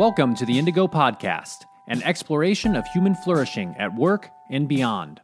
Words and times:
Welcome 0.00 0.34
to 0.36 0.46
the 0.46 0.58
Indigo 0.58 0.88
Podcast, 0.88 1.66
an 1.88 2.02
exploration 2.04 2.74
of 2.74 2.86
human 2.86 3.14
flourishing 3.14 3.74
at 3.78 3.94
work 3.94 4.30
and 4.50 4.66
beyond. 4.66 5.20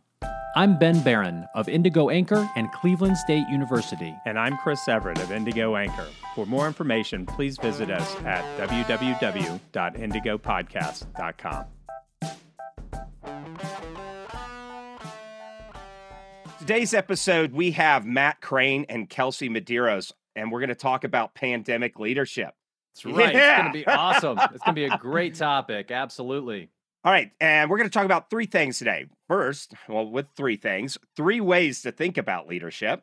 I'm 0.55 0.79
Ben 0.79 1.01
Baran 1.01 1.47
of 1.55 1.67
Indigo 1.67 2.11
Anchor 2.11 2.47
and 2.57 2.71
Cleveland 2.73 3.17
State 3.17 3.49
University. 3.49 4.15
And 4.27 4.39
I'm 4.39 4.59
Chris 4.59 4.87
Everett 4.87 5.19
of 5.21 5.33
Indigo 5.33 5.77
Anchor. 5.77 6.05
For 6.35 6.45
more 6.45 6.67
information, 6.67 7.25
please 7.25 7.57
visit 7.57 7.91
us 7.91 8.17
at 8.17 8.45
www.indigopodcast.com. 8.69 11.65
Today's 16.59 16.93
episode, 16.93 17.55
we 17.55 17.71
have 17.71 18.05
Matt 18.05 18.43
Crayne 18.43 18.85
and 18.91 19.09
Kelsey 19.09 19.49
Medeiros, 19.49 20.13
and 20.35 20.53
we're 20.53 20.61
going 20.61 20.69
to 20.69 20.75
talk 20.75 21.05
about 21.05 21.35
pandemic 21.35 21.99
leadership. 21.99 22.53
That's 23.05 23.05
right. 23.17 23.35
Yeah. 23.35 23.51
It's 23.51 23.63
going 23.63 23.73
to 23.73 23.79
be 23.79 23.87
awesome. 23.87 24.39
it's 24.39 24.65
going 24.65 24.75
to 24.75 24.81
be 24.81 24.85
a 24.85 24.99
great 24.99 25.35
topic. 25.35 25.91
Absolutely. 25.91 26.71
All 27.05 27.13
right. 27.13 27.31
And 27.41 27.71
we're 27.71 27.79
going 27.79 27.89
to 27.89 27.95
talk 27.95 28.05
about 28.05 28.31
three 28.31 28.47
things 28.47 28.79
today. 28.79 29.07
First, 29.29 29.75
well, 29.89 30.09
with 30.11 30.27
three 30.37 30.57
things, 30.57 30.99
three 31.17 31.41
ways 31.41 31.83
to 31.83 31.93
think 31.93 32.19
about 32.19 32.49
leadership, 32.49 33.03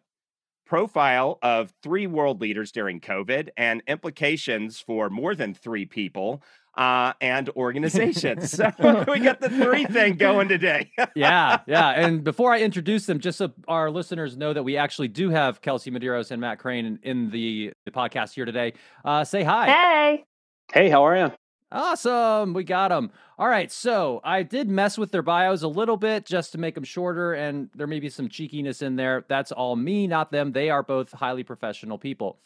profile 0.65 1.39
of 1.41 1.73
three 1.81 2.07
world 2.07 2.41
leaders 2.41 2.71
during 2.71 2.99
COVID, 2.99 3.49
and 3.55 3.81
implications 3.87 4.79
for 4.79 5.09
more 5.09 5.35
than 5.35 5.53
three 5.53 5.85
people 5.85 6.41
uh, 6.75 7.13
and 7.21 7.49
organizations. 7.49 8.51
so 8.57 8.71
we 9.07 9.19
got 9.19 9.39
the 9.39 9.49
three 9.49 9.85
thing 9.85 10.15
going 10.15 10.47
today. 10.47 10.91
yeah, 11.15 11.59
yeah. 11.67 11.89
And 11.89 12.23
before 12.23 12.53
I 12.53 12.59
introduce 12.59 13.05
them, 13.05 13.19
just 13.19 13.37
so 13.37 13.51
our 13.67 13.91
listeners 13.91 14.37
know 14.37 14.53
that 14.53 14.63
we 14.63 14.77
actually 14.77 15.07
do 15.07 15.29
have 15.29 15.61
Kelsey 15.61 15.91
Medeiros 15.91 16.31
and 16.31 16.41
Matt 16.41 16.59
Crayne 16.59 16.85
in, 16.85 16.99
in 17.03 17.29
the, 17.29 17.73
the 17.85 17.91
podcast 17.91 18.33
here 18.33 18.45
today. 18.45 18.73
Uh, 19.05 19.23
say 19.23 19.43
hi. 19.43 19.67
Hey. 19.69 20.25
Hey, 20.73 20.89
how 20.89 21.05
are 21.05 21.17
you? 21.17 21.31
Awesome. 21.71 22.53
We 22.53 22.63
got 22.63 22.89
them. 22.89 23.11
All 23.39 23.47
right. 23.47 23.71
So 23.71 24.21
I 24.23 24.43
did 24.43 24.69
mess 24.69 24.95
with 24.95 25.11
their 25.11 25.23
bios 25.23 25.63
a 25.63 25.67
little 25.67 25.97
bit 25.97 26.23
just 26.25 26.51
to 26.51 26.59
make 26.59 26.75
them 26.75 26.83
shorter, 26.83 27.33
and 27.33 27.69
there 27.73 27.87
may 27.87 27.99
be 27.99 28.09
some 28.09 28.29
cheekiness 28.29 28.83
in 28.83 28.95
there. 28.95 29.25
That's 29.27 29.51
all 29.51 29.75
me, 29.75 30.05
not 30.05 30.31
them. 30.31 30.51
They 30.51 30.69
are 30.69 30.83
both 30.83 31.11
highly 31.11 31.43
professional 31.43 31.97
people 31.97 32.37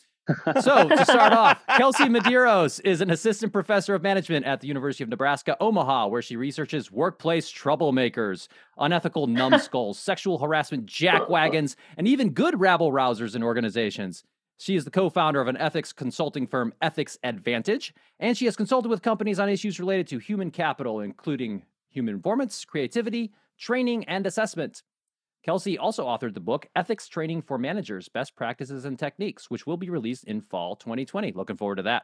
so 0.61 0.87
to 0.87 1.05
start 1.05 1.33
off, 1.33 1.61
Kelsey 1.77 2.05
Medeiros 2.05 2.81
is 2.83 3.01
an 3.01 3.11
assistant 3.11 3.53
professor 3.53 3.95
of 3.95 4.01
management 4.01 4.45
at 4.45 4.61
the 4.61 4.67
University 4.67 5.03
of 5.03 5.09
Nebraska 5.09 5.55
Omaha, 5.59 6.07
where 6.07 6.21
she 6.21 6.35
researches 6.35 6.91
workplace 6.91 7.51
troublemakers, 7.51 8.47
unethical 8.77 9.27
numbskulls, 9.27 9.97
sexual 9.99 10.37
harassment 10.37 10.85
jackwagons, 10.85 11.75
and 11.97 12.07
even 12.07 12.31
good 12.31 12.59
rabble 12.59 12.91
rousers 12.91 13.35
in 13.35 13.43
organizations. 13.43 14.23
She 14.57 14.75
is 14.75 14.85
the 14.85 14.91
co-founder 14.91 15.39
of 15.39 15.47
an 15.47 15.57
ethics 15.57 15.93
consulting 15.93 16.47
firm, 16.47 16.73
Ethics 16.81 17.17
Advantage, 17.23 17.93
and 18.19 18.35
she 18.35 18.45
has 18.45 18.55
consulted 18.55 18.89
with 18.89 19.03
companies 19.03 19.39
on 19.39 19.49
issues 19.49 19.79
related 19.79 20.07
to 20.07 20.17
human 20.17 20.49
capital, 20.49 20.99
including 20.99 21.63
human 21.89 22.17
performance, 22.17 22.65
creativity, 22.65 23.31
training, 23.59 24.03
and 24.05 24.25
assessment. 24.25 24.81
Kelsey 25.47 25.77
also 25.77 26.05
authored 26.05 26.33
the 26.33 26.41
book 26.41 26.67
Ethics 26.75 27.07
Training 27.07 27.41
for 27.41 27.57
Managers 27.57 28.09
Best 28.09 28.35
Practices 28.35 28.83
and 28.83 28.99
Techniques, 28.99 29.49
which 29.49 29.65
will 29.65 29.77
be 29.77 29.89
released 29.89 30.25
in 30.25 30.41
fall 30.41 30.75
2020. 30.75 31.31
Looking 31.31 31.55
forward 31.55 31.77
to 31.77 31.83
that. 31.83 32.03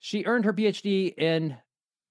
She 0.00 0.24
earned 0.24 0.46
her 0.46 0.54
PhD 0.54 1.12
in 1.18 1.58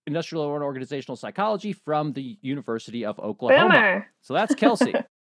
industrial 0.05 0.53
and 0.53 0.63
organizational 0.63 1.15
psychology 1.15 1.73
from 1.73 2.13
the 2.13 2.37
University 2.41 3.03
of 3.03 3.19
Oklahoma. 3.19 3.73
Boomer. 3.73 4.07
So 4.21 4.35
that's 4.35 4.53
Kelsey. 4.53 4.93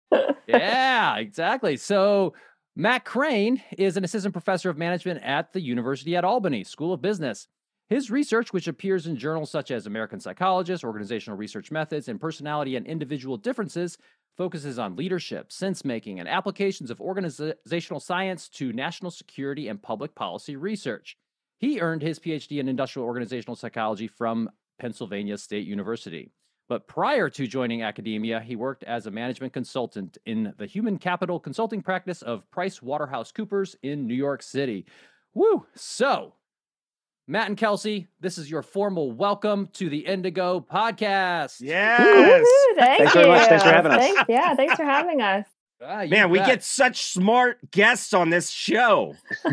yeah, 0.48 1.16
exactly. 1.16 1.78
So 1.78 2.34
Matt 2.76 3.06
Crayne 3.06 3.64
is 3.78 3.96
an 3.96 4.04
assistant 4.04 4.34
professor 4.34 4.70
of 4.70 4.78
management 4.78 5.24
at 5.24 5.54
the 5.54 5.62
University 5.62 6.18
at 6.18 6.26
Albany 6.26 6.66
School 6.66 6.92
of 6.92 7.02
Business. 7.02 7.48
His 7.88 8.12
research, 8.12 8.52
which 8.52 8.68
appears 8.68 9.08
in 9.08 9.16
journals 9.16 9.52
such 9.52 9.72
as 9.72 9.86
American 9.86 10.20
Psychologist, 10.20 10.84
Organizational 10.84 11.38
Research 11.38 11.72
Methods, 11.72 12.10
and 12.10 12.20
Personality 12.20 12.76
and 12.76 12.86
Individual 12.86 13.38
Differences, 13.38 13.98
focuses 14.38 14.80
on 14.80 14.96
leadership, 14.96 15.52
sense 15.52 15.86
making, 15.86 16.20
and 16.20 16.28
applications 16.28 16.90
of 16.90 17.00
organizational 17.00 18.00
science 18.00 18.50
to 18.50 18.74
national 18.74 19.12
security 19.12 19.68
and 19.68 19.82
public 19.82 20.16
policy 20.16 20.56
research. 20.56 21.18
He 21.60 21.80
earned 21.80 22.02
his 22.02 22.20
PhD 22.20 22.60
in 22.60 22.68
industrial 22.68 23.08
organizational 23.08 23.56
psychology 23.56 24.08
from 24.08 24.50
Pennsylvania 24.80 25.38
State 25.38 25.68
University. 25.68 26.32
But 26.70 26.88
prior 26.88 27.30
to 27.30 27.46
joining 27.46 27.84
academia, 27.84 28.40
he 28.40 28.56
worked 28.56 28.84
as 28.86 29.06
a 29.06 29.12
management 29.12 29.54
consultant 29.54 30.18
in 30.26 30.54
the 30.58 30.66
human 30.66 30.98
capital 30.98 31.40
consulting 31.40 31.82
practice 31.82 32.22
of 32.22 32.50
Price 32.52 32.82
Waterhouse 32.82 33.32
Coopers 33.32 33.76
in 33.84 34.08
New 34.08 34.16
York 34.16 34.42
City. 34.42 34.86
Woo! 35.34 35.66
So, 35.76 36.34
Matt 37.26 37.48
and 37.48 37.58
Kelsey, 37.58 38.08
this 38.20 38.38
is 38.38 38.52
your 38.52 38.62
formal 38.62 39.14
welcome 39.14 39.70
to 39.74 39.88
the 39.90 40.00
Indigo 40.00 40.60
podcast. 40.60 41.62
Yes. 41.62 42.02
Woo-hoo, 42.02 42.76
thank 42.76 42.98
thanks 42.98 43.16
you. 43.16 43.22
very 43.22 43.32
much. 43.32 43.48
Thanks 43.48 43.64
for 43.64 43.70
having 43.70 43.92
us. 43.94 43.98
Thanks, 44.02 44.24
yeah, 44.28 44.56
thanks 44.56 44.76
for 44.76 44.84
having 44.84 45.22
us. 45.22 45.46
Ah, 45.86 46.06
Man, 46.06 46.30
we 46.30 46.38
bet. 46.40 46.48
get 46.48 46.64
such 46.64 47.04
smart 47.04 47.58
guests 47.70 48.14
on 48.14 48.30
this 48.30 48.50
show. 48.50 49.16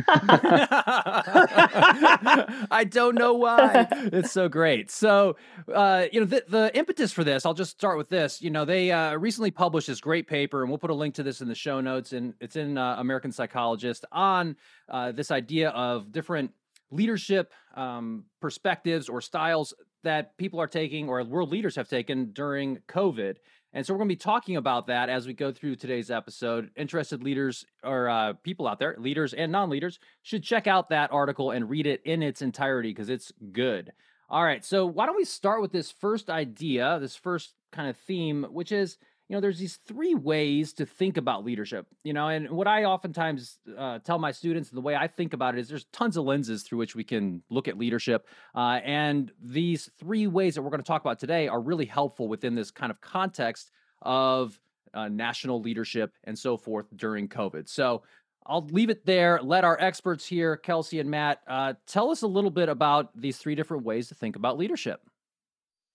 I 2.70 2.86
don't 2.88 3.18
know 3.18 3.34
why. 3.34 3.88
It's 3.90 4.30
so 4.30 4.48
great. 4.48 4.92
So, 4.92 5.34
uh, 5.74 6.04
you 6.12 6.20
know, 6.20 6.26
the, 6.26 6.44
the 6.48 6.70
impetus 6.78 7.10
for 7.10 7.24
this, 7.24 7.44
I'll 7.44 7.52
just 7.54 7.72
start 7.72 7.98
with 7.98 8.10
this. 8.10 8.40
You 8.40 8.50
know, 8.50 8.64
they 8.64 8.92
uh, 8.92 9.16
recently 9.16 9.50
published 9.50 9.88
this 9.88 10.00
great 10.00 10.28
paper, 10.28 10.62
and 10.62 10.70
we'll 10.70 10.78
put 10.78 10.90
a 10.90 10.94
link 10.94 11.16
to 11.16 11.24
this 11.24 11.40
in 11.40 11.48
the 11.48 11.54
show 11.56 11.80
notes, 11.80 12.12
and 12.12 12.34
it's 12.40 12.54
in 12.54 12.78
uh, 12.78 12.94
American 12.98 13.32
Psychologist 13.32 14.04
on 14.12 14.54
uh, 14.88 15.10
this 15.10 15.32
idea 15.32 15.70
of 15.70 16.12
different 16.12 16.52
leadership 16.90 17.52
um, 17.74 18.24
perspectives 18.40 19.08
or 19.08 19.20
styles 19.20 19.74
that 20.02 20.36
people 20.36 20.60
are 20.60 20.66
taking 20.66 21.08
or 21.08 21.22
world 21.24 21.50
leaders 21.50 21.76
have 21.76 21.88
taken 21.88 22.32
during 22.32 22.78
COVID. 22.88 23.36
And 23.72 23.86
so 23.86 23.92
we're 23.92 23.98
going 23.98 24.08
to 24.08 24.14
be 24.14 24.18
talking 24.18 24.56
about 24.56 24.88
that 24.88 25.08
as 25.08 25.26
we 25.26 25.32
go 25.32 25.52
through 25.52 25.76
today's 25.76 26.10
episode. 26.10 26.70
Interested 26.76 27.22
leaders 27.22 27.64
or 27.84 28.08
uh, 28.08 28.32
people 28.42 28.66
out 28.66 28.80
there, 28.80 28.96
leaders 28.98 29.32
and 29.32 29.52
non 29.52 29.70
leaders, 29.70 30.00
should 30.22 30.42
check 30.42 30.66
out 30.66 30.88
that 30.88 31.12
article 31.12 31.52
and 31.52 31.70
read 31.70 31.86
it 31.86 32.02
in 32.04 32.22
its 32.22 32.42
entirety 32.42 32.90
because 32.90 33.10
it's 33.10 33.32
good. 33.52 33.92
All 34.28 34.44
right. 34.44 34.64
So 34.64 34.86
why 34.86 35.06
don't 35.06 35.16
we 35.16 35.24
start 35.24 35.60
with 35.60 35.72
this 35.72 35.90
first 35.90 36.30
idea, 36.30 36.98
this 37.00 37.16
first 37.16 37.54
kind 37.72 37.88
of 37.88 37.96
theme, 37.96 38.46
which 38.50 38.72
is 38.72 38.96
you 39.30 39.36
know, 39.36 39.40
there's 39.40 39.60
these 39.60 39.78
three 39.86 40.16
ways 40.16 40.72
to 40.72 40.84
think 40.84 41.16
about 41.16 41.44
leadership, 41.44 41.86
you 42.02 42.12
know, 42.12 42.26
and 42.26 42.50
what 42.50 42.66
I 42.66 42.82
oftentimes 42.82 43.60
uh, 43.78 44.00
tell 44.00 44.18
my 44.18 44.32
students, 44.32 44.70
the 44.70 44.80
way 44.80 44.96
I 44.96 45.06
think 45.06 45.34
about 45.34 45.54
it 45.54 45.60
is 45.60 45.68
there's 45.68 45.84
tons 45.92 46.16
of 46.16 46.24
lenses 46.24 46.64
through 46.64 46.78
which 46.78 46.96
we 46.96 47.04
can 47.04 47.40
look 47.48 47.68
at 47.68 47.78
leadership. 47.78 48.26
Uh, 48.56 48.80
and 48.84 49.30
these 49.40 49.88
three 50.00 50.26
ways 50.26 50.56
that 50.56 50.62
we're 50.62 50.70
going 50.70 50.82
to 50.82 50.86
talk 50.86 51.02
about 51.02 51.20
today 51.20 51.46
are 51.46 51.60
really 51.60 51.84
helpful 51.84 52.26
within 52.26 52.56
this 52.56 52.72
kind 52.72 52.90
of 52.90 53.00
context 53.00 53.70
of 54.02 54.58
uh, 54.94 55.06
national 55.06 55.60
leadership 55.60 56.12
and 56.24 56.36
so 56.36 56.56
forth 56.56 56.86
during 56.96 57.28
COVID. 57.28 57.68
So 57.68 58.02
I'll 58.44 58.66
leave 58.66 58.90
it 58.90 59.06
there. 59.06 59.38
Let 59.40 59.62
our 59.62 59.80
experts 59.80 60.26
here, 60.26 60.56
Kelsey 60.56 60.98
and 60.98 61.08
Matt, 61.08 61.38
uh, 61.46 61.74
tell 61.86 62.10
us 62.10 62.22
a 62.22 62.26
little 62.26 62.50
bit 62.50 62.68
about 62.68 63.10
these 63.14 63.38
three 63.38 63.54
different 63.54 63.84
ways 63.84 64.08
to 64.08 64.16
think 64.16 64.34
about 64.34 64.58
leadership. 64.58 65.00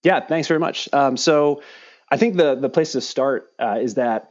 Yeah, 0.03 0.19
thanks 0.21 0.47
very 0.47 0.59
much. 0.59 0.87
Um, 0.93 1.17
so, 1.17 1.63
I 2.09 2.17
think 2.17 2.35
the 2.35 2.55
the 2.55 2.69
place 2.69 2.93
to 2.93 3.01
start 3.01 3.51
uh, 3.59 3.79
is 3.81 3.95
that 3.95 4.29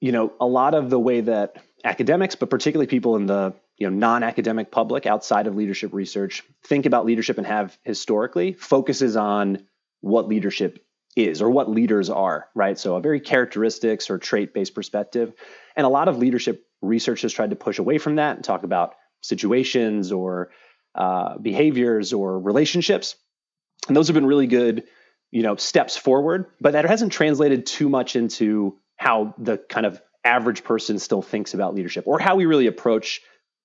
you 0.00 0.12
know 0.12 0.32
a 0.40 0.46
lot 0.46 0.74
of 0.74 0.90
the 0.90 0.98
way 0.98 1.20
that 1.22 1.56
academics, 1.84 2.34
but 2.34 2.50
particularly 2.50 2.86
people 2.86 3.16
in 3.16 3.26
the 3.26 3.54
you 3.76 3.88
know 3.88 3.96
non-academic 3.96 4.70
public 4.70 5.06
outside 5.06 5.46
of 5.46 5.54
leadership 5.54 5.92
research 5.92 6.42
think 6.64 6.86
about 6.86 7.04
leadership 7.04 7.38
and 7.38 7.46
have 7.46 7.76
historically 7.82 8.52
focuses 8.52 9.16
on 9.16 9.66
what 10.00 10.28
leadership 10.28 10.84
is 11.16 11.40
or 11.40 11.50
what 11.50 11.70
leaders 11.70 12.10
are, 12.10 12.48
right? 12.54 12.78
So 12.78 12.96
a 12.96 13.00
very 13.00 13.20
characteristics 13.20 14.10
or 14.10 14.18
trait-based 14.18 14.74
perspective, 14.74 15.32
and 15.76 15.86
a 15.86 15.90
lot 15.90 16.08
of 16.08 16.18
leadership 16.18 16.66
research 16.82 17.22
has 17.22 17.32
tried 17.32 17.50
to 17.50 17.56
push 17.56 17.78
away 17.78 17.98
from 17.98 18.16
that 18.16 18.36
and 18.36 18.44
talk 18.44 18.64
about 18.64 18.94
situations 19.22 20.12
or 20.12 20.50
uh, 20.94 21.38
behaviors 21.38 22.12
or 22.12 22.38
relationships, 22.38 23.16
and 23.88 23.96
those 23.96 24.08
have 24.08 24.14
been 24.14 24.26
really 24.26 24.46
good 24.46 24.84
you 25.34 25.42
know 25.42 25.56
steps 25.56 25.96
forward 25.96 26.46
but 26.60 26.72
that 26.72 26.84
hasn't 26.86 27.12
translated 27.12 27.66
too 27.66 27.88
much 27.88 28.16
into 28.16 28.78
how 28.96 29.34
the 29.36 29.58
kind 29.58 29.84
of 29.84 30.00
average 30.24 30.64
person 30.64 30.98
still 30.98 31.20
thinks 31.20 31.52
about 31.52 31.74
leadership 31.74 32.04
or 32.06 32.18
how 32.18 32.36
we 32.36 32.46
really 32.46 32.68
approach 32.68 33.20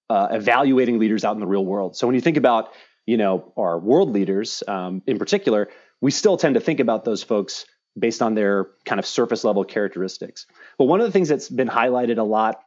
uh, 0.10 0.28
evaluating 0.32 0.98
leaders 0.98 1.24
out 1.24 1.36
in 1.36 1.40
the 1.40 1.48
real 1.48 1.64
world. 1.64 1.96
So 1.96 2.08
when 2.08 2.16
you 2.16 2.22
think 2.22 2.36
about 2.36 2.74
you 3.06 3.16
know 3.16 3.54
our 3.56 3.80
world 3.80 4.12
leaders 4.12 4.64
um, 4.68 5.02
in 5.08 5.18
particular 5.20 5.70
we 6.02 6.12
still 6.12 6.38
tend 6.38 6.56
to 6.56 6.60
think 6.60 6.80
about 6.80 7.06
those 7.06 7.24
folks 7.24 7.66
based 7.98 8.22
on 8.22 8.34
their 8.34 8.68
kind 8.86 9.00
of 9.00 9.06
surface 9.06 9.44
level 9.44 9.64
characteristics. 9.64 10.48
But 10.78 10.86
one 10.86 11.00
of 11.02 11.06
the 11.06 11.12
things 11.12 11.30
that's 11.30 11.50
been 11.50 11.70
highlighted 11.70 12.18
a 12.18 12.24
lot 12.24 12.62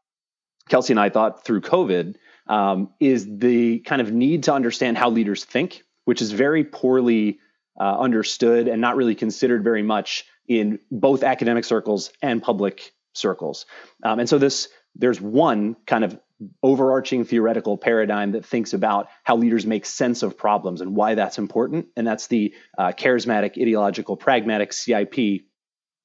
kelsey 0.68 0.92
and 0.92 1.00
i 1.00 1.08
thought 1.08 1.44
through 1.44 1.60
covid 1.60 2.14
um, 2.46 2.90
is 3.00 3.26
the 3.38 3.80
kind 3.80 4.00
of 4.00 4.12
need 4.12 4.44
to 4.44 4.52
understand 4.52 4.96
how 4.96 5.10
leaders 5.10 5.44
think 5.44 5.82
which 6.04 6.22
is 6.22 6.30
very 6.30 6.62
poorly 6.62 7.40
uh, 7.78 7.98
understood 7.98 8.68
and 8.68 8.80
not 8.80 8.96
really 8.96 9.14
considered 9.14 9.64
very 9.64 9.82
much 9.82 10.24
in 10.48 10.78
both 10.90 11.22
academic 11.22 11.64
circles 11.64 12.10
and 12.20 12.42
public 12.42 12.92
circles. 13.14 13.66
Um, 14.02 14.18
and 14.20 14.28
so 14.28 14.38
this 14.38 14.68
there's 14.94 15.20
one 15.20 15.76
kind 15.86 16.04
of 16.04 16.18
overarching 16.62 17.24
theoretical 17.24 17.78
paradigm 17.78 18.32
that 18.32 18.44
thinks 18.44 18.72
about 18.72 19.08
how 19.22 19.36
leaders 19.36 19.64
make 19.64 19.86
sense 19.86 20.22
of 20.22 20.36
problems 20.36 20.80
and 20.80 20.94
why 20.94 21.14
that's 21.14 21.38
important. 21.38 21.86
And 21.96 22.06
that's 22.06 22.26
the 22.26 22.54
uh, 22.76 22.92
charismatic, 22.92 23.60
ideological, 23.60 24.16
pragmatic 24.16 24.72
CIP 24.72 25.42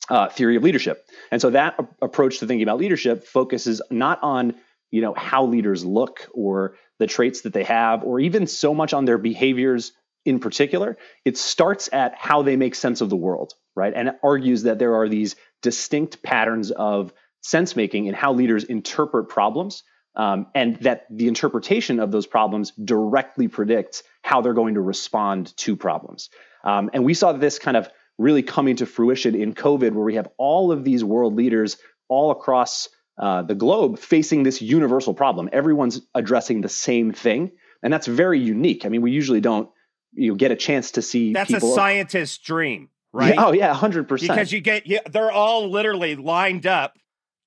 uh, 0.10 0.30
theory 0.30 0.56
of 0.56 0.64
leadership. 0.64 1.06
And 1.32 1.42
so 1.42 1.50
that 1.50 1.76
a- 1.80 2.06
approach 2.06 2.40
to 2.40 2.48
thinking 2.48 2.64
about 2.64 2.78
leadership 2.78 3.26
focuses 3.26 3.82
not 3.90 4.20
on 4.22 4.56
you 4.90 5.02
know 5.02 5.14
how 5.14 5.46
leaders 5.46 5.84
look 5.84 6.28
or 6.34 6.76
the 6.98 7.08
traits 7.08 7.42
that 7.42 7.52
they 7.52 7.66
have 7.66 8.04
or 8.04 8.20
even 8.22 8.48
so 8.48 8.74
much 8.74 8.94
on 8.94 9.04
their 9.04 9.18
behaviors 9.18 9.92
in 10.28 10.40
particular 10.40 10.98
it 11.26 11.38
starts 11.38 11.90
at 11.92 12.14
how 12.16 12.42
they 12.42 12.56
make 12.56 12.76
sense 12.76 13.02
of 13.02 13.10
the 13.10 13.16
world 13.16 13.54
right 13.76 13.94
and 13.96 14.10
it 14.10 14.16
argues 14.24 14.64
that 14.64 14.80
there 14.80 14.96
are 14.96 15.10
these 15.10 15.36
distinct 15.62 16.22
patterns 16.22 16.72
of 16.72 17.14
sense 17.42 17.76
making 17.76 18.06
in 18.06 18.14
how 18.14 18.34
leaders 18.34 18.64
interpret 18.64 19.30
problems 19.30 19.84
um, 20.16 20.48
and 20.56 20.78
that 20.78 21.06
the 21.12 21.28
interpretation 21.28 22.00
of 22.00 22.12
those 22.12 22.26
problems 22.26 22.72
directly 22.72 23.48
predicts 23.48 24.04
how 24.24 24.42
they're 24.42 24.54
going 24.54 24.76
to 24.76 24.82
respond 24.82 25.56
to 25.58 25.76
problems 25.76 26.30
um, 26.64 26.90
and 26.94 27.04
we 27.04 27.14
saw 27.14 27.32
this 27.32 27.58
kind 27.58 27.78
of 27.78 27.90
really 28.18 28.44
coming 28.44 28.76
to 28.76 28.86
fruition 28.86 29.34
in 29.34 29.54
covid 29.54 29.94
where 29.94 30.06
we 30.06 30.16
have 30.16 30.28
all 30.38 30.72
of 30.72 30.84
these 30.84 31.04
world 31.04 31.36
leaders 31.36 31.78
all 32.10 32.32
across 32.32 32.90
uh, 33.18 33.42
the 33.42 33.56
globe 33.56 33.98
facing 33.98 34.44
this 34.44 34.62
universal 34.62 35.14
problem. 35.14 35.50
Everyone's 35.52 36.02
addressing 36.14 36.62
the 36.62 36.70
same 36.70 37.12
thing, 37.12 37.52
and 37.82 37.92
that's 37.92 38.06
very 38.06 38.40
unique. 38.40 38.86
I 38.86 38.90
mean, 38.90 39.02
we 39.02 39.12
usually 39.12 39.42
don't 39.42 39.70
you 40.18 40.36
get 40.36 40.52
a 40.52 40.56
chance 40.56 40.92
to 40.92 41.02
see. 41.02 41.34
That's 41.34 41.52
people, 41.52 41.72
a 41.72 41.76
scientist's 41.76 42.38
dream, 42.38 42.90
right? 43.14 43.36
Yeah, 43.36 43.46
oh 43.46 43.52
yeah, 43.54 43.74
hundred 43.74 44.08
percent. 44.08 44.32
Because 44.32 44.52
you 44.52 44.62
get, 44.62 44.88
yeah, 44.88 45.00
they're 45.10 45.32
all 45.32 45.70
literally 45.70 46.16
lined 46.16 46.66
up 46.66 46.98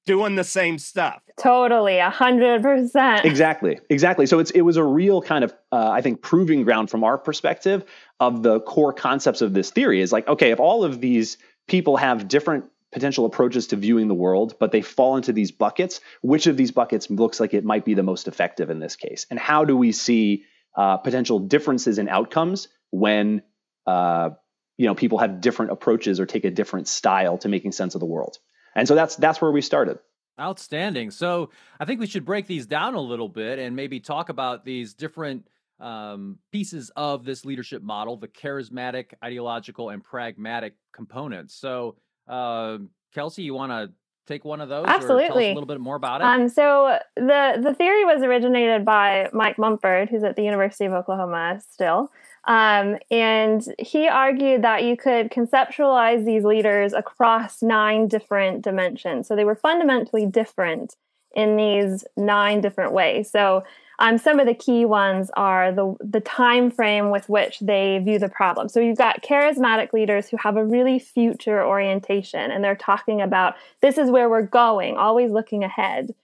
doing 0.06 0.36
the 0.36 0.44
same 0.44 0.78
stuff. 0.78 1.22
Totally, 1.36 1.98
a 1.98 2.10
hundred 2.10 2.62
percent. 2.62 3.24
Exactly, 3.24 3.78
exactly. 3.88 4.26
So 4.26 4.38
it's 4.38 4.50
it 4.52 4.62
was 4.62 4.76
a 4.76 4.84
real 4.84 5.20
kind 5.20 5.44
of 5.44 5.52
uh, 5.72 5.90
I 5.90 6.00
think 6.00 6.22
proving 6.22 6.64
ground 6.64 6.90
from 6.90 7.04
our 7.04 7.18
perspective 7.18 7.84
of 8.18 8.42
the 8.42 8.60
core 8.60 8.92
concepts 8.92 9.40
of 9.40 9.52
this 9.52 9.70
theory. 9.70 10.00
Is 10.00 10.12
like 10.12 10.28
okay, 10.28 10.50
if 10.50 10.60
all 10.60 10.84
of 10.84 11.00
these 11.00 11.38
people 11.66 11.96
have 11.96 12.28
different 12.28 12.64
potential 12.92 13.24
approaches 13.24 13.68
to 13.68 13.76
viewing 13.76 14.08
the 14.08 14.14
world, 14.14 14.56
but 14.58 14.72
they 14.72 14.82
fall 14.82 15.16
into 15.16 15.32
these 15.32 15.52
buckets. 15.52 16.00
Which 16.22 16.46
of 16.46 16.56
these 16.56 16.72
buckets 16.72 17.08
looks 17.10 17.40
like 17.40 17.54
it 17.54 17.64
might 17.64 17.84
be 17.84 17.94
the 17.94 18.02
most 18.02 18.26
effective 18.28 18.70
in 18.70 18.80
this 18.80 18.96
case? 18.96 19.26
And 19.30 19.38
how 19.38 19.64
do 19.64 19.76
we 19.76 19.92
see 19.92 20.44
uh, 20.76 20.96
potential 20.98 21.38
differences 21.38 21.98
in 21.98 22.08
outcomes 22.08 22.68
when 22.90 23.42
uh, 23.86 24.30
you 24.76 24.86
know 24.86 24.94
people 24.94 25.18
have 25.18 25.40
different 25.40 25.72
approaches 25.72 26.20
or 26.20 26.26
take 26.26 26.44
a 26.44 26.50
different 26.50 26.88
style 26.88 27.38
to 27.38 27.48
making 27.48 27.72
sense 27.72 27.94
of 27.94 28.00
the 28.00 28.06
world? 28.06 28.38
And 28.74 28.86
so 28.86 28.94
that's 28.94 29.16
that's 29.16 29.40
where 29.40 29.50
we 29.50 29.60
started. 29.60 29.98
Outstanding. 30.40 31.10
So 31.10 31.50
I 31.78 31.84
think 31.84 32.00
we 32.00 32.06
should 32.06 32.24
break 32.24 32.46
these 32.46 32.66
down 32.66 32.94
a 32.94 33.00
little 33.00 33.28
bit 33.28 33.58
and 33.58 33.76
maybe 33.76 34.00
talk 34.00 34.30
about 34.30 34.64
these 34.64 34.94
different 34.94 35.46
um, 35.80 36.38
pieces 36.52 36.90
of 36.96 37.24
this 37.24 37.44
leadership 37.44 37.82
model, 37.82 38.16
the 38.16 38.28
charismatic, 38.28 39.12
ideological, 39.22 39.90
and 39.90 40.02
pragmatic 40.02 40.74
components. 40.92 41.54
So 41.54 41.96
uh, 42.28 42.78
Kelsey, 43.14 43.42
you 43.42 43.54
want 43.54 43.72
to 43.72 43.92
take 44.26 44.44
one 44.44 44.60
of 44.60 44.68
those? 44.68 44.86
Absolutely. 44.86 45.26
tell 45.28 45.36
us 45.38 45.44
a 45.44 45.54
little 45.54 45.66
bit 45.66 45.80
more 45.80 45.96
about 45.96 46.20
it. 46.20 46.24
Um, 46.24 46.48
so 46.48 46.98
the 47.16 47.60
the 47.62 47.74
theory 47.74 48.04
was 48.04 48.22
originated 48.22 48.84
by 48.84 49.28
Mike 49.32 49.58
Mumford, 49.58 50.08
who's 50.08 50.24
at 50.24 50.36
the 50.36 50.42
University 50.42 50.84
of 50.84 50.92
Oklahoma 50.92 51.60
still. 51.70 52.10
Um, 52.44 52.96
and 53.10 53.62
he 53.78 54.08
argued 54.08 54.62
that 54.62 54.84
you 54.84 54.96
could 54.96 55.30
conceptualize 55.30 56.24
these 56.24 56.44
leaders 56.44 56.92
across 56.92 57.62
nine 57.62 58.08
different 58.08 58.62
dimensions. 58.62 59.28
So 59.28 59.36
they 59.36 59.44
were 59.44 59.54
fundamentally 59.54 60.26
different 60.26 60.96
in 61.34 61.56
these 61.56 62.04
nine 62.16 62.60
different 62.60 62.92
ways. 62.92 63.30
So 63.30 63.62
um, 64.00 64.16
some 64.16 64.40
of 64.40 64.46
the 64.46 64.54
key 64.54 64.86
ones 64.86 65.30
are 65.34 65.72
the 65.72 65.94
the 66.00 66.20
time 66.20 66.70
frame 66.70 67.10
with 67.10 67.28
which 67.28 67.60
they 67.60 68.00
view 68.02 68.18
the 68.18 68.30
problem. 68.30 68.68
So 68.68 68.80
you've 68.80 68.96
got 68.96 69.22
charismatic 69.22 69.92
leaders 69.92 70.28
who 70.28 70.38
have 70.38 70.56
a 70.56 70.64
really 70.64 70.98
future 70.98 71.62
orientation, 71.62 72.50
and 72.50 72.64
they're 72.64 72.74
talking 72.74 73.20
about 73.20 73.54
this 73.82 73.98
is 73.98 74.10
where 74.10 74.28
we're 74.28 74.42
going, 74.42 74.96
always 74.96 75.30
looking 75.30 75.62
ahead. 75.62 76.14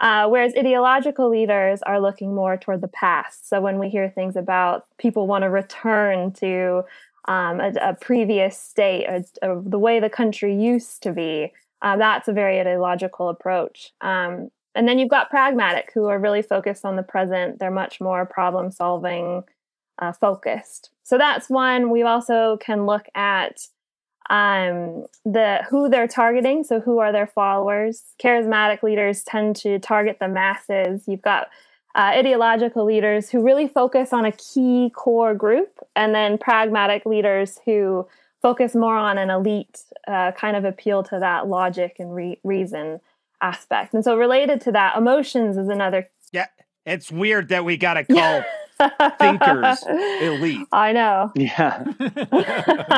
Uh, 0.00 0.28
whereas 0.28 0.52
ideological 0.56 1.28
leaders 1.30 1.80
are 1.82 2.00
looking 2.00 2.34
more 2.34 2.56
toward 2.56 2.80
the 2.80 2.88
past. 2.88 3.48
So 3.48 3.60
when 3.60 3.78
we 3.78 3.88
hear 3.88 4.08
things 4.08 4.36
about 4.36 4.86
people 4.98 5.26
want 5.26 5.42
to 5.42 5.50
return 5.50 6.32
to 6.34 6.84
um, 7.26 7.60
a, 7.60 7.72
a, 7.80 7.94
previous 7.94 8.58
state, 8.58 9.06
a, 9.06 9.24
a, 9.42 9.62
the 9.62 9.78
way 9.78 10.00
the 10.00 10.10
country 10.10 10.54
used 10.54 11.02
to 11.04 11.12
be, 11.12 11.52
uh, 11.80 11.96
that's 11.96 12.28
a 12.28 12.32
very 12.32 12.60
ideological 12.60 13.28
approach. 13.28 13.92
Um, 14.00 14.50
and 14.74 14.88
then 14.88 14.98
you've 14.98 15.10
got 15.10 15.30
pragmatic 15.30 15.90
who 15.94 16.06
are 16.06 16.18
really 16.18 16.42
focused 16.42 16.84
on 16.84 16.96
the 16.96 17.02
present. 17.02 17.58
They're 17.58 17.70
much 17.70 18.00
more 18.00 18.26
problem 18.26 18.70
solving 18.70 19.44
uh, 19.98 20.12
focused. 20.12 20.90
So 21.02 21.18
that's 21.18 21.48
one. 21.48 21.90
We 21.90 22.02
also 22.02 22.56
can 22.58 22.86
look 22.86 23.06
at 23.14 23.68
um, 24.30 25.06
the 25.24 25.64
who 25.68 25.88
they're 25.88 26.08
targeting. 26.08 26.64
So 26.64 26.80
who 26.80 26.98
are 26.98 27.12
their 27.12 27.26
followers? 27.26 28.02
Charismatic 28.22 28.82
leaders 28.82 29.22
tend 29.22 29.56
to 29.56 29.78
target 29.78 30.18
the 30.18 30.28
masses. 30.28 31.04
You've 31.06 31.22
got 31.22 31.48
uh, 31.94 32.12
ideological 32.14 32.84
leaders 32.84 33.30
who 33.30 33.42
really 33.42 33.68
focus 33.68 34.12
on 34.12 34.24
a 34.24 34.32
key 34.32 34.90
core 34.94 35.34
group, 35.34 35.78
and 35.94 36.14
then 36.14 36.38
pragmatic 36.38 37.06
leaders 37.06 37.60
who 37.64 38.08
focus 38.42 38.74
more 38.74 38.96
on 38.96 39.16
an 39.16 39.30
elite 39.30 39.82
uh, 40.08 40.32
kind 40.32 40.56
of 40.56 40.64
appeal 40.64 41.02
to 41.04 41.18
that 41.20 41.46
logic 41.46 41.96
and 41.98 42.14
re- 42.14 42.40
reason 42.42 43.00
aspect. 43.44 43.94
And 43.94 44.04
so 44.04 44.16
related 44.16 44.60
to 44.62 44.72
that, 44.72 44.96
emotions 44.96 45.56
is 45.56 45.68
another. 45.68 46.08
Yeah, 46.32 46.46
it's 46.86 47.10
weird 47.12 47.48
that 47.50 47.64
we 47.64 47.76
got 47.76 47.94
to 47.94 48.04
call 48.04 48.44
thinkers 49.18 49.82
elite. 50.22 50.66
I 50.72 50.92
know. 50.92 51.32
Yeah. 51.34 51.84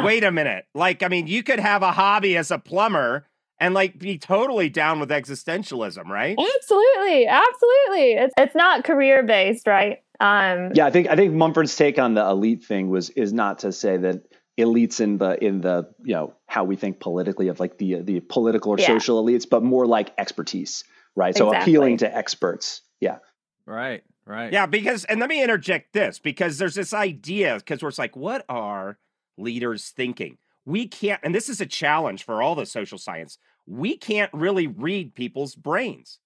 Wait 0.04 0.24
a 0.24 0.30
minute. 0.30 0.66
Like, 0.74 1.02
I 1.02 1.08
mean, 1.08 1.26
you 1.26 1.42
could 1.42 1.60
have 1.60 1.82
a 1.82 1.92
hobby 1.92 2.36
as 2.36 2.50
a 2.50 2.58
plumber 2.58 3.26
and 3.58 3.74
like 3.74 3.98
be 3.98 4.18
totally 4.18 4.68
down 4.68 5.00
with 5.00 5.10
existentialism, 5.10 6.04
right? 6.06 6.38
Absolutely, 6.38 7.26
absolutely. 7.26 8.12
It's 8.12 8.34
it's 8.36 8.54
not 8.54 8.84
career 8.84 9.22
based, 9.22 9.66
right? 9.66 9.98
Um, 10.20 10.72
yeah, 10.74 10.86
I 10.86 10.90
think 10.90 11.08
I 11.08 11.16
think 11.16 11.34
Mumford's 11.34 11.74
take 11.76 11.98
on 11.98 12.14
the 12.14 12.24
elite 12.24 12.64
thing 12.64 12.88
was 12.88 13.10
is 13.10 13.32
not 13.32 13.60
to 13.60 13.72
say 13.72 13.96
that 13.96 14.22
elites 14.58 15.00
in 15.00 15.18
the 15.18 15.42
in 15.44 15.60
the 15.60 15.88
you 16.02 16.14
know 16.14 16.34
how 16.46 16.64
we 16.64 16.76
think 16.76 17.00
politically 17.00 17.48
of 17.48 17.60
like 17.60 17.78
the 17.78 18.00
the 18.00 18.20
political 18.20 18.72
or 18.72 18.78
yeah. 18.78 18.86
social 18.86 19.22
elites, 19.22 19.48
but 19.48 19.62
more 19.62 19.86
like 19.86 20.12
expertise, 20.18 20.84
right? 21.14 21.30
Exactly. 21.30 21.56
So 21.56 21.60
appealing 21.60 21.98
to 21.98 22.16
experts. 22.16 22.82
Yeah. 23.00 23.18
Right. 23.66 24.02
Right. 24.24 24.52
Yeah, 24.52 24.66
because 24.66 25.04
and 25.04 25.20
let 25.20 25.28
me 25.28 25.40
interject 25.42 25.92
this 25.92 26.18
because 26.18 26.58
there's 26.58 26.74
this 26.74 26.92
idea 26.92 27.56
because 27.56 27.80
we're 27.80 27.92
like, 27.96 28.16
what 28.16 28.44
are 28.48 28.98
leaders 29.38 29.90
thinking? 29.90 30.38
We 30.64 30.88
can't, 30.88 31.20
and 31.22 31.32
this 31.32 31.48
is 31.48 31.60
a 31.60 31.66
challenge 31.66 32.24
for 32.24 32.42
all 32.42 32.56
the 32.56 32.66
social 32.66 32.98
science. 32.98 33.38
We 33.66 33.96
can't 33.96 34.32
really 34.34 34.66
read 34.66 35.14
people's 35.14 35.54
brains. 35.54 36.18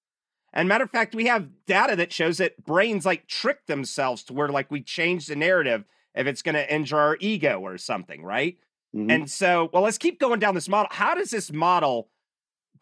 And 0.53 0.67
matter 0.67 0.85
of 0.85 0.91
fact, 0.91 1.15
we 1.15 1.27
have 1.27 1.49
data 1.67 1.95
that 1.97 2.11
shows 2.11 2.39
that 2.39 2.65
brains 2.65 3.05
like 3.05 3.27
trick 3.27 3.67
themselves 3.67 4.25
to 4.25 4.33
where 4.33 4.49
like 4.49 4.71
we 4.71 4.81
change 4.81 5.27
the 5.27 5.37
narrative 5.37 5.85
if 6.15 6.27
it's 6.27 6.43
going 6.43 6.55
to 6.55 6.75
injure 6.75 6.99
our 6.99 7.17
ego 7.21 7.61
or 7.61 7.79
something, 7.79 8.23
right? 8.23 8.59
Mm-hmm. 8.95 9.11
And 9.11 9.31
so, 9.31 9.71
well, 9.73 9.83
let's 9.83 9.99
keep 9.99 10.19
going 10.19 10.41
down 10.41 10.55
this 10.55 10.69
model. 10.69 10.89
How 10.91 11.15
does 11.15 11.31
this 11.31 11.53
model 11.53 12.09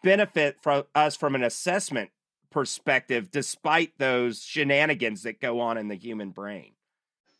benefit 0.03 0.59
from 0.63 0.85
us 0.95 1.17
from 1.17 1.35
an 1.35 1.43
assessment 1.43 2.11
perspective, 2.51 3.31
despite 3.31 3.93
those 3.99 4.43
shenanigans 4.43 5.23
that 5.23 5.41
go 5.41 5.61
on 5.61 5.77
in 5.77 5.89
the 5.89 5.97
human 5.97 6.31
brain? 6.31 6.73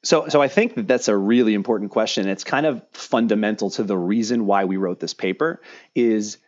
So, 0.05 0.29
so 0.29 0.41
I 0.41 0.49
think 0.49 0.75
that 0.75 0.87
that's 0.87 1.09
a 1.09 1.17
really 1.17 1.55
important 1.55 1.91
question. 1.91 2.29
It's 2.29 2.45
kind 2.45 2.67
of 2.67 2.85
fundamental 2.93 3.71
to 3.71 3.83
the 3.83 3.97
reason 3.97 4.47
why 4.47 4.65
we 4.65 4.77
wrote 4.77 5.01
this 5.01 5.15
paper. 5.15 5.61
Is 5.95 6.39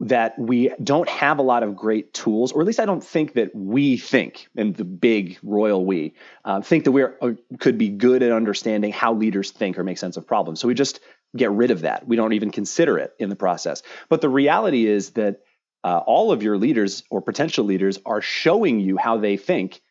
that 0.00 0.38
we 0.38 0.72
don't 0.82 1.08
have 1.08 1.38
a 1.38 1.42
lot 1.42 1.62
of 1.62 1.76
great 1.76 2.14
tools, 2.14 2.52
or 2.52 2.62
at 2.62 2.66
least 2.66 2.80
I 2.80 2.86
don't 2.86 3.04
think 3.04 3.34
that 3.34 3.54
we 3.54 3.98
think, 3.98 4.48
and 4.56 4.74
the 4.74 4.84
big 4.84 5.38
royal 5.42 5.84
we 5.84 6.14
uh, 6.44 6.62
think 6.62 6.84
that 6.84 6.92
we 6.92 7.04
uh, 7.04 7.32
could 7.58 7.76
be 7.76 7.90
good 7.90 8.22
at 8.22 8.32
understanding 8.32 8.92
how 8.92 9.12
leaders 9.12 9.50
think 9.50 9.78
or 9.78 9.84
make 9.84 9.98
sense 9.98 10.16
of 10.16 10.26
problems. 10.26 10.60
So 10.60 10.68
we 10.68 10.74
just 10.74 11.00
get 11.36 11.50
rid 11.50 11.70
of 11.70 11.82
that. 11.82 12.08
We 12.08 12.16
don't 12.16 12.32
even 12.32 12.50
consider 12.50 12.98
it 12.98 13.14
in 13.18 13.28
the 13.28 13.36
process. 13.36 13.82
But 14.08 14.22
the 14.22 14.30
reality 14.30 14.86
is 14.86 15.10
that 15.10 15.40
uh, 15.84 15.98
all 15.98 16.32
of 16.32 16.42
your 16.42 16.56
leaders 16.56 17.02
or 17.10 17.20
potential 17.20 17.64
leaders 17.64 17.98
are 18.06 18.22
showing 18.22 18.80
you 18.80 18.96
how 18.96 19.18
they 19.18 19.36
think 19.36 19.82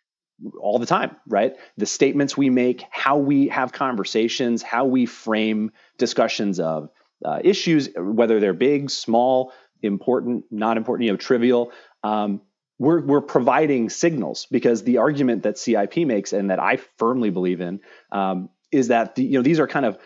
all 0.59 0.79
the 0.79 0.85
time, 0.85 1.15
right? 1.27 1.55
The 1.77 1.85
statements 1.85 2.35
we 2.35 2.49
make, 2.49 2.83
how 2.89 3.17
we 3.17 3.49
have 3.49 3.71
conversations, 3.73 4.63
how 4.63 4.85
we 4.85 5.05
frame 5.05 5.71
discussions 5.97 6.59
of 6.59 6.89
uh, 7.23 7.39
issues, 7.43 7.89
whether 7.97 8.39
they're 8.39 8.53
big, 8.53 8.89
small, 8.89 9.51
important, 9.81 10.45
not 10.51 10.77
important, 10.77 11.05
you 11.05 11.11
know, 11.11 11.17
trivial. 11.17 11.71
Um, 12.03 12.41
we're 12.79 13.01
we're 13.01 13.21
providing 13.21 13.89
signals 13.89 14.47
because 14.49 14.83
the 14.83 14.97
argument 14.99 15.43
that 15.43 15.57
CIP 15.57 15.97
makes 15.97 16.33
and 16.33 16.49
that 16.49 16.59
I 16.59 16.77
firmly 16.97 17.29
believe 17.29 17.61
in 17.61 17.81
um, 18.11 18.49
is 18.71 18.87
that 18.87 19.15
the, 19.15 19.23
you 19.23 19.37
know 19.37 19.43
these 19.43 19.59
are 19.59 19.67
kind 19.67 19.85
of 19.85 19.97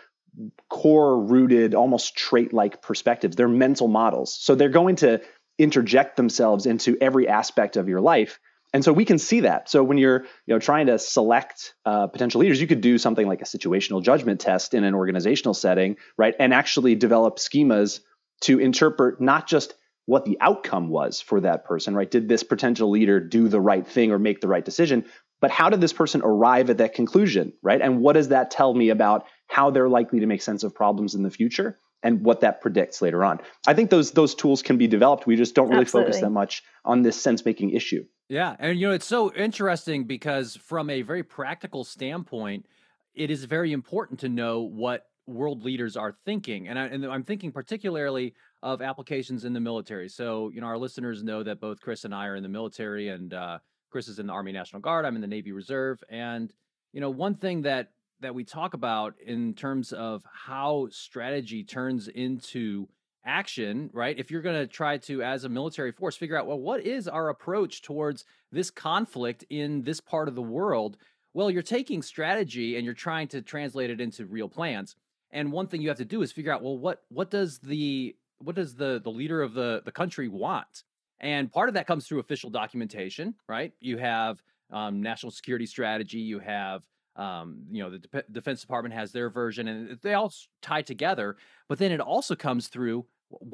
core 0.68 1.20
rooted, 1.20 1.74
almost 1.74 2.16
trait 2.16 2.52
like 2.52 2.82
perspectives. 2.82 3.36
They're 3.36 3.48
mental 3.48 3.88
models, 3.88 4.34
so 4.34 4.54
they're 4.56 4.68
going 4.68 4.96
to 4.96 5.20
interject 5.58 6.16
themselves 6.16 6.66
into 6.66 6.96
every 7.00 7.28
aspect 7.28 7.76
of 7.76 7.88
your 7.88 8.00
life 8.00 8.40
And 8.74 8.84
so 8.84 8.92
we 8.92 9.04
can 9.04 9.18
see 9.18 9.40
that. 9.40 9.70
So 9.70 9.84
when 9.84 9.98
you're 9.98 10.22
you 10.46 10.54
know 10.54 10.58
trying 10.58 10.86
to 10.86 10.98
select 10.98 11.74
uh, 11.86 12.08
potential 12.08 12.40
leaders, 12.40 12.60
you 12.60 12.66
could 12.66 12.80
do 12.80 12.98
something 12.98 13.26
like 13.26 13.40
a 13.40 13.44
situational 13.44 14.02
judgment 14.02 14.40
test 14.40 14.74
in 14.74 14.82
an 14.82 14.94
organizational 14.94 15.54
setting, 15.54 15.96
right? 16.18 16.34
And 16.40 16.52
actually 16.52 16.96
develop 16.96 17.36
schemas 17.36 18.00
to 18.42 18.58
interpret 18.58 19.20
not 19.20 19.46
just 19.46 19.74
what 20.06 20.24
the 20.24 20.38
outcome 20.40 20.88
was 20.88 21.20
for 21.20 21.40
that 21.40 21.64
person, 21.64 21.94
right? 21.94 22.10
Did 22.10 22.28
this 22.28 22.42
potential 22.42 22.90
leader 22.90 23.20
do 23.20 23.48
the 23.48 23.60
right 23.60 23.86
thing 23.86 24.12
or 24.12 24.18
make 24.18 24.40
the 24.40 24.48
right 24.48 24.64
decision? 24.64 25.04
But 25.40 25.50
how 25.50 25.68
did 25.68 25.80
this 25.80 25.92
person 25.92 26.22
arrive 26.24 26.70
at 26.70 26.78
that 26.78 26.94
conclusion, 26.94 27.52
right? 27.62 27.80
And 27.80 28.00
what 28.00 28.14
does 28.14 28.28
that 28.28 28.50
tell 28.50 28.72
me 28.72 28.90
about 28.90 29.26
how 29.46 29.70
they're 29.70 29.88
likely 29.88 30.20
to 30.20 30.26
make 30.26 30.42
sense 30.42 30.62
of 30.62 30.74
problems 30.74 31.14
in 31.14 31.22
the 31.22 31.30
future 31.30 31.76
and 32.02 32.22
what 32.22 32.40
that 32.40 32.60
predicts 32.60 33.02
later 33.02 33.24
on? 33.24 33.40
I 33.66 33.74
think 33.74 33.90
those 33.90 34.12
those 34.12 34.34
tools 34.34 34.62
can 34.62 34.78
be 34.78 34.86
developed. 34.86 35.26
We 35.26 35.36
just 35.36 35.54
don't 35.54 35.68
really 35.68 35.82
Absolutely. 35.82 36.12
focus 36.12 36.22
that 36.22 36.30
much 36.30 36.62
on 36.84 37.02
this 37.02 37.20
sense 37.20 37.44
making 37.44 37.70
issue. 37.70 38.04
Yeah, 38.28 38.56
and 38.58 38.78
you 38.78 38.88
know 38.88 38.94
it's 38.94 39.06
so 39.06 39.32
interesting 39.34 40.04
because 40.04 40.56
from 40.56 40.88
a 40.88 41.02
very 41.02 41.22
practical 41.22 41.84
standpoint, 41.84 42.66
it 43.14 43.30
is 43.30 43.44
very 43.44 43.72
important 43.72 44.20
to 44.20 44.28
know 44.28 44.60
what 44.60 45.04
world 45.26 45.64
leaders 45.64 45.96
are 45.96 46.14
thinking, 46.24 46.68
and, 46.68 46.78
I, 46.78 46.86
and 46.86 47.04
I'm 47.06 47.24
thinking 47.24 47.52
particularly 47.52 48.34
of 48.62 48.82
applications 48.82 49.44
in 49.44 49.52
the 49.52 49.60
military. 49.60 50.08
So, 50.08 50.50
you 50.50 50.60
know, 50.60 50.66
our 50.66 50.78
listeners 50.78 51.22
know 51.22 51.42
that 51.42 51.60
both 51.60 51.80
Chris 51.80 52.04
and 52.04 52.14
I 52.14 52.26
are 52.26 52.36
in 52.36 52.42
the 52.42 52.48
military, 52.48 53.08
and 53.08 53.32
uh, 53.32 53.58
Chris 53.90 54.08
is 54.08 54.18
in 54.18 54.26
the 54.26 54.32
Army 54.32 54.52
National 54.52 54.80
Guard. 54.80 55.04
I'm 55.04 55.16
in 55.16 55.20
the 55.20 55.26
Navy 55.26 55.52
Reserve, 55.52 56.02
and 56.08 56.52
you 56.92 57.00
know, 57.00 57.10
one 57.10 57.34
thing 57.34 57.62
that 57.62 57.90
that 58.20 58.34
we 58.34 58.44
talk 58.44 58.74
about 58.74 59.14
in 59.24 59.54
terms 59.54 59.92
of 59.92 60.24
how 60.32 60.88
strategy 60.90 61.64
turns 61.64 62.08
into 62.08 62.88
action, 63.24 63.90
right? 63.92 64.18
If 64.18 64.30
you're 64.30 64.42
going 64.42 64.60
to 64.60 64.66
try 64.66 64.98
to, 64.98 65.22
as 65.22 65.44
a 65.44 65.48
military 65.48 65.92
force, 65.92 66.16
figure 66.16 66.36
out, 66.36 66.46
well, 66.46 66.58
what 66.58 66.80
is 66.84 67.08
our 67.08 67.28
approach 67.28 67.82
towards 67.82 68.24
this 68.52 68.70
conflict 68.70 69.44
in 69.50 69.82
this 69.82 70.00
part 70.00 70.28
of 70.28 70.34
the 70.34 70.42
world? 70.42 70.96
Well, 71.32 71.50
you're 71.50 71.62
taking 71.62 72.02
strategy 72.02 72.76
and 72.76 72.84
you're 72.84 72.94
trying 72.94 73.28
to 73.28 73.42
translate 73.42 73.90
it 73.90 74.00
into 74.00 74.26
real 74.26 74.48
plans. 74.48 74.94
And 75.34 75.52
one 75.52 75.66
thing 75.66 75.82
you 75.82 75.88
have 75.88 75.98
to 75.98 76.04
do 76.04 76.22
is 76.22 76.32
figure 76.32 76.52
out, 76.52 76.62
well, 76.62 76.78
what 76.78 77.02
what 77.10 77.30
does 77.30 77.58
the 77.58 78.16
what 78.38 78.56
does 78.56 78.74
the 78.74 79.00
the 79.04 79.10
leader 79.10 79.42
of 79.42 79.52
the 79.52 79.82
the 79.84 79.92
country 79.92 80.28
want? 80.28 80.84
And 81.20 81.52
part 81.52 81.68
of 81.68 81.74
that 81.74 81.86
comes 81.86 82.06
through 82.06 82.20
official 82.20 82.50
documentation, 82.50 83.34
right? 83.48 83.72
You 83.80 83.98
have 83.98 84.42
um, 84.70 85.02
national 85.02 85.32
security 85.32 85.66
strategy, 85.66 86.18
you 86.18 86.38
have 86.38 86.82
um, 87.16 87.64
you 87.70 87.82
know 87.82 87.90
the 87.90 87.98
De- 87.98 88.24
defense 88.32 88.60
department 88.60 88.94
has 88.94 89.12
their 89.12 89.28
version 89.28 89.68
and 89.68 89.98
they 90.02 90.14
all 90.14 90.32
tie 90.62 90.82
together 90.82 91.36
but 91.68 91.78
then 91.78 91.92
it 91.92 92.00
also 92.00 92.34
comes 92.34 92.68
through 92.68 93.06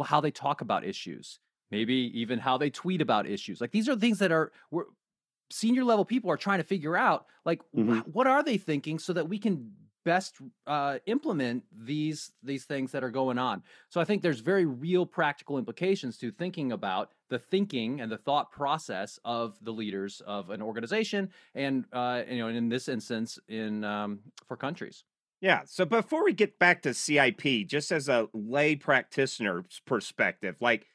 how 0.05 0.21
they 0.21 0.31
talk 0.31 0.63
about 0.63 0.85
issues 0.85 1.39
maybe 1.71 2.11
even 2.19 2.39
how 2.39 2.57
they 2.57 2.71
tweet 2.71 3.03
about 3.03 3.27
issues 3.27 3.61
like 3.61 3.71
these 3.71 3.89
are 3.89 3.97
things 3.97 4.19
that 4.19 4.33
are 4.33 4.51
senior 5.51 5.85
level 5.85 6.05
people 6.05 6.31
are 6.31 6.37
trying 6.37 6.59
to 6.59 6.65
figure 6.65 6.97
out 6.97 7.27
like 7.45 7.61
mm-hmm. 7.77 7.99
wh- 7.99 8.15
what 8.15 8.27
are 8.27 8.43
they 8.43 8.57
thinking 8.57 8.99
so 8.99 9.13
that 9.13 9.29
we 9.29 9.39
can 9.39 9.73
best 10.05 10.37
uh, 10.67 10.99
implement 11.07 11.65
these 11.73 12.33
these 12.43 12.65
things 12.65 12.93
that 12.93 13.05
are 13.05 13.11
going 13.11 13.39
on. 13.39 13.63
So 13.89 14.01
I 14.01 14.05
think 14.05 14.23
there's 14.23 14.41
very 14.41 14.67
real 14.67 15.07
practical 15.07 15.59
implications 15.59 16.17
to 16.19 16.31
thinking 16.31 16.73
about 16.73 17.11
the 17.29 17.39
thinking 17.39 18.01
and 18.01 18.11
the 18.11 18.19
thought 18.19 18.51
process 18.51 19.19
of 19.25 19.57
the 19.63 19.73
leaders 19.73 20.23
of 20.27 20.51
an 20.51 20.63
organization, 20.63 21.31
and 21.55 21.85
uh, 21.93 22.23
you 22.29 22.39
know, 22.39 22.49
in 22.49 22.69
this 22.69 22.89
instance, 22.89 23.39
in 23.49 23.85
um, 23.85 24.21
for 24.47 24.57
countries. 24.57 25.05
Yeah. 25.41 25.63
So 25.65 25.85
before 25.87 26.25
we 26.25 26.35
get 26.35 26.59
back 26.59 26.83
to 26.83 26.93
CIP, 26.93 27.67
just 27.67 27.93
as 27.93 28.09
a 28.09 28.29
lay 28.35 28.77
practitioner's 28.77 29.81
perspective, 29.87 30.57
like, 30.61 30.87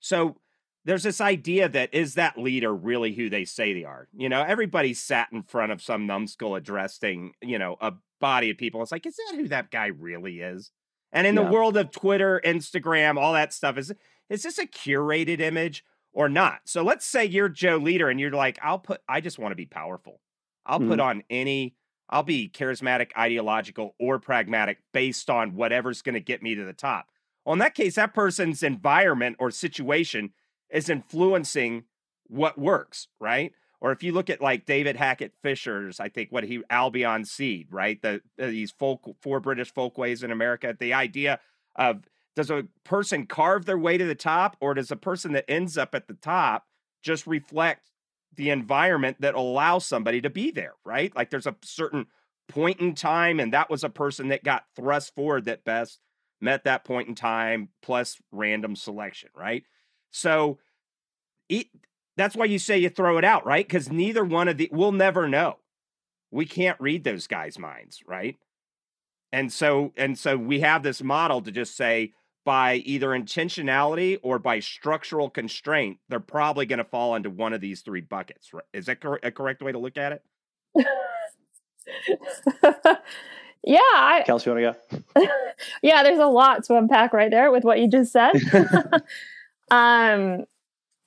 so 0.00 0.36
there's 0.84 1.02
this 1.02 1.20
idea 1.20 1.68
that 1.68 1.92
is 1.92 2.14
that 2.14 2.38
leader 2.38 2.74
really 2.74 3.12
who 3.12 3.28
they 3.28 3.44
say 3.44 3.72
they 3.72 3.84
are? 3.84 4.06
You 4.16 4.28
know, 4.28 4.42
everybody 4.42 4.94
sat 4.94 5.28
in 5.32 5.42
front 5.42 5.72
of 5.72 5.82
some 5.82 6.06
numbskull 6.06 6.54
addressing, 6.54 7.32
you 7.42 7.58
know, 7.58 7.76
a 7.80 7.94
body 8.20 8.50
of 8.50 8.58
people. 8.58 8.82
It's 8.82 8.92
like, 8.92 9.06
is 9.06 9.16
that 9.16 9.36
who 9.36 9.48
that 9.48 9.70
guy 9.70 9.86
really 9.86 10.40
is? 10.40 10.70
And 11.12 11.26
in 11.26 11.34
yeah. 11.34 11.44
the 11.44 11.50
world 11.50 11.76
of 11.76 11.90
Twitter, 11.90 12.40
Instagram, 12.44 13.18
all 13.18 13.32
that 13.32 13.52
stuff, 13.52 13.78
is 13.78 13.92
is 14.28 14.42
this 14.42 14.58
a 14.58 14.66
curated 14.66 15.40
image 15.40 15.84
or 16.12 16.28
not? 16.28 16.60
So 16.64 16.82
let's 16.82 17.06
say 17.06 17.24
you're 17.24 17.48
Joe 17.48 17.76
Leader 17.76 18.08
and 18.08 18.18
you're 18.18 18.30
like, 18.30 18.58
I'll 18.62 18.78
put, 18.78 19.00
I 19.08 19.20
just 19.20 19.38
want 19.38 19.52
to 19.52 19.56
be 19.56 19.66
powerful. 19.66 20.20
I'll 20.64 20.80
mm-hmm. 20.80 20.90
put 20.90 21.00
on 21.00 21.22
any, 21.30 21.76
I'll 22.10 22.22
be 22.24 22.48
charismatic, 22.48 23.10
ideological, 23.16 23.94
or 24.00 24.18
pragmatic 24.18 24.78
based 24.92 25.30
on 25.30 25.54
whatever's 25.54 26.02
going 26.02 26.14
to 26.14 26.20
get 26.20 26.42
me 26.42 26.54
to 26.54 26.64
the 26.64 26.72
top. 26.72 27.06
Well, 27.44 27.52
in 27.52 27.60
that 27.60 27.74
case, 27.74 27.94
that 27.94 28.14
person's 28.14 28.64
environment 28.64 29.36
or 29.38 29.52
situation 29.52 30.30
is 30.70 30.88
influencing 30.88 31.84
what 32.24 32.58
works, 32.58 33.06
right? 33.20 33.52
Or 33.80 33.92
if 33.92 34.02
you 34.02 34.12
look 34.12 34.30
at 34.30 34.40
like 34.40 34.64
David 34.64 34.96
Hackett 34.96 35.34
Fischer's, 35.42 36.00
I 36.00 36.08
think 36.08 36.32
what 36.32 36.44
he 36.44 36.62
Albion 36.70 37.24
Seed, 37.24 37.68
right? 37.70 38.00
The, 38.00 38.22
the 38.36 38.46
these 38.46 38.70
folk 38.70 39.16
four 39.20 39.40
British 39.40 39.72
folkways 39.72 40.22
in 40.22 40.30
America. 40.30 40.76
The 40.78 40.94
idea 40.94 41.40
of 41.74 42.04
does 42.34 42.50
a 42.50 42.64
person 42.84 43.26
carve 43.26 43.64
their 43.64 43.78
way 43.78 43.98
to 43.98 44.04
the 44.04 44.14
top, 44.14 44.56
or 44.60 44.74
does 44.74 44.90
a 44.90 44.96
person 44.96 45.32
that 45.32 45.50
ends 45.50 45.78
up 45.78 45.94
at 45.94 46.06
the 46.06 46.14
top 46.14 46.64
just 47.02 47.26
reflect 47.26 47.90
the 48.34 48.50
environment 48.50 49.16
that 49.20 49.34
allows 49.34 49.86
somebody 49.86 50.20
to 50.20 50.30
be 50.30 50.50
there, 50.50 50.74
right? 50.84 51.14
Like 51.16 51.30
there's 51.30 51.46
a 51.46 51.56
certain 51.62 52.06
point 52.48 52.80
in 52.80 52.94
time, 52.94 53.40
and 53.40 53.52
that 53.52 53.70
was 53.70 53.84
a 53.84 53.88
person 53.88 54.28
that 54.28 54.44
got 54.44 54.64
thrust 54.74 55.14
forward 55.14 55.46
that 55.46 55.64
best 55.64 56.00
met 56.40 56.64
that 56.64 56.84
point 56.84 57.08
in 57.08 57.14
time, 57.14 57.70
plus 57.82 58.16
random 58.30 58.76
selection, 58.76 59.30
right? 59.34 59.64
So 60.10 60.58
it 61.48 61.68
that's 62.16 62.36
why 62.36 62.46
you 62.46 62.58
say 62.58 62.78
you 62.78 62.88
throw 62.88 63.18
it 63.18 63.24
out, 63.24 63.46
right? 63.46 63.66
Because 63.66 63.90
neither 63.90 64.24
one 64.24 64.48
of 64.48 64.56
the 64.56 64.68
we'll 64.72 64.92
never 64.92 65.28
know. 65.28 65.58
We 66.30 66.46
can't 66.46 66.80
read 66.80 67.04
those 67.04 67.26
guys' 67.26 67.58
minds, 67.58 68.02
right? 68.06 68.36
And 69.32 69.52
so 69.52 69.92
and 69.96 70.18
so 70.18 70.36
we 70.36 70.60
have 70.60 70.82
this 70.82 71.02
model 71.02 71.42
to 71.42 71.50
just 71.50 71.76
say 71.76 72.12
by 72.44 72.76
either 72.76 73.08
intentionality 73.08 74.18
or 74.22 74.38
by 74.38 74.60
structural 74.60 75.28
constraint, 75.28 75.98
they're 76.08 76.20
probably 76.20 76.64
going 76.64 76.78
to 76.78 76.84
fall 76.84 77.16
into 77.16 77.28
one 77.28 77.52
of 77.52 77.60
these 77.60 77.82
three 77.82 78.00
buckets. 78.00 78.54
Right? 78.54 78.62
Is 78.72 78.86
that 78.86 79.00
cor- 79.00 79.20
a 79.22 79.32
correct 79.32 79.62
way 79.62 79.72
to 79.72 79.78
look 79.78 79.98
at 79.98 80.12
it? 80.12 80.22
yeah, 83.64 83.78
I, 83.80 84.22
Kelsey, 84.24 84.50
want 84.50 84.60
to 84.60 85.00
go? 85.20 85.26
yeah, 85.82 86.02
there's 86.04 86.20
a 86.20 86.26
lot 86.26 86.64
to 86.64 86.76
unpack 86.76 87.12
right 87.12 87.30
there 87.30 87.50
with 87.50 87.64
what 87.64 87.80
you 87.80 87.90
just 87.90 88.12
said. 88.12 88.32
um, 89.70 90.44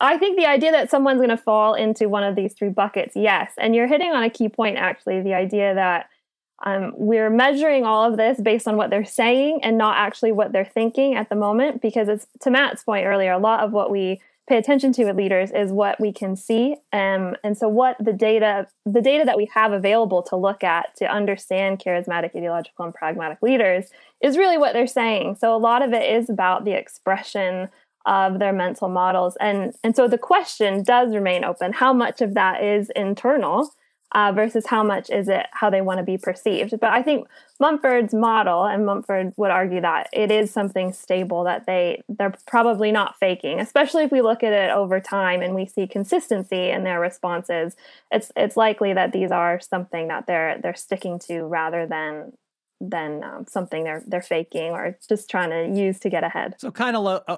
I 0.01 0.17
think 0.17 0.37
the 0.37 0.45
idea 0.45 0.71
that 0.71 0.89
someone's 0.89 1.17
going 1.17 1.29
to 1.29 1.37
fall 1.37 1.73
into 1.73 2.07
one 2.07 2.23
of 2.23 2.35
these 2.35 2.53
three 2.53 2.69
buckets, 2.69 3.15
yes. 3.15 3.51
And 3.57 3.75
you're 3.75 3.87
hitting 3.87 4.11
on 4.11 4.23
a 4.23 4.29
key 4.29 4.47
point, 4.47 4.77
actually, 4.77 5.21
the 5.21 5.33
idea 5.33 5.75
that 5.75 6.09
um, 6.65 6.93
we're 6.95 7.29
measuring 7.29 7.85
all 7.85 8.09
of 8.09 8.17
this 8.17 8.39
based 8.39 8.67
on 8.67 8.77
what 8.77 8.89
they're 8.89 9.05
saying 9.05 9.59
and 9.63 9.77
not 9.77 9.97
actually 9.97 10.31
what 10.31 10.51
they're 10.51 10.65
thinking 10.65 11.15
at 11.15 11.29
the 11.29 11.35
moment. 11.35 11.81
Because 11.81 12.07
it's 12.07 12.27
to 12.41 12.49
Matt's 12.49 12.83
point 12.83 13.05
earlier, 13.05 13.31
a 13.31 13.37
lot 13.37 13.61
of 13.61 13.71
what 13.71 13.91
we 13.91 14.21
pay 14.47 14.57
attention 14.57 14.91
to 14.91 15.05
with 15.05 15.15
leaders 15.15 15.51
is 15.51 15.71
what 15.71 15.99
we 15.99 16.11
can 16.11 16.35
see. 16.35 16.75
Um, 16.91 17.35
and 17.43 17.57
so 17.57 17.69
what 17.69 17.95
the 17.99 18.13
data, 18.13 18.67
the 18.85 19.01
data 19.01 19.23
that 19.25 19.37
we 19.37 19.49
have 19.53 19.71
available 19.71 20.23
to 20.23 20.35
look 20.35 20.63
at 20.63 20.95
to 20.97 21.05
understand 21.05 21.79
charismatic, 21.79 22.35
ideological, 22.35 22.85
and 22.85 22.93
pragmatic 22.93 23.41
leaders 23.41 23.91
is 24.21 24.37
really 24.37 24.57
what 24.57 24.73
they're 24.73 24.87
saying. 24.87 25.35
So 25.39 25.55
a 25.55 25.57
lot 25.57 25.83
of 25.83 25.93
it 25.93 26.09
is 26.09 26.29
about 26.29 26.65
the 26.65 26.71
expression 26.71 27.69
of 28.05 28.39
their 28.39 28.53
mental 28.53 28.89
models. 28.89 29.35
And, 29.39 29.73
and 29.83 29.95
so 29.95 30.07
the 30.07 30.17
question 30.17 30.83
does 30.83 31.13
remain 31.13 31.43
open 31.43 31.73
how 31.73 31.93
much 31.93 32.21
of 32.21 32.33
that 32.33 32.63
is 32.63 32.89
internal 32.95 33.71
uh, 34.13 34.31
versus 34.31 34.65
how 34.65 34.83
much 34.83 35.09
is 35.09 35.27
it 35.27 35.45
how 35.51 35.69
they 35.69 35.81
want 35.81 35.99
to 35.99 36.03
be 36.03 36.17
perceived? 36.17 36.79
But 36.79 36.91
I 36.91 37.03
think 37.03 37.27
Mumford's 37.59 38.13
model, 38.13 38.65
and 38.65 38.85
Mumford 38.85 39.33
would 39.37 39.51
argue 39.51 39.81
that 39.81 40.09
it 40.11 40.31
is 40.31 40.51
something 40.51 40.93
stable 40.93 41.43
that 41.43 41.65
they 41.67 42.01
they're 42.09 42.33
probably 42.47 42.91
not 42.91 43.19
faking, 43.19 43.59
especially 43.59 44.03
if 44.03 44.11
we 44.11 44.21
look 44.21 44.43
at 44.43 44.53
it 44.53 44.71
over 44.71 44.99
time 44.99 45.41
and 45.41 45.53
we 45.53 45.65
see 45.65 45.85
consistency 45.85 46.69
in 46.69 46.83
their 46.83 46.99
responses. 46.99 47.75
It's 48.11 48.31
it's 48.35 48.57
likely 48.57 48.93
that 48.93 49.11
these 49.11 49.31
are 49.31 49.59
something 49.59 50.07
that 50.07 50.25
they're 50.25 50.57
they're 50.61 50.75
sticking 50.75 51.19
to 51.27 51.43
rather 51.43 51.85
than 51.85 52.33
than 52.81 53.23
um, 53.23 53.45
something 53.47 53.83
they're 53.83 54.03
they're 54.07 54.21
faking 54.21 54.71
or 54.71 54.97
just 55.07 55.29
trying 55.29 55.49
to 55.51 55.79
use 55.79 55.99
to 55.99 56.09
get 56.09 56.23
ahead. 56.23 56.55
So 56.57 56.71
kind 56.71 56.95
of 56.95 57.03
lo- 57.03 57.23
uh, 57.27 57.37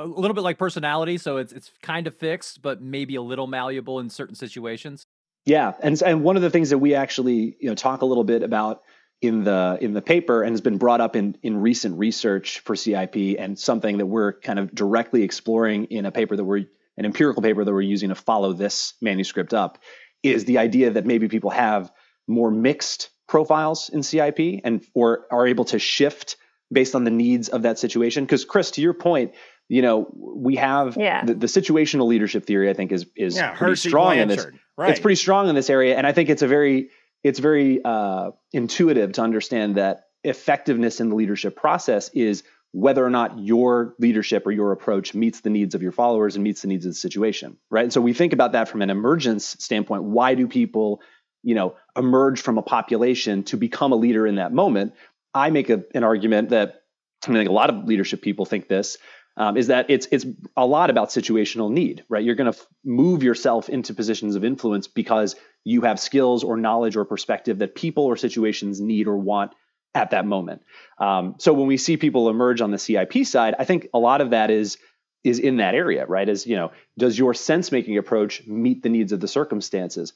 a 0.00 0.06
little 0.06 0.34
bit 0.34 0.42
like 0.42 0.58
personality, 0.58 1.18
so 1.18 1.36
it's 1.36 1.52
it's 1.52 1.70
kind 1.82 2.06
of 2.06 2.16
fixed, 2.16 2.62
but 2.62 2.80
maybe 2.80 3.16
a 3.16 3.22
little 3.22 3.46
malleable 3.46 4.00
in 4.00 4.10
certain 4.10 4.34
situations. 4.34 5.06
Yeah, 5.44 5.72
and 5.80 6.00
and 6.02 6.22
one 6.22 6.36
of 6.36 6.42
the 6.42 6.50
things 6.50 6.70
that 6.70 6.78
we 6.78 6.94
actually 6.94 7.56
you 7.60 7.68
know 7.68 7.74
talk 7.74 8.02
a 8.02 8.06
little 8.06 8.24
bit 8.24 8.42
about 8.42 8.82
in 9.20 9.44
the 9.44 9.78
in 9.80 9.92
the 9.92 10.02
paper 10.02 10.42
and 10.42 10.52
has 10.52 10.60
been 10.60 10.78
brought 10.78 11.00
up 11.00 11.16
in 11.16 11.36
in 11.42 11.56
recent 11.58 11.98
research 11.98 12.60
for 12.60 12.74
CIP 12.74 13.36
and 13.38 13.58
something 13.58 13.98
that 13.98 14.06
we're 14.06 14.32
kind 14.40 14.58
of 14.58 14.74
directly 14.74 15.22
exploring 15.22 15.84
in 15.86 16.06
a 16.06 16.12
paper 16.12 16.36
that 16.36 16.44
we're 16.44 16.64
an 16.96 17.04
empirical 17.04 17.42
paper 17.42 17.64
that 17.64 17.72
we're 17.72 17.80
using 17.80 18.08
to 18.10 18.14
follow 18.14 18.52
this 18.52 18.94
manuscript 19.00 19.54
up 19.54 19.78
is 20.22 20.44
the 20.44 20.58
idea 20.58 20.90
that 20.90 21.06
maybe 21.06 21.28
people 21.28 21.50
have 21.50 21.90
more 22.26 22.50
mixed 22.50 23.10
profiles 23.26 23.88
in 23.88 24.02
CIP 24.02 24.60
and 24.64 24.84
or 24.94 25.26
are 25.30 25.46
able 25.46 25.64
to 25.66 25.78
shift 25.78 26.36
based 26.72 26.94
on 26.94 27.04
the 27.04 27.10
needs 27.10 27.48
of 27.48 27.62
that 27.62 27.78
situation 27.78 28.24
because 28.24 28.44
Chris 28.44 28.72
to 28.72 28.80
your 28.80 28.94
point 28.94 29.32
you 29.70 29.82
know, 29.82 30.08
we 30.12 30.56
have 30.56 30.96
yeah. 30.96 31.24
the, 31.24 31.32
the, 31.32 31.46
situational 31.46 32.08
leadership 32.08 32.44
theory. 32.44 32.68
I 32.68 32.74
think 32.74 32.90
is 32.90 33.06
is 33.14 33.36
yeah, 33.36 33.54
pretty 33.54 33.76
strong 33.76 34.16
Blanchard. 34.16 34.22
in 34.22 34.36
this. 34.36 34.46
Right. 34.76 34.90
it's 34.90 35.00
pretty 35.00 35.14
strong 35.14 35.48
in 35.48 35.54
this 35.54 35.70
area, 35.70 35.96
and 35.96 36.06
I 36.06 36.12
think 36.12 36.28
it's 36.28 36.42
a 36.42 36.48
very 36.48 36.90
it's 37.22 37.38
very 37.38 37.80
uh, 37.84 38.32
intuitive 38.52 39.12
to 39.12 39.22
understand 39.22 39.76
that 39.76 40.06
effectiveness 40.24 41.00
in 41.00 41.08
the 41.08 41.14
leadership 41.14 41.54
process 41.54 42.08
is 42.14 42.42
whether 42.72 43.04
or 43.04 43.10
not 43.10 43.38
your 43.38 43.94
leadership 44.00 44.44
or 44.44 44.50
your 44.50 44.72
approach 44.72 45.14
meets 45.14 45.40
the 45.40 45.50
needs 45.50 45.76
of 45.76 45.82
your 45.82 45.92
followers 45.92 46.34
and 46.34 46.42
meets 46.42 46.62
the 46.62 46.68
needs 46.68 46.84
of 46.84 46.90
the 46.90 46.96
situation, 46.96 47.56
right? 47.70 47.84
And 47.84 47.92
so 47.92 48.00
we 48.00 48.12
think 48.12 48.32
about 48.32 48.52
that 48.52 48.68
from 48.68 48.82
an 48.82 48.90
emergence 48.90 49.56
standpoint. 49.60 50.02
Why 50.02 50.34
do 50.34 50.48
people, 50.48 51.00
you 51.44 51.54
know, 51.54 51.76
emerge 51.96 52.40
from 52.40 52.58
a 52.58 52.62
population 52.62 53.44
to 53.44 53.56
become 53.56 53.92
a 53.92 53.96
leader 53.96 54.26
in 54.26 54.36
that 54.36 54.52
moment? 54.52 54.94
I 55.32 55.50
make 55.50 55.70
a, 55.70 55.84
an 55.94 56.02
argument 56.02 56.50
that 56.50 56.82
I 57.24 57.32
think 57.32 57.48
a 57.48 57.52
lot 57.52 57.70
of 57.70 57.84
leadership 57.84 58.22
people 58.22 58.46
think 58.46 58.66
this 58.66 58.98
um, 59.40 59.56
is 59.56 59.68
that 59.68 59.86
it's 59.88 60.06
it's 60.10 60.26
a 60.54 60.66
lot 60.66 60.90
about 60.90 61.08
situational 61.08 61.70
need, 61.72 62.04
right? 62.10 62.22
You're 62.22 62.34
going 62.34 62.52
to 62.52 62.58
f- 62.58 62.66
move 62.84 63.22
yourself 63.22 63.70
into 63.70 63.94
positions 63.94 64.36
of 64.36 64.44
influence 64.44 64.86
because 64.86 65.34
you 65.64 65.80
have 65.80 65.98
skills 65.98 66.44
or 66.44 66.58
knowledge 66.58 66.94
or 66.94 67.06
perspective 67.06 67.60
that 67.60 67.74
people 67.74 68.04
or 68.04 68.18
situations 68.18 68.82
need 68.82 69.08
or 69.08 69.16
want 69.16 69.52
at 69.94 70.10
that 70.10 70.26
moment. 70.26 70.62
Um, 70.98 71.36
so 71.38 71.54
when 71.54 71.68
we 71.68 71.78
see 71.78 71.96
people 71.96 72.28
emerge 72.28 72.60
on 72.60 72.70
the 72.70 72.76
CIP 72.76 73.24
side, 73.24 73.54
I 73.58 73.64
think 73.64 73.88
a 73.94 73.98
lot 73.98 74.20
of 74.20 74.30
that 74.30 74.50
is 74.50 74.76
is 75.24 75.38
in 75.38 75.56
that 75.56 75.74
area, 75.74 76.04
right? 76.04 76.28
Is 76.28 76.46
you 76.46 76.56
know, 76.56 76.72
does 76.98 77.18
your 77.18 77.32
sense 77.32 77.72
making 77.72 77.96
approach 77.96 78.46
meet 78.46 78.82
the 78.82 78.90
needs 78.90 79.12
of 79.12 79.20
the 79.20 79.28
circumstances? 79.28 80.12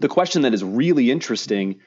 The 0.00 0.08
question 0.08 0.42
that 0.42 0.52
is 0.52 0.64
really 0.64 1.12
interesting 1.12 1.78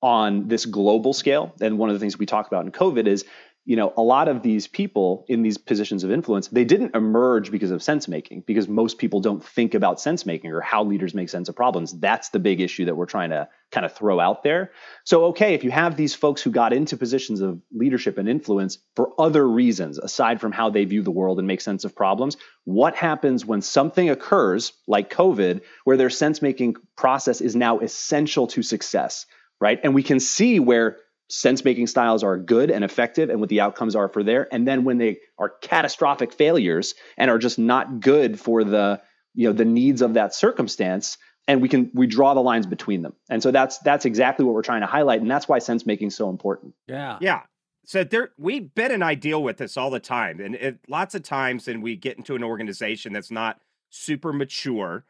on 0.00 0.46
this 0.46 0.66
global 0.66 1.14
scale, 1.14 1.52
and 1.60 1.78
one 1.78 1.88
of 1.88 1.94
the 1.96 2.00
things 2.00 2.16
we 2.16 2.26
talk 2.26 2.46
about 2.46 2.64
in 2.64 2.70
COVID 2.70 3.08
is 3.08 3.24
you 3.64 3.76
know, 3.76 3.92
a 3.96 4.02
lot 4.02 4.26
of 4.26 4.42
these 4.42 4.66
people 4.66 5.24
in 5.28 5.42
these 5.42 5.56
positions 5.56 6.02
of 6.02 6.10
influence, 6.10 6.48
they 6.48 6.64
didn't 6.64 6.96
emerge 6.96 7.52
because 7.52 7.70
of 7.70 7.80
sense 7.80 8.08
making, 8.08 8.42
because 8.44 8.66
most 8.66 8.98
people 8.98 9.20
don't 9.20 9.44
think 9.44 9.74
about 9.74 10.00
sense 10.00 10.26
making 10.26 10.50
or 10.50 10.60
how 10.60 10.82
leaders 10.82 11.14
make 11.14 11.28
sense 11.28 11.48
of 11.48 11.54
problems. 11.54 11.96
That's 12.00 12.30
the 12.30 12.40
big 12.40 12.60
issue 12.60 12.86
that 12.86 12.96
we're 12.96 13.06
trying 13.06 13.30
to 13.30 13.48
kind 13.70 13.86
of 13.86 13.92
throw 13.92 14.18
out 14.18 14.42
there. 14.42 14.72
So, 15.04 15.26
okay, 15.26 15.54
if 15.54 15.62
you 15.62 15.70
have 15.70 15.96
these 15.96 16.12
folks 16.12 16.42
who 16.42 16.50
got 16.50 16.72
into 16.72 16.96
positions 16.96 17.40
of 17.40 17.60
leadership 17.72 18.18
and 18.18 18.28
influence 18.28 18.78
for 18.96 19.12
other 19.16 19.48
reasons, 19.48 19.96
aside 19.96 20.40
from 20.40 20.50
how 20.50 20.70
they 20.70 20.84
view 20.84 21.02
the 21.02 21.12
world 21.12 21.38
and 21.38 21.46
make 21.46 21.60
sense 21.60 21.84
of 21.84 21.94
problems, 21.94 22.36
what 22.64 22.96
happens 22.96 23.46
when 23.46 23.62
something 23.62 24.10
occurs 24.10 24.72
like 24.88 25.08
COVID, 25.08 25.62
where 25.84 25.96
their 25.96 26.10
sense 26.10 26.42
making 26.42 26.74
process 26.96 27.40
is 27.40 27.54
now 27.54 27.78
essential 27.78 28.48
to 28.48 28.62
success, 28.62 29.26
right? 29.60 29.78
And 29.84 29.94
we 29.94 30.02
can 30.02 30.18
see 30.18 30.58
where 30.58 30.96
sense 31.32 31.64
making 31.64 31.86
styles 31.86 32.22
are 32.22 32.36
good 32.36 32.70
and 32.70 32.84
effective 32.84 33.30
and 33.30 33.40
what 33.40 33.48
the 33.48 33.60
outcomes 33.60 33.96
are 33.96 34.08
for 34.08 34.22
there 34.22 34.46
and 34.52 34.68
then 34.68 34.84
when 34.84 34.98
they 34.98 35.18
are 35.38 35.48
catastrophic 35.62 36.30
failures 36.30 36.94
and 37.16 37.30
are 37.30 37.38
just 37.38 37.58
not 37.58 38.00
good 38.00 38.38
for 38.38 38.64
the 38.64 39.00
you 39.34 39.46
know 39.46 39.52
the 39.54 39.64
needs 39.64 40.02
of 40.02 40.12
that 40.14 40.34
circumstance 40.34 41.16
and 41.48 41.62
we 41.62 41.70
can 41.70 41.90
we 41.94 42.06
draw 42.06 42.34
the 42.34 42.42
lines 42.42 42.66
between 42.66 43.00
them 43.00 43.14
and 43.30 43.42
so 43.42 43.50
that's 43.50 43.78
that's 43.78 44.04
exactly 44.04 44.44
what 44.44 44.54
we're 44.54 44.60
trying 44.60 44.82
to 44.82 44.86
highlight 44.86 45.22
and 45.22 45.30
that's 45.30 45.48
why 45.48 45.58
sense 45.58 45.86
making 45.86 46.08
is 46.08 46.14
so 46.14 46.28
important 46.28 46.74
Yeah. 46.86 47.16
Yeah. 47.20 47.40
So 47.84 48.04
there, 48.04 48.30
we 48.38 48.60
bit 48.60 48.92
and 48.92 49.02
I 49.02 49.14
deal 49.14 49.42
with 49.42 49.56
this 49.56 49.76
all 49.76 49.90
the 49.90 49.98
time, 49.98 50.38
and 50.38 50.54
it, 50.54 50.78
lots 50.88 51.16
of 51.16 51.24
times, 51.24 51.66
and 51.66 51.82
we 51.82 51.96
get 51.96 52.16
into 52.16 52.36
an 52.36 52.44
organization 52.44 53.12
that's 53.12 53.30
not 53.30 53.60
super 53.90 54.32
mature, 54.32 55.04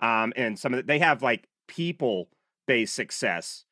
um, 0.00 0.32
and 0.34 0.58
some 0.58 0.74
of 0.74 0.78
the, 0.78 0.82
they 0.82 0.98
have 0.98 1.22
like 1.22 1.46
people 1.68 2.28
based 2.66 2.94
success 2.94 3.64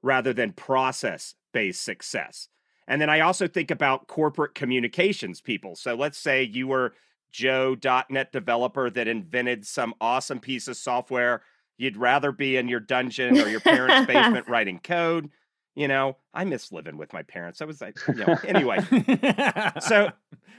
rather 0.00 0.32
than 0.32 0.52
process 0.52 1.34
based 1.52 1.82
success. 1.82 2.48
And 2.86 3.00
then 3.00 3.10
I 3.10 3.20
also 3.20 3.46
think 3.46 3.70
about 3.70 4.08
corporate 4.08 4.54
communications 4.54 5.40
people. 5.40 5.76
So 5.76 5.94
let's 5.94 6.18
say 6.18 6.42
you 6.42 6.66
were 6.66 6.94
Joe.NET 7.30 8.32
developer 8.32 8.88
that 8.90 9.06
invented 9.06 9.66
some 9.66 9.94
awesome 10.00 10.40
piece 10.40 10.68
of 10.68 10.76
software. 10.76 11.42
You'd 11.76 11.98
rather 11.98 12.32
be 12.32 12.56
in 12.56 12.68
your 12.68 12.80
dungeon 12.80 13.38
or 13.38 13.48
your 13.48 13.60
parents' 13.60 14.06
basement 14.06 14.48
writing 14.48 14.80
code. 14.82 15.30
You 15.76 15.86
know, 15.86 16.16
I 16.34 16.44
miss 16.44 16.72
living 16.72 16.96
with 16.96 17.12
my 17.12 17.22
parents. 17.22 17.60
I 17.60 17.66
was 17.66 17.80
like, 17.80 17.98
you 18.08 18.14
know, 18.14 18.36
anyway. 18.44 18.78
So 19.80 20.10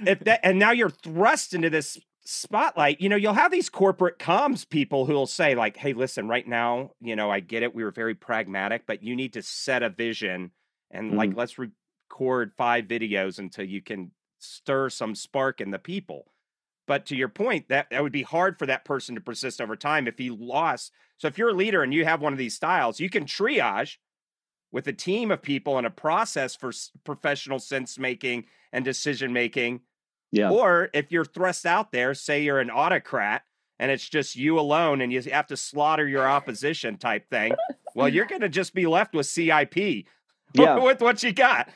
if 0.05 0.19
that, 0.21 0.39
and 0.43 0.59
now 0.59 0.71
you're 0.71 0.89
thrust 0.89 1.53
into 1.53 1.69
this 1.69 1.97
spotlight, 2.23 3.01
you 3.01 3.09
know, 3.09 3.15
you'll 3.15 3.33
have 3.33 3.51
these 3.51 3.69
corporate 3.69 4.19
comms 4.19 4.69
people 4.69 5.05
who 5.05 5.13
will 5.13 5.27
say, 5.27 5.55
like, 5.55 5.75
hey, 5.75 5.93
listen, 5.93 6.27
right 6.27 6.47
now, 6.47 6.91
you 7.01 7.15
know, 7.15 7.29
I 7.29 7.41
get 7.41 7.63
it. 7.63 7.75
We 7.75 7.83
were 7.83 7.91
very 7.91 8.15
pragmatic, 8.15 8.85
but 8.85 9.03
you 9.03 9.15
need 9.15 9.33
to 9.33 9.41
set 9.41 9.83
a 9.83 9.89
vision 9.89 10.51
and 10.91 11.15
like, 11.15 11.31
mm-hmm. 11.31 11.39
let's 11.39 11.57
record 11.57 12.51
five 12.57 12.85
videos 12.85 13.39
until 13.39 13.65
you 13.65 13.81
can 13.81 14.11
stir 14.39 14.89
some 14.89 15.15
spark 15.15 15.61
in 15.61 15.71
the 15.71 15.79
people. 15.79 16.31
But 16.87 17.05
to 17.07 17.15
your 17.15 17.29
point, 17.29 17.69
that, 17.69 17.87
that 17.91 18.01
would 18.01 18.11
be 18.11 18.23
hard 18.23 18.57
for 18.57 18.65
that 18.65 18.83
person 18.83 19.13
to 19.15 19.21
persist 19.21 19.61
over 19.61 19.75
time 19.75 20.07
if 20.07 20.17
he 20.17 20.31
lost. 20.31 20.91
So 21.17 21.27
if 21.27 21.37
you're 21.37 21.49
a 21.49 21.53
leader 21.53 21.83
and 21.83 21.93
you 21.93 22.03
have 22.05 22.21
one 22.21 22.33
of 22.33 22.39
these 22.39 22.55
styles, 22.55 22.99
you 22.99 23.09
can 23.09 23.25
triage 23.25 23.97
with 24.71 24.87
a 24.87 24.93
team 24.93 25.29
of 25.29 25.41
people 25.41 25.77
and 25.77 25.85
a 25.85 25.91
process 25.91 26.55
for 26.55 26.71
professional 27.03 27.59
sense 27.59 27.99
making 27.99 28.45
and 28.71 28.83
decision 28.83 29.33
making. 29.33 29.81
yeah 30.31 30.49
Or 30.49 30.89
if 30.93 31.11
you're 31.11 31.25
thrust 31.25 31.65
out 31.65 31.91
there, 31.91 32.13
say 32.13 32.43
you're 32.43 32.59
an 32.59 32.71
autocrat 32.71 33.43
and 33.77 33.91
it's 33.91 34.07
just 34.07 34.35
you 34.35 34.59
alone 34.59 35.01
and 35.01 35.11
you 35.11 35.21
have 35.21 35.47
to 35.47 35.57
slaughter 35.57 36.07
your 36.07 36.27
opposition 36.27 36.97
type 36.97 37.29
thing, 37.29 37.53
well, 37.95 38.09
you're 38.09 38.25
going 38.27 38.41
to 38.41 38.49
just 38.49 38.73
be 38.73 38.87
left 38.87 39.13
with 39.13 39.25
CIP 39.25 40.05
Yeah. 40.53 40.79
with 40.79 41.01
what 41.01 41.21
you 41.23 41.31
got. 41.33 41.69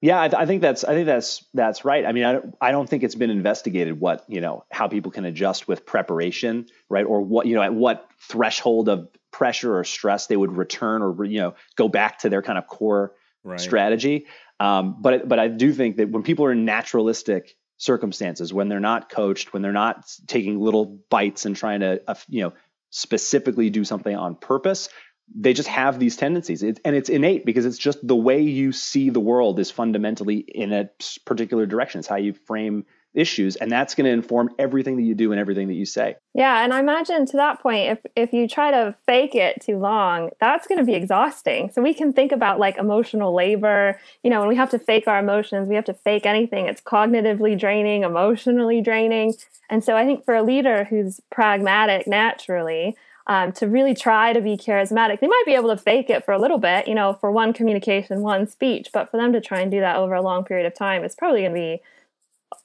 Yeah, 0.00 0.20
I, 0.20 0.28
th- 0.28 0.40
I 0.40 0.46
think 0.46 0.62
that's 0.62 0.82
I 0.82 0.94
think 0.94 1.06
that's 1.06 1.44
that's 1.54 1.84
right. 1.84 2.04
I 2.04 2.10
mean, 2.10 2.24
I 2.24 2.32
don't, 2.32 2.54
I 2.60 2.72
don't 2.72 2.88
think 2.88 3.04
it's 3.04 3.14
been 3.14 3.30
investigated 3.30 4.00
what 4.00 4.24
you 4.28 4.40
know 4.40 4.64
how 4.72 4.88
people 4.88 5.12
can 5.12 5.24
adjust 5.24 5.68
with 5.68 5.86
preparation, 5.86 6.66
right? 6.88 7.04
Or 7.06 7.20
what 7.20 7.46
you 7.46 7.54
know 7.54 7.62
at 7.62 7.72
what 7.72 8.08
threshold 8.20 8.88
of 8.88 9.08
pressure 9.30 9.78
or 9.78 9.84
stress 9.84 10.26
they 10.26 10.36
would 10.36 10.52
return 10.56 11.02
or 11.02 11.24
you 11.24 11.38
know 11.40 11.54
go 11.76 11.88
back 11.88 12.18
to 12.20 12.28
their 12.28 12.42
kind 12.42 12.58
of 12.58 12.66
core 12.66 13.12
Right. 13.44 13.58
strategy. 13.60 14.26
Um, 14.60 14.96
but 15.00 15.28
but 15.28 15.40
I 15.40 15.48
do 15.48 15.72
think 15.72 15.96
that 15.96 16.08
when 16.10 16.22
people 16.22 16.44
are 16.44 16.52
in 16.52 16.64
naturalistic 16.64 17.56
circumstances, 17.78 18.52
when 18.54 18.68
they're 18.68 18.78
not 18.78 19.08
coached, 19.10 19.52
when 19.52 19.62
they're 19.62 19.72
not 19.72 20.04
taking 20.28 20.60
little 20.60 20.84
bites 21.10 21.44
and 21.44 21.56
trying 21.56 21.80
to 21.80 22.00
uh, 22.06 22.14
you 22.28 22.42
know 22.42 22.52
specifically 22.90 23.70
do 23.70 23.84
something 23.84 24.14
on 24.14 24.36
purpose, 24.36 24.88
they 25.34 25.52
just 25.52 25.68
have 25.68 25.98
these 25.98 26.16
tendencies 26.16 26.62
it, 26.62 26.80
and 26.84 26.94
it's 26.96 27.08
innate 27.08 27.44
because 27.44 27.64
it's 27.64 27.78
just 27.78 28.06
the 28.06 28.16
way 28.16 28.40
you 28.40 28.72
see 28.72 29.10
the 29.10 29.20
world 29.20 29.58
is 29.58 29.70
fundamentally 29.70 30.38
in 30.38 30.72
a 30.72 30.88
particular 31.24 31.66
direction 31.66 31.98
it's 31.98 32.08
how 32.08 32.16
you 32.16 32.32
frame 32.32 32.84
issues 33.14 33.56
and 33.56 33.70
that's 33.70 33.94
going 33.94 34.06
to 34.06 34.10
inform 34.10 34.50
everything 34.58 34.96
that 34.96 35.02
you 35.02 35.14
do 35.14 35.32
and 35.32 35.40
everything 35.40 35.68
that 35.68 35.74
you 35.74 35.84
say 35.84 36.16
Yeah, 36.34 36.64
and 36.64 36.72
I 36.72 36.80
imagine 36.80 37.26
to 37.26 37.36
that 37.36 37.60
point, 37.60 37.90
if 37.90 37.98
if 38.16 38.32
you 38.32 38.48
try 38.48 38.70
to 38.70 38.94
fake 39.06 39.34
it 39.34 39.60
too 39.60 39.78
long, 39.78 40.30
that's 40.40 40.66
going 40.66 40.78
to 40.78 40.84
be 40.84 40.94
exhausting. 40.94 41.70
So 41.72 41.82
we 41.82 41.92
can 41.92 42.12
think 42.12 42.32
about 42.32 42.58
like 42.58 42.78
emotional 42.78 43.34
labor. 43.34 44.00
You 44.22 44.30
know, 44.30 44.40
when 44.40 44.48
we 44.48 44.56
have 44.56 44.70
to 44.70 44.78
fake 44.78 45.06
our 45.08 45.18
emotions, 45.18 45.68
we 45.68 45.74
have 45.74 45.84
to 45.86 45.94
fake 45.94 46.24
anything. 46.24 46.66
It's 46.66 46.80
cognitively 46.80 47.58
draining, 47.58 48.02
emotionally 48.02 48.80
draining. 48.80 49.34
And 49.68 49.84
so 49.84 49.94
I 49.94 50.06
think 50.06 50.24
for 50.24 50.34
a 50.34 50.42
leader 50.42 50.84
who's 50.84 51.20
pragmatic 51.30 52.06
naturally, 52.06 52.96
um, 53.32 53.52
to 53.52 53.66
really 53.66 53.94
try 53.94 54.32
to 54.32 54.40
be 54.42 54.56
charismatic, 54.56 55.20
they 55.20 55.26
might 55.26 55.42
be 55.46 55.54
able 55.54 55.70
to 55.74 55.76
fake 55.82 56.10
it 56.10 56.24
for 56.24 56.32
a 56.32 56.38
little 56.38 56.58
bit. 56.58 56.86
You 56.86 56.94
know, 56.94 57.14
for 57.20 57.30
one 57.32 57.52
communication, 57.52 58.20
one 58.20 58.46
speech, 58.46 58.90
but 58.92 59.10
for 59.10 59.16
them 59.16 59.32
to 59.32 59.40
try 59.40 59.60
and 59.60 59.70
do 59.70 59.80
that 59.80 59.96
over 59.96 60.14
a 60.14 60.22
long 60.22 60.44
period 60.44 60.66
of 60.66 60.74
time, 60.74 61.02
it's 61.04 61.14
probably 61.14 61.40
going 61.40 61.52
to 61.52 61.58
be 61.58 61.82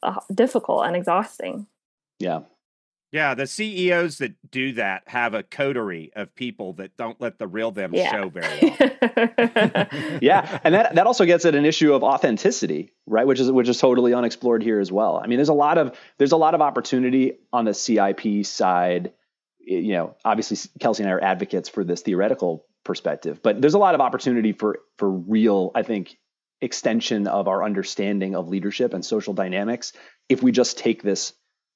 uh, 0.03 0.19
difficult 0.33 0.85
and 0.85 0.95
exhausting. 0.95 1.67
yeah 2.19 2.41
Yeah, 3.13 3.33
the 3.35 3.47
CEOs 3.47 4.17
that 4.17 4.33
do 4.51 4.73
that 4.73 5.03
have 5.07 5.33
a 5.33 5.43
coterie 5.43 6.11
of 6.15 6.35
people 6.35 6.73
that 6.73 6.97
don't 6.97 7.19
let 7.21 7.39
the 7.39 7.47
real 7.47 7.71
them 7.71 7.93
Yeah. 7.93 8.11
show 8.11 8.29
very 8.29 8.75
well. 8.79 9.87
yeah 10.21 10.59
and 10.65 10.73
that 10.75 10.95
that 10.95 11.07
also 11.07 11.25
gets 11.25 11.45
at 11.45 11.55
an 11.55 11.65
issue 11.65 11.93
of 11.93 12.03
authenticity 12.03 12.91
right 13.05 13.25
which 13.25 13.39
is 13.39 13.49
which 13.51 13.69
is 13.69 13.77
totally 13.79 14.13
unexplored 14.13 14.61
here 14.61 14.79
as 14.81 14.91
well 14.91 15.17
i 15.23 15.27
mean 15.27 15.37
there's 15.37 15.49
a 15.49 15.53
lot 15.53 15.77
of 15.77 15.95
there's 16.17 16.33
a 16.33 16.37
lot 16.37 16.53
of 16.53 16.61
opportunity 16.61 17.37
on 17.53 17.63
the 17.65 17.73
cip 17.73 18.19
side 18.45 19.11
you 19.67 19.93
know 19.93 20.15
obviously 20.23 20.57
kelsey 20.79 21.03
and 21.03 21.09
i 21.09 21.13
are 21.13 21.23
advocates 21.23 21.69
for 21.69 21.83
this 21.83 22.01
theoretical 22.01 22.65
perspective 22.83 23.41
but 23.43 23.61
there's 23.61 23.73
a 23.73 23.79
lot 23.79 23.95
of 23.95 24.01
opportunity 24.01 24.53
for 24.53 24.79
for 24.97 25.09
real 25.09 25.71
i 25.75 25.83
think 25.83 26.17
extension 26.61 27.27
of 27.27 27.47
our 27.47 27.63
understanding 27.63 28.35
of 28.35 28.47
leadership 28.47 28.93
and 28.93 29.05
social 29.05 29.33
dynamics 29.33 29.93
if 30.29 30.41
we 30.41 30.51
just 30.51 30.77
take 30.77 31.03
this 31.03 31.33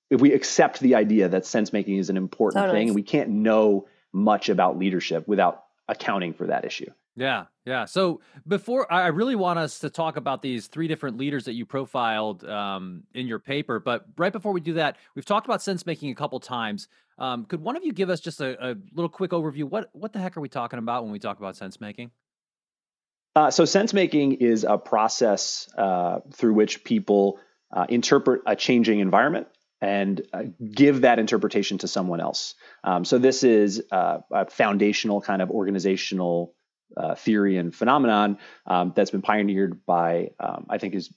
if 0.10 0.19
we 0.19 0.34
accept 0.34 0.80
the 0.80 0.95
idea 0.95 1.30
that 1.30 1.45
sense 1.45 1.71
making 1.71 1.97
is 1.97 2.10
an 2.10 2.17
important 2.17 2.63
Totally. 2.63 2.80
thing 2.80 2.88
and 2.89 2.95
we 2.95 3.04
can't 3.04 3.30
know 3.30 3.88
much 4.13 4.49
about 4.49 4.77
leadership 4.77 5.27
without 5.27 5.63
accounting 5.88 6.34
for 6.34 6.47
that 6.47 6.65
issue 6.65 6.89
Yeah, 7.15 7.45
yeah. 7.65 7.86
So 7.86 8.21
before 8.47 8.91
I 8.91 9.08
really 9.08 9.36
want 9.36 9.60
us 9.60 9.80
to 9.80 9.89
talk 9.89 10.15
about 10.15 10.41
these 10.41 10.67
three 10.67 10.88
different 10.88 11.17
leaders 11.17 11.45
that 11.45 11.54
you 11.54 11.65
profiled 11.65 12.45
um, 12.45 13.04
in 13.13 13.28
your 13.28 13.39
paper, 13.39 13.80
but 13.80 14.06
right 14.17 14.32
before 14.32 14.54
we 14.54 14.62
do 14.62 14.74
that, 14.74 14.95
we've 15.15 15.26
talked 15.26 15.45
about 15.45 15.62
sense 15.62 15.86
making 15.86 16.12
a 16.12 16.15
couple 16.15 16.39
times. 16.39 16.88
Um, 17.17 17.45
could 17.45 17.62
one 17.62 17.76
of 17.76 17.84
you 17.84 17.91
give 17.91 18.10
us 18.10 18.21
just 18.21 18.39
a, 18.39 18.71
a 18.71 18.76
little 18.93 19.10
quick 19.10 19.32
overview? 19.32 19.65
What 19.65 19.89
what 19.91 20.13
the 20.13 20.19
heck 20.19 20.38
are 20.38 20.41
we 20.41 20.50
talking 20.50 20.80
about 20.80 21.04
when 21.04 21.12
we 21.12 21.19
talk 21.19 21.38
about 21.38 21.58
sense 21.58 21.82
making? 21.82 22.12
Uh, 23.36 23.52
so 23.52 23.65
sense 23.65 23.93
making 23.93 24.34
is 24.34 24.63
a 24.63 24.78
process 24.78 25.69
uh, 25.78 26.19
through 26.34 26.54
which 26.54 26.84
people 26.84 27.39
uh, 27.71 27.86
interpret 27.89 28.41
a 28.45 28.56
changing 28.56 29.00
environment 29.00 29.47
and 29.82 30.21
uh, 30.34 30.43
give 30.74 31.02
that 31.02 31.17
interpretation 31.17 31.78
to 31.80 31.88
someone 31.88 32.21
else. 32.21 32.56
Um, 32.84 33.04
so 33.04 33.17
this 33.17 33.43
is 33.43 33.82
uh, 33.91 34.19
a 34.32 34.45
foundational 34.50 35.21
kind 35.21 35.41
of 35.41 35.50
organizational 35.50 36.54
uh, 36.97 37.15
theory 37.15 37.58
and 37.58 37.73
phenomenon 37.73 38.38
um, 38.65 38.93
that's 38.95 39.12
been 39.12 39.21
pioneered 39.21 39.86
by 39.86 40.32
um, 40.39 40.65
I 40.69 40.77
think 40.77 40.95
is 40.95 41.13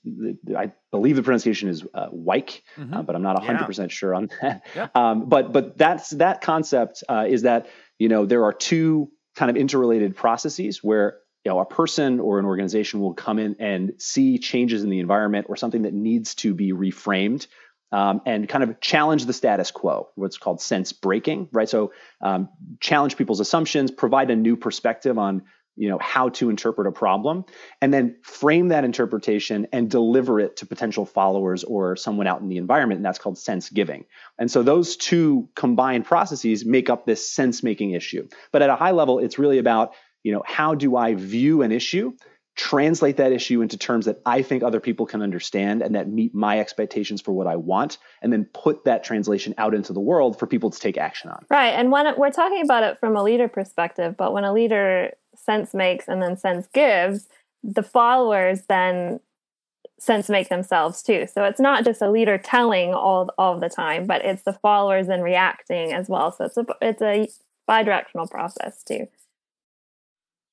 I 0.57 0.73
believe 0.91 1.17
the 1.17 1.23
pronunciation 1.23 1.69
is 1.69 1.85
uh, 1.95 2.09
Weick, 2.11 2.61
uh, 2.77 2.81
mm-hmm. 2.81 2.95
uh, 2.95 3.03
but 3.03 3.17
I'm 3.17 3.23
not 3.23 3.35
100 3.35 3.61
yeah. 3.61 3.67
percent 3.67 3.93
sure 3.93 4.15
on 4.15 4.31
that. 4.41 4.63
Yeah. 4.75 4.89
Um, 4.95 5.29
but 5.29 5.53
but 5.53 5.77
that's 5.77 6.11
that 6.11 6.41
concept 6.41 7.05
uh, 7.09 7.27
is 7.29 7.43
that 7.43 7.67
you 7.99 8.09
know 8.09 8.27
there 8.27 8.45
are 8.45 8.53
two 8.53 9.11
kind 9.35 9.51
of 9.51 9.57
interrelated 9.57 10.17
processes 10.17 10.83
where 10.83 11.19
you 11.45 11.51
know 11.51 11.59
a 11.59 11.67
person 11.67 12.21
or 12.21 12.39
an 12.39 12.45
organization 12.45 13.01
will 13.01 13.15
come 13.15 13.39
in 13.39 13.57
and 13.59 13.95
see 13.99 14.39
changes 14.39 14.85
in 14.85 14.91
the 14.91 15.01
environment 15.01 15.47
or 15.49 15.57
something 15.57 15.83
that 15.83 15.95
needs 15.95 16.35
to 16.37 16.55
be 16.55 16.73
reframed 16.73 17.47
um, 17.95 18.23
and 18.27 18.49
kind 18.49 18.65
of 18.65 18.81
challenge 18.81 19.25
the 19.25 19.33
status 19.33 19.71
quo, 19.71 20.09
what's 20.17 20.37
called 20.37 20.61
sense 20.61 20.93
breaking, 20.93 21.49
right? 21.53 21.69
So 21.69 21.93
um, 22.21 22.49
challenge 22.81 23.17
people's 23.17 23.39
assumptions, 23.39 23.93
provide 23.93 24.33
a 24.33 24.37
new 24.37 24.57
perspective 24.57 25.17
on 25.17 25.43
you 25.77 25.89
know 25.89 25.99
how 25.99 26.29
to 26.29 26.51
interpret 26.51 26.87
a 26.87 26.93
problem 26.93 27.45
and 27.81 27.93
then 27.93 28.17
frame 28.23 28.69
that 28.69 28.85
interpretation 28.85 29.67
and 29.73 29.91
deliver 29.91 30.41
it 30.41 30.57
to 30.57 30.67
potential 30.67 31.05
followers 31.05 31.65
or 31.65 31.97
someone 31.97 32.27
out 32.27 32.41
in 32.41 32.49
the 32.49 32.59
environment 32.59 32.99
and 32.99 33.05
that's 33.05 33.19
called 33.19 33.39
sense 33.39 33.71
giving. 33.71 34.05
And 34.39 34.51
so 34.51 34.63
those 34.63 34.97
two 34.97 35.49
combined 35.55 36.05
processes 36.05 36.65
make 36.65 36.89
up 36.89 37.07
this 37.07 37.29
sense 37.29 37.63
making 37.63 37.93
issue. 37.93 38.29
But 38.53 38.63
at 38.63 38.71
a 38.71 38.77
high 38.77 38.93
level 38.93 39.19
it's 39.19 39.39
really 39.39 39.59
about 39.59 39.95
you 40.25 40.33
know 40.33 40.43
how 40.45 40.75
do 40.75 40.97
i 40.97 41.15
view 41.15 41.63
an 41.63 41.71
issue 41.71 42.13
translate 42.57 43.17
that 43.17 43.33
issue 43.33 43.63
into 43.63 43.77
terms 43.77 44.07
that 44.07 44.21
i 44.27 44.43
think 44.43 44.63
other 44.63 44.81
people 44.81 45.07
can 45.07 45.23
understand 45.23 45.83
and 45.83 45.95
that 45.95 46.09
meet 46.09 46.35
my 46.35 46.59
expectations 46.59 47.21
for 47.21 47.33
what 47.33 47.47
i 47.47 47.55
want 47.55 47.99
and 48.23 48.33
then 48.33 48.45
put 48.53 48.85
that 48.85 49.05
translation 49.05 49.55
out 49.59 49.75
into 49.75 49.93
the 49.93 50.01
world 50.01 50.39
for 50.39 50.47
people 50.47 50.71
to 50.71 50.79
take 50.79 50.97
action 50.97 51.31
on. 51.31 51.45
Right. 51.51 51.71
And 51.71 51.93
when 51.93 52.07
we're 52.17 52.31
talking 52.31 52.63
about 52.63 52.83
it 52.85 52.99
from 52.99 53.17
a 53.17 53.23
leader 53.23 53.49
perspective 53.49 54.17
but 54.17 54.33
when 54.33 54.45
a 54.45 54.53
leader 54.53 55.13
sense 55.37 55.75
makes 55.75 56.09
and 56.09 56.23
then 56.23 56.37
sense 56.37 56.67
gives, 56.73 57.29
the 57.63 57.83
followers 57.83 58.63
then 58.69 59.21
sense 59.99 60.29
make 60.29 60.49
themselves 60.49 61.03
too. 61.03 61.27
So 61.33 61.45
it's 61.45 61.61
not 61.61 61.85
just 61.85 62.03
a 62.03 62.11
leader 62.11 62.39
telling 62.39 62.93
all 62.93 63.31
all 63.39 63.59
the 63.59 63.69
time, 63.69 64.07
but 64.07 64.25
it's 64.25 64.43
the 64.43 64.53
followers 64.53 65.07
then 65.07 65.23
reacting 65.23 65.93
as 65.93 66.09
well. 66.09 66.33
So 66.33 66.45
it's 66.45 66.57
a 66.57 66.67
it's 66.81 67.03
a 67.03 67.29
bidirectional 67.69 68.31
process 68.31 68.83
too. 68.83 69.09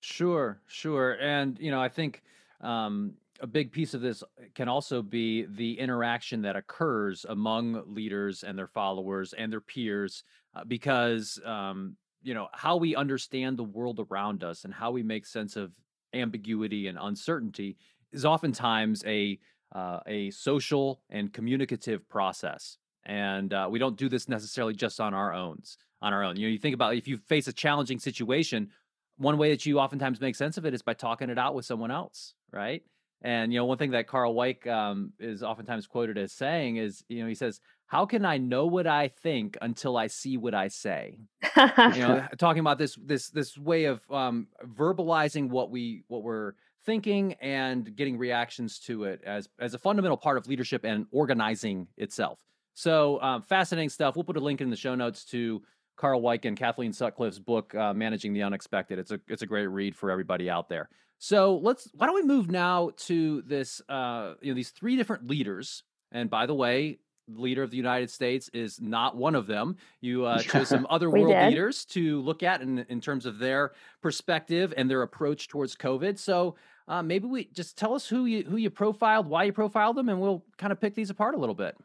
Sure, 0.01 0.59
sure, 0.67 1.17
and 1.21 1.59
you 1.59 1.71
know 1.71 1.81
I 1.81 1.89
think 1.89 2.23
um, 2.61 3.13
a 3.39 3.47
big 3.47 3.71
piece 3.71 3.93
of 3.93 4.01
this 4.01 4.23
can 4.55 4.69
also 4.69 5.01
be 5.01 5.45
the 5.45 5.77
interaction 5.79 6.41
that 6.43 6.55
occurs 6.55 7.25
among 7.27 7.83
leaders 7.87 8.43
and 8.43 8.57
their 8.57 8.67
followers 8.67 9.33
and 9.33 9.51
their 9.51 9.61
peers, 9.61 10.23
uh, 10.55 10.63
because 10.63 11.39
um, 11.45 11.95
you 12.21 12.33
know 12.33 12.47
how 12.53 12.77
we 12.77 12.95
understand 12.95 13.57
the 13.57 13.63
world 13.63 14.05
around 14.09 14.43
us 14.43 14.63
and 14.63 14.73
how 14.73 14.91
we 14.91 15.03
make 15.03 15.25
sense 15.25 15.55
of 15.55 15.71
ambiguity 16.13 16.87
and 16.87 16.97
uncertainty 17.01 17.77
is 18.11 18.25
oftentimes 18.25 19.03
a 19.05 19.39
uh, 19.73 19.99
a 20.07 20.31
social 20.31 21.01
and 21.09 21.31
communicative 21.31 22.07
process. 22.09 22.77
And 23.05 23.53
uh, 23.53 23.67
we 23.71 23.79
don't 23.79 23.97
do 23.97 24.09
this 24.09 24.27
necessarily 24.27 24.73
just 24.73 24.99
on 24.99 25.13
our 25.13 25.33
own 25.33 25.61
on 26.01 26.13
our 26.13 26.23
own. 26.23 26.37
You 26.37 26.47
know 26.47 26.51
you 26.51 26.59
think 26.59 26.75
about 26.75 26.95
if 26.95 27.07
you 27.07 27.17
face 27.17 27.47
a 27.47 27.53
challenging 27.53 27.99
situation 27.99 28.69
one 29.17 29.37
way 29.37 29.51
that 29.51 29.65
you 29.65 29.79
oftentimes 29.79 30.19
make 30.19 30.35
sense 30.35 30.57
of 30.57 30.65
it 30.65 30.73
is 30.73 30.81
by 30.81 30.93
talking 30.93 31.29
it 31.29 31.37
out 31.37 31.53
with 31.53 31.65
someone 31.65 31.91
else 31.91 32.33
right? 32.51 32.83
And 33.23 33.53
you 33.53 33.59
know 33.59 33.65
one 33.65 33.77
thing 33.77 33.91
that 33.91 34.07
carl 34.07 34.33
weick 34.33 34.67
um, 34.67 35.13
is 35.19 35.43
oftentimes 35.43 35.87
quoted 35.87 36.17
as 36.17 36.33
saying 36.33 36.77
is 36.77 37.03
you 37.07 37.21
know 37.21 37.27
he 37.27 37.35
says 37.35 37.59
how 37.91 38.05
can 38.05 38.23
I 38.23 38.37
know 38.37 38.67
what 38.67 38.87
I 38.87 39.09
think 39.09 39.57
until 39.61 39.97
I 39.97 40.07
see 40.07 40.37
what 40.37 40.53
I 40.53 40.69
say? 40.69 41.19
you 41.57 41.67
know, 41.67 42.25
talking 42.37 42.61
about 42.61 42.77
this 42.77 42.95
this 42.95 43.27
this 43.31 43.57
way 43.57 43.83
of 43.83 43.99
um, 44.09 44.47
verbalizing 44.65 45.49
what 45.49 45.71
we 45.71 46.05
what 46.07 46.23
we're 46.23 46.53
thinking 46.85 47.33
and 47.41 47.93
getting 47.97 48.17
reactions 48.17 48.79
to 48.79 49.03
it 49.03 49.21
as 49.25 49.49
as 49.59 49.73
a 49.73 49.77
fundamental 49.77 50.15
part 50.15 50.37
of 50.37 50.47
leadership 50.47 50.85
and 50.85 51.05
organizing 51.11 51.85
itself. 51.97 52.39
So 52.75 53.21
um, 53.21 53.41
fascinating 53.41 53.89
stuff. 53.89 54.15
We'll 54.15 54.23
put 54.23 54.37
a 54.37 54.39
link 54.39 54.61
in 54.61 54.69
the 54.69 54.77
show 54.77 54.95
notes 54.95 55.25
to 55.25 55.61
Carl 55.97 56.21
Weick 56.21 56.45
and 56.45 56.55
Kathleen 56.55 56.93
Sutcliffe's 56.93 57.39
book, 57.39 57.75
uh, 57.75 57.93
"Managing 57.93 58.31
the 58.31 58.43
Unexpected." 58.43 58.99
It's 58.99 59.11
a 59.11 59.19
it's 59.27 59.41
a 59.41 59.45
great 59.45 59.67
read 59.67 59.97
for 59.97 60.11
everybody 60.11 60.49
out 60.49 60.69
there. 60.69 60.87
So 61.17 61.57
let's 61.57 61.89
why 61.93 62.05
don't 62.05 62.15
we 62.15 62.23
move 62.23 62.49
now 62.49 62.91
to 63.07 63.41
this 63.41 63.81
uh, 63.89 64.35
you 64.41 64.53
know 64.53 64.55
these 64.55 64.69
three 64.69 64.95
different 64.95 65.27
leaders. 65.27 65.83
And 66.13 66.29
by 66.29 66.45
the 66.45 66.55
way, 66.55 66.99
leader 67.27 67.63
of 67.63 67.71
the 67.71 67.77
United 67.77 68.09
States 68.09 68.49
is 68.53 68.79
not 68.81 69.15
one 69.15 69.35
of 69.35 69.47
them. 69.47 69.77
You 70.01 70.25
uh, 70.25 70.39
chose 70.39 70.67
some 70.69 70.87
other 70.89 71.09
world 71.09 71.29
did. 71.29 71.49
leaders 71.49 71.85
to 71.85 72.21
look 72.21 72.43
at 72.43 72.61
in, 72.61 72.85
in 72.89 73.01
terms 73.01 73.25
of 73.25 73.39
their 73.39 73.71
perspective 74.01 74.73
and 74.75 74.89
their 74.89 75.01
approach 75.01 75.47
towards 75.47 75.75
COVID. 75.75 76.17
So 76.17 76.55
uh, 76.87 77.01
maybe 77.01 77.27
we 77.27 77.45
just 77.53 77.77
tell 77.77 77.93
us 77.93 78.07
who 78.07 78.25
you 78.25 78.43
who 78.43 78.57
you 78.57 78.69
profiled, 78.69 79.27
why 79.27 79.45
you 79.45 79.53
profiled 79.53 79.95
them, 79.95 80.09
and 80.09 80.19
we'll 80.19 80.43
kind 80.57 80.71
of 80.73 80.79
pick 80.79 80.95
these 80.95 81.09
apart 81.09 81.35
a 81.35 81.37
little 81.37 81.55
bit. 81.55 81.77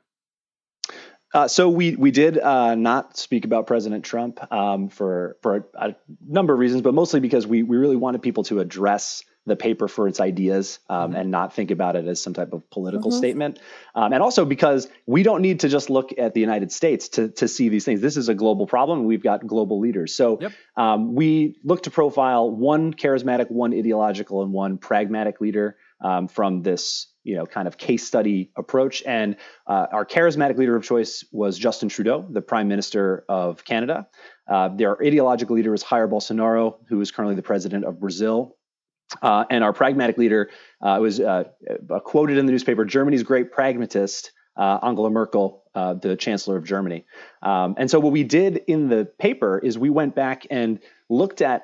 Uh, 1.35 1.49
so 1.49 1.69
we 1.69 1.97
we 1.97 2.11
did 2.11 2.39
uh, 2.39 2.75
not 2.75 3.17
speak 3.17 3.45
about 3.45 3.67
President 3.67 4.05
Trump 4.05 4.41
um, 4.53 4.89
for 4.89 5.37
for 5.43 5.57
a, 5.57 5.89
a, 5.89 5.97
number 6.27 6.55
of 6.55 6.59
reasons, 6.59 6.83
but 6.83 6.95
mostly 6.95 7.21
because 7.21 7.47
we 7.47 7.63
we 7.63 7.77
really 7.77 7.97
wanted 7.97 8.23
people 8.23 8.45
to 8.45 8.61
address 8.61 9.23
the 9.47 9.57
paper 9.57 9.89
for 9.89 10.09
its 10.09 10.21
ideas 10.21 10.81
um, 10.91 11.11
mm-hmm. 11.11 11.21
and 11.21 11.31
not 11.31 11.55
think 11.55 11.71
about 11.71 11.97
it 11.97 12.07
as 12.07 12.21
some 12.21 12.35
type 12.35 12.53
of 12.53 12.69
political 12.71 13.11
mm-hmm. 13.11 13.19
statement. 13.19 13.61
Um, 13.95 14.13
and 14.13 14.23
also 14.23 14.45
because 14.45 14.89
we 15.07 15.23
don't 15.23 15.41
need 15.41 15.61
to 15.61 15.69
just 15.69 15.89
look 15.89 16.11
at 16.19 16.35
the 16.35 16.41
United 16.41 16.73
States 16.73 17.09
to, 17.11 17.29
to 17.29 17.49
see 17.49 17.69
these 17.69 17.85
things. 17.85 18.01
This 18.01 18.17
is 18.17 18.29
a 18.29 18.35
global 18.35 18.67
problem. 18.67 19.05
We've 19.05 19.23
got 19.23 19.47
global 19.47 19.79
leaders. 19.79 20.15
So 20.15 20.39
yep. 20.41 20.53
um, 20.77 21.15
we 21.15 21.59
look 21.65 21.85
to 21.85 21.91
profile 21.91 22.51
one 22.51 22.93
charismatic, 22.93 23.51
one 23.51 23.73
ideological, 23.73 24.43
and 24.43 24.53
one 24.53 24.79
pragmatic 24.79 25.41
leader 25.41 25.77
um, 26.01 26.29
from 26.29 26.63
this 26.63 27.07
you 27.27 27.35
know 27.35 27.45
kind 27.45 27.67
of 27.67 27.77
case 27.77 28.07
study 28.07 28.51
approach. 28.57 29.03
And 29.05 29.37
uh, 29.67 29.87
our 29.93 30.07
charismatic 30.07 30.57
leader 30.57 30.77
of 30.77 30.85
choice 30.85 31.25
was 31.33 31.59
Justin 31.59 31.89
Trudeau, 31.89 32.27
the 32.31 32.41
Prime 32.41 32.69
Minister 32.69 33.25
of 33.29 33.65
Canada. 33.65 34.07
Uh, 34.49 34.69
their 34.69 34.97
ideological 35.03 35.57
leader 35.57 35.75
is 35.75 35.83
Jair 35.83 36.09
Bolsonaro, 36.09 36.77
who 36.89 37.01
is 37.01 37.11
currently 37.11 37.35
the 37.35 37.43
president 37.43 37.85
of 37.85 37.99
Brazil. 37.99 38.56
Uh, 39.23 39.45
and 39.51 39.63
our 39.63 39.73
pragmatic 39.73 40.19
leader 40.19 40.51
uh, 40.83 40.99
was 41.01 41.21
uh, 41.21 41.45
uh, 41.91 42.01
quoted 42.01 42.39
in 42.39 42.47
the 42.47 42.53
newspaper 42.53 42.85
Germany's 42.85 43.23
great 43.23 43.53
pragmatist, 43.53 44.33
uh, 44.57 44.79
Angela 44.83 45.11
Merkel, 45.11 45.63
uh, 45.75 45.95
the 45.95 46.17
Chancellor 46.17 46.57
of 46.57 46.65
Germany. 46.65 47.05
Um, 47.43 47.77
and 47.79 47.91
so, 47.91 48.01
what 48.01 48.13
we 48.13 48.25
did 48.25 48.63
in 48.67 48.89
the 48.89 49.05
paper 49.05 49.59
is 49.59 49.79
we 49.79 49.91
went 49.91 50.15
back 50.15 50.47
and 50.51 50.81
looked 51.09 51.41
at 51.41 51.63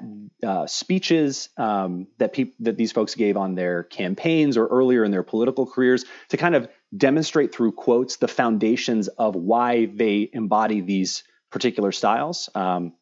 speeches 0.66 1.48
um, 1.56 2.06
that, 2.18 2.32
peop- 2.32 2.54
that 2.60 2.76
these 2.76 2.92
folks 2.92 3.16
gave 3.16 3.36
on 3.36 3.56
their 3.56 3.82
campaigns 3.82 4.56
or 4.56 4.66
earlier 4.68 5.02
in 5.02 5.10
their 5.10 5.24
political 5.24 5.66
careers 5.66 6.04
to 6.28 6.36
kind 6.36 6.54
of 6.54 6.68
demonstrate 6.96 7.52
through 7.52 7.72
quotes 7.72 8.16
the 8.16 8.28
foundations 8.28 9.08
of 9.08 9.34
why 9.34 9.86
they 9.86 10.30
embody 10.32 10.80
these 10.80 11.24
particular 11.50 11.90
styles. 11.90 12.48
Um, 12.54 12.92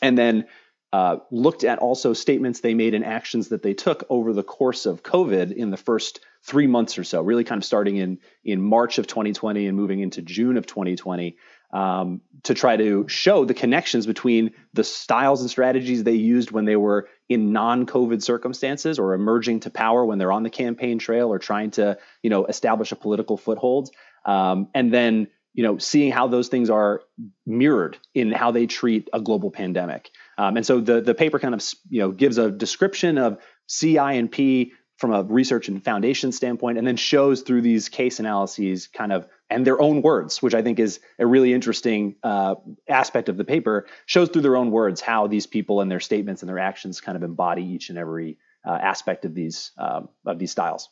and 0.00 0.16
then 0.16 0.46
uh, 0.94 1.16
looked 1.32 1.64
at 1.64 1.80
also 1.80 2.12
statements 2.12 2.60
they 2.60 2.72
made 2.72 2.94
and 2.94 3.04
actions 3.04 3.48
that 3.48 3.64
they 3.64 3.74
took 3.74 4.04
over 4.08 4.32
the 4.32 4.44
course 4.44 4.86
of 4.86 5.02
COVID 5.02 5.52
in 5.52 5.70
the 5.70 5.76
first 5.76 6.20
three 6.44 6.68
months 6.68 6.98
or 6.98 7.02
so, 7.02 7.20
really 7.20 7.42
kind 7.42 7.58
of 7.60 7.64
starting 7.64 7.96
in 7.96 8.20
in 8.44 8.62
March 8.62 8.98
of 8.98 9.08
2020 9.08 9.66
and 9.66 9.76
moving 9.76 9.98
into 9.98 10.22
June 10.22 10.56
of 10.56 10.66
2020, 10.66 11.36
um, 11.72 12.20
to 12.44 12.54
try 12.54 12.76
to 12.76 13.08
show 13.08 13.44
the 13.44 13.54
connections 13.54 14.06
between 14.06 14.52
the 14.72 14.84
styles 14.84 15.40
and 15.40 15.50
strategies 15.50 16.04
they 16.04 16.12
used 16.12 16.52
when 16.52 16.64
they 16.64 16.76
were 16.76 17.08
in 17.28 17.52
non-COVID 17.52 18.22
circumstances 18.22 19.00
or 19.00 19.14
emerging 19.14 19.58
to 19.58 19.70
power 19.70 20.06
when 20.06 20.18
they're 20.18 20.30
on 20.30 20.44
the 20.44 20.50
campaign 20.50 21.00
trail 21.00 21.26
or 21.26 21.40
trying 21.40 21.72
to 21.72 21.98
you 22.22 22.30
know 22.30 22.44
establish 22.44 22.92
a 22.92 22.96
political 22.96 23.36
foothold, 23.36 23.90
um, 24.24 24.68
and 24.76 24.94
then 24.94 25.26
you 25.54 25.64
know 25.64 25.76
seeing 25.76 26.12
how 26.12 26.28
those 26.28 26.46
things 26.46 26.70
are 26.70 27.00
mirrored 27.44 27.98
in 28.14 28.30
how 28.30 28.52
they 28.52 28.66
treat 28.68 29.08
a 29.12 29.20
global 29.20 29.50
pandemic. 29.50 30.12
Um, 30.38 30.56
and 30.56 30.66
so 30.66 30.80
the 30.80 31.00
the 31.00 31.14
paper 31.14 31.38
kind 31.38 31.54
of 31.54 31.62
you 31.88 32.00
know 32.00 32.10
gives 32.10 32.38
a 32.38 32.50
description 32.50 33.18
of 33.18 33.38
CI 33.68 33.98
and 33.98 34.30
P 34.30 34.72
from 34.96 35.12
a 35.12 35.22
research 35.22 35.68
and 35.68 35.84
foundation 35.84 36.32
standpoint, 36.32 36.78
and 36.78 36.86
then 36.86 36.96
shows 36.96 37.42
through 37.42 37.62
these 37.62 37.88
case 37.88 38.20
analyses 38.20 38.86
kind 38.86 39.12
of 39.12 39.26
and 39.50 39.66
their 39.66 39.80
own 39.80 40.02
words, 40.02 40.42
which 40.42 40.54
I 40.54 40.62
think 40.62 40.78
is 40.78 41.00
a 41.18 41.26
really 41.26 41.52
interesting 41.52 42.16
uh, 42.22 42.54
aspect 42.88 43.28
of 43.28 43.36
the 43.36 43.44
paper, 43.44 43.86
shows 44.06 44.28
through 44.30 44.42
their 44.42 44.56
own 44.56 44.70
words 44.70 45.00
how 45.00 45.26
these 45.26 45.46
people 45.46 45.80
and 45.80 45.90
their 45.90 46.00
statements 46.00 46.42
and 46.42 46.48
their 46.48 46.58
actions 46.58 47.00
kind 47.00 47.16
of 47.16 47.22
embody 47.22 47.62
each 47.62 47.90
and 47.90 47.98
every 47.98 48.38
uh, 48.66 48.70
aspect 48.70 49.24
of 49.24 49.34
these 49.34 49.72
um, 49.78 50.08
of 50.24 50.38
these 50.38 50.50
styles. 50.50 50.88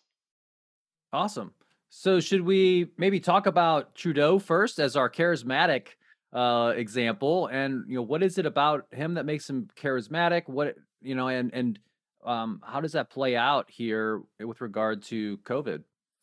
Awesome. 1.12 1.52
So 1.88 2.20
should 2.20 2.40
we 2.40 2.90
maybe 2.96 3.20
talk 3.20 3.46
about 3.46 3.94
Trudeau 3.94 4.38
first 4.38 4.78
as 4.78 4.96
our 4.96 5.10
charismatic 5.10 5.88
uh, 6.32 6.72
example, 6.76 7.46
and 7.46 7.84
you 7.88 7.96
know 7.96 8.02
what 8.02 8.22
is 8.22 8.38
it 8.38 8.46
about 8.46 8.86
him 8.90 9.14
that 9.14 9.26
makes 9.26 9.48
him 9.48 9.68
charismatic? 9.80 10.48
What 10.48 10.76
you 11.00 11.14
know, 11.14 11.28
and 11.28 11.52
and 11.52 11.78
um, 12.24 12.60
how 12.64 12.80
does 12.80 12.92
that 12.92 13.10
play 13.10 13.36
out 13.36 13.70
here 13.70 14.22
with 14.40 14.60
regard 14.60 15.02
to 15.04 15.38
COVID? 15.38 15.82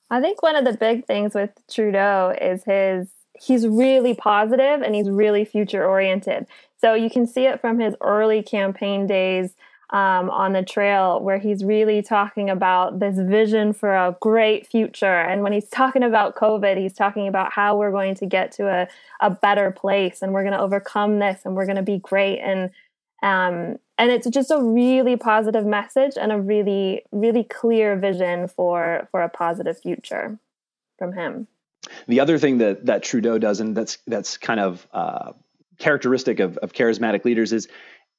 I 0.10 0.22
think 0.22 0.42
one 0.42 0.56
of 0.56 0.66
the 0.66 0.76
big 0.76 1.06
things 1.06 1.36
with 1.36 1.52
Trudeau 1.70 2.36
is 2.42 2.64
his 2.64 3.10
he's 3.40 3.68
really 3.68 4.14
positive 4.14 4.82
and 4.82 4.96
he's 4.96 5.10
really 5.10 5.46
future 5.46 5.86
oriented. 5.86 6.46
So 6.78 6.94
you 6.94 7.10
can 7.10 7.28
see 7.28 7.46
it 7.46 7.62
from 7.62 7.80
his 7.80 7.96
early 8.02 8.42
campaign 8.42 9.08
days 9.08 9.56
um, 9.92 10.30
on 10.30 10.54
the 10.54 10.64
trail 10.64 11.20
where 11.20 11.40
he's 11.40 11.64
really 11.64 12.02
talking 12.02 12.50
about 12.50 13.00
this 13.00 13.18
vision 13.18 13.74
for 13.74 13.96
a 13.96 14.16
great 14.20 14.68
future. 14.68 15.06
And 15.06 15.42
when 15.42 15.52
he's 15.52 15.68
talking 15.70 16.04
about 16.04 16.36
COVID, 16.36 16.78
he's 16.78 16.94
talking 16.94 17.28
about 17.28 17.52
how 17.52 17.76
we're 17.76 17.92
going 17.92 18.16
to 18.16 18.26
get 18.26 18.52
to 18.54 18.68
a, 18.68 18.88
a 19.20 19.32
better 19.32 19.72
place 19.72 20.22
and 20.22 20.34
we're 20.34 20.44
going 20.44 20.54
to 20.54 20.60
overcome 20.60 21.20
this 21.20 21.42
and 21.44 21.56
we're 21.56 21.66
going 21.66 21.78
to 21.78 21.82
be 21.82 21.98
great. 21.98 22.40
And 22.40 22.70
um, 23.22 23.80
and 23.98 24.12
it's 24.12 24.30
just 24.30 24.50
a 24.50 24.62
really 24.62 25.18
positive 25.18 25.66
message 25.66 26.14
and 26.20 26.32
a 26.32 26.40
really 26.40 27.04
really 27.12 27.44
clear 27.44 27.98
vision 27.98 28.48
for 28.48 29.08
for 29.12 29.22
a 29.22 29.30
positive 29.30 29.78
future 29.78 30.40
from 30.98 31.14
him. 31.14 31.48
The 32.08 32.20
other 32.20 32.38
thing 32.38 32.60
that 32.60 32.86
that 32.86 33.04
Trudeau 33.04 33.38
does, 33.40 33.60
and 33.60 33.76
that's 33.76 33.98
that's 34.08 34.38
kind 34.38 34.60
of 34.60 34.88
uh, 34.94 35.34
characteristic 35.80 36.40
of, 36.40 36.58
of 36.58 36.74
charismatic 36.74 37.26
leaders, 37.26 37.52
is 37.52 37.68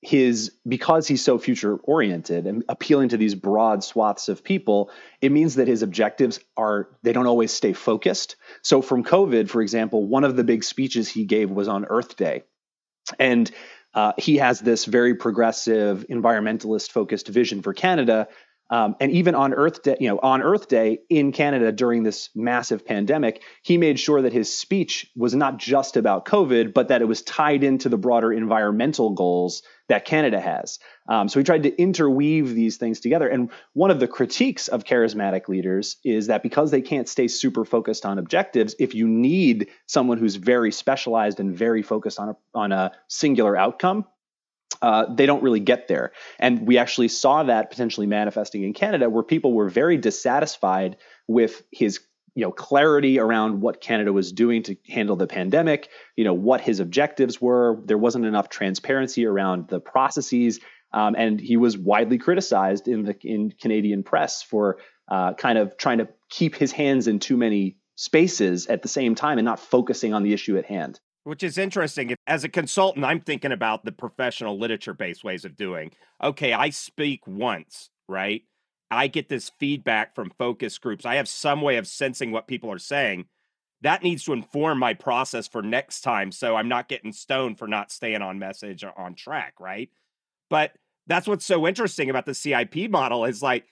his 0.03 0.53
because 0.67 1.07
he's 1.07 1.23
so 1.23 1.39
future 1.39 1.77
oriented 1.77 2.47
and 2.47 2.65
appealing 2.69 3.11
to 3.11 3.19
these 3.19 3.35
broad 3.35 3.85
swaths 3.85 4.31
of 4.31 4.43
people 4.43 4.91
it 5.21 5.31
means 5.31 5.57
that 5.57 5.69
his 5.69 5.83
objectives 5.83 6.41
are 6.57 6.89
they 7.03 7.13
don't 7.13 7.27
always 7.27 7.53
stay 7.53 7.75
focused. 7.75 8.37
So 8.63 8.81
from 8.81 9.05
covid 9.05 9.51
for 9.51 9.61
example 9.61 10.07
one 10.07 10.25
of 10.25 10.37
the 10.37 10.45
big 10.45 10.65
speeches 10.65 11.09
he 11.09 11.25
gave 11.25 11.51
was 11.51 11.69
on 11.69 11.85
earth 11.85 12.17
day. 12.17 12.45
And 13.19 13.51
uh, 13.93 14.13
he 14.17 14.37
has 14.37 14.61
this 14.61 14.85
very 14.85 15.17
progressive 15.17 16.07
environmentalist 16.09 16.91
focused 16.91 17.29
vision 17.29 17.61
for 17.61 17.75
canada 17.75 18.29
um, 18.71 18.95
and 19.01 19.11
even 19.11 19.35
on 19.35 19.53
Earth 19.53 19.83
Day, 19.83 19.97
you 19.99 20.09
know, 20.09 20.21
on 20.23 20.43
Earth 20.43 20.69
Day 20.69 21.01
in 21.11 21.33
Canada 21.33 21.73
during 21.73 22.05
this 22.05 22.31
massive 22.37 22.87
pandemic, 22.87 23.43
he 23.63 23.77
made 23.77 23.99
sure 23.99 24.23
that 24.23 24.33
his 24.33 24.57
speech 24.57 25.11
was 25.17 25.35
not 25.35 25.59
just 25.59 25.97
about 25.97 26.25
COVID, 26.25 26.73
but 26.73 26.89
that 26.89 27.03
it 27.03 27.07
was 27.07 27.23
tied 27.23 27.65
into 27.65 27.89
the 27.89 27.99
broader 27.99 28.33
environmental 28.33 29.11
goals 29.11 29.63
that 29.89 30.05
Canada 30.05 30.41
has. 30.41 30.79
Um, 31.09 31.29
so 31.29 31.41
he 31.41 31.45
tried 31.45 31.65
to 31.65 31.77
interweave 31.77 32.55
these 32.55 32.77
things 32.77 33.01
together. 33.01 33.27
And 33.27 33.51
one 33.73 33.91
of 33.91 33.99
the 33.99 34.07
critiques 34.07 34.69
of 34.69 34.85
charismatic 34.85 35.49
leaders 35.49 35.97
is 36.05 36.29
that 36.29 36.45
because 36.45 36.71
they 36.71 36.81
can't 36.81 37.09
stay 37.09 37.27
super 37.27 37.65
focused 37.65 38.07
on 38.07 38.21
objectives, 38.21 38.77
if 38.79 38.95
you 38.95 39.09
need 39.09 39.67
someone 39.87 40.19
who's 40.19 40.37
very 40.37 40.71
specialized 40.71 41.41
and 41.41 41.57
very 41.57 41.83
focused 41.83 42.21
on 42.21 42.29
a, 42.29 42.37
on 42.55 42.71
a 42.71 42.93
singular 43.09 43.57
outcome, 43.57 44.05
uh, 44.83 45.07
they 45.13 45.27
don't 45.27 45.43
really 45.43 45.61
get 45.61 45.89
there. 45.89 46.13
And 46.39 46.67
we 46.67 46.79
actually 46.79 47.09
saw 47.09 47.43
that 47.45 47.71
potentially 47.71 48.07
manifesting 48.07 48.65
in 48.65 48.73
Canada, 48.73 49.11
where 49.11 49.23
people 49.23 49.53
were 49.53 49.69
very 49.69 49.97
dissatisfied 49.97 50.97
with 51.27 51.63
his 51.71 52.01
you 52.35 52.43
know 52.43 52.53
clarity 52.53 53.19
around 53.19 53.61
what 53.61 53.81
Canada 53.81 54.13
was 54.13 54.33
doing 54.33 54.63
to 54.63 54.77
handle 54.89 55.17
the 55.17 55.27
pandemic, 55.27 55.89
you 56.17 56.25
know 56.25 56.35
what 56.35 56.61
his 56.61 56.81
objectives 56.81 57.41
were. 57.41 57.81
There 57.85 57.99
wasn't 57.99 58.25
enough 58.25 58.49
transparency 58.49 59.27
around 59.27 59.69
the 59.69 59.81
processes, 59.81 60.61
um, 60.93 61.15
and 61.17 61.41
he 61.41 61.57
was 61.57 61.77
widely 61.77 62.19
criticized 62.19 62.89
in 62.89 63.05
the 63.05 63.17
in 63.23 63.53
Canadian 63.53 64.03
press 64.03 64.43
for 64.43 64.79
uh, 65.11 65.35
kind 65.35 65.59
of 65.59 65.77
trying 65.77 65.99
to 65.99 66.09
keep 66.29 66.55
his 66.55 66.73
hands 66.73 67.09
in 67.09 67.19
too 67.19 67.37
many 67.37 67.77
spaces 67.97 68.69
at 68.69 68.81
the 68.83 68.89
same 68.89 69.15
time 69.15 69.37
and 69.39 69.45
not 69.45 69.61
focusing 69.61 70.15
on 70.15 70.23
the 70.23 70.33
issue 70.33 70.57
at 70.57 70.65
hand 70.65 71.01
which 71.25 71.43
is 71.43 71.59
interesting. 71.59 72.15
As 72.27 72.45
a 72.45 72.49
consultant, 72.49 73.05
I'm 73.05 73.21
thinking 73.21 73.53
about 73.53 73.85
the 73.85 73.93
professional 73.93 74.59
literature 74.59 74.95
based 74.95 75.25
ways 75.25 75.45
of 75.45 75.57
doing. 75.57 75.93
Okay, 76.23 76.53
I 76.53 76.71
speak 76.71 77.27
once, 77.27 77.91
right? 78.09 78.43
I 78.91 79.07
get 79.07 79.29
this 79.29 79.51
feedback 79.61 80.15
from 80.15 80.33
focus 80.39 80.79
groups. 80.79 81.07
I 81.07 81.17
have 81.17 81.29
some 81.29 81.63
way 81.63 81.77
of 81.77 81.87
sensing 81.87 82.33
what 82.33 82.49
people 82.49 82.73
are 82.73 82.79
saying. 82.79 83.27
That 83.83 84.03
needs 84.03 84.25
to 84.25 84.33
inform 84.33 84.79
my 84.79 84.95
process 84.95 85.49
for 85.49 85.63
next 85.63 86.03
time. 86.03 86.33
So 86.33 86.57
I'm 86.57 86.69
not 86.69 86.89
getting 86.89 87.13
stoned 87.13 87.59
for 87.59 87.69
not 87.69 87.91
staying 87.91 88.21
on 88.21 88.39
message 88.39 88.85
or 88.85 88.99
on 88.99 89.15
track, 89.15 89.55
right? 89.61 89.89
But 90.51 90.73
that's 91.07 91.27
what's 91.27 91.47
so 91.47 91.67
interesting 91.67 92.11
about 92.11 92.27
the 92.27 92.35
CIP 92.35 92.91
model 92.91 93.25
is 93.25 93.43
like, 93.43 93.67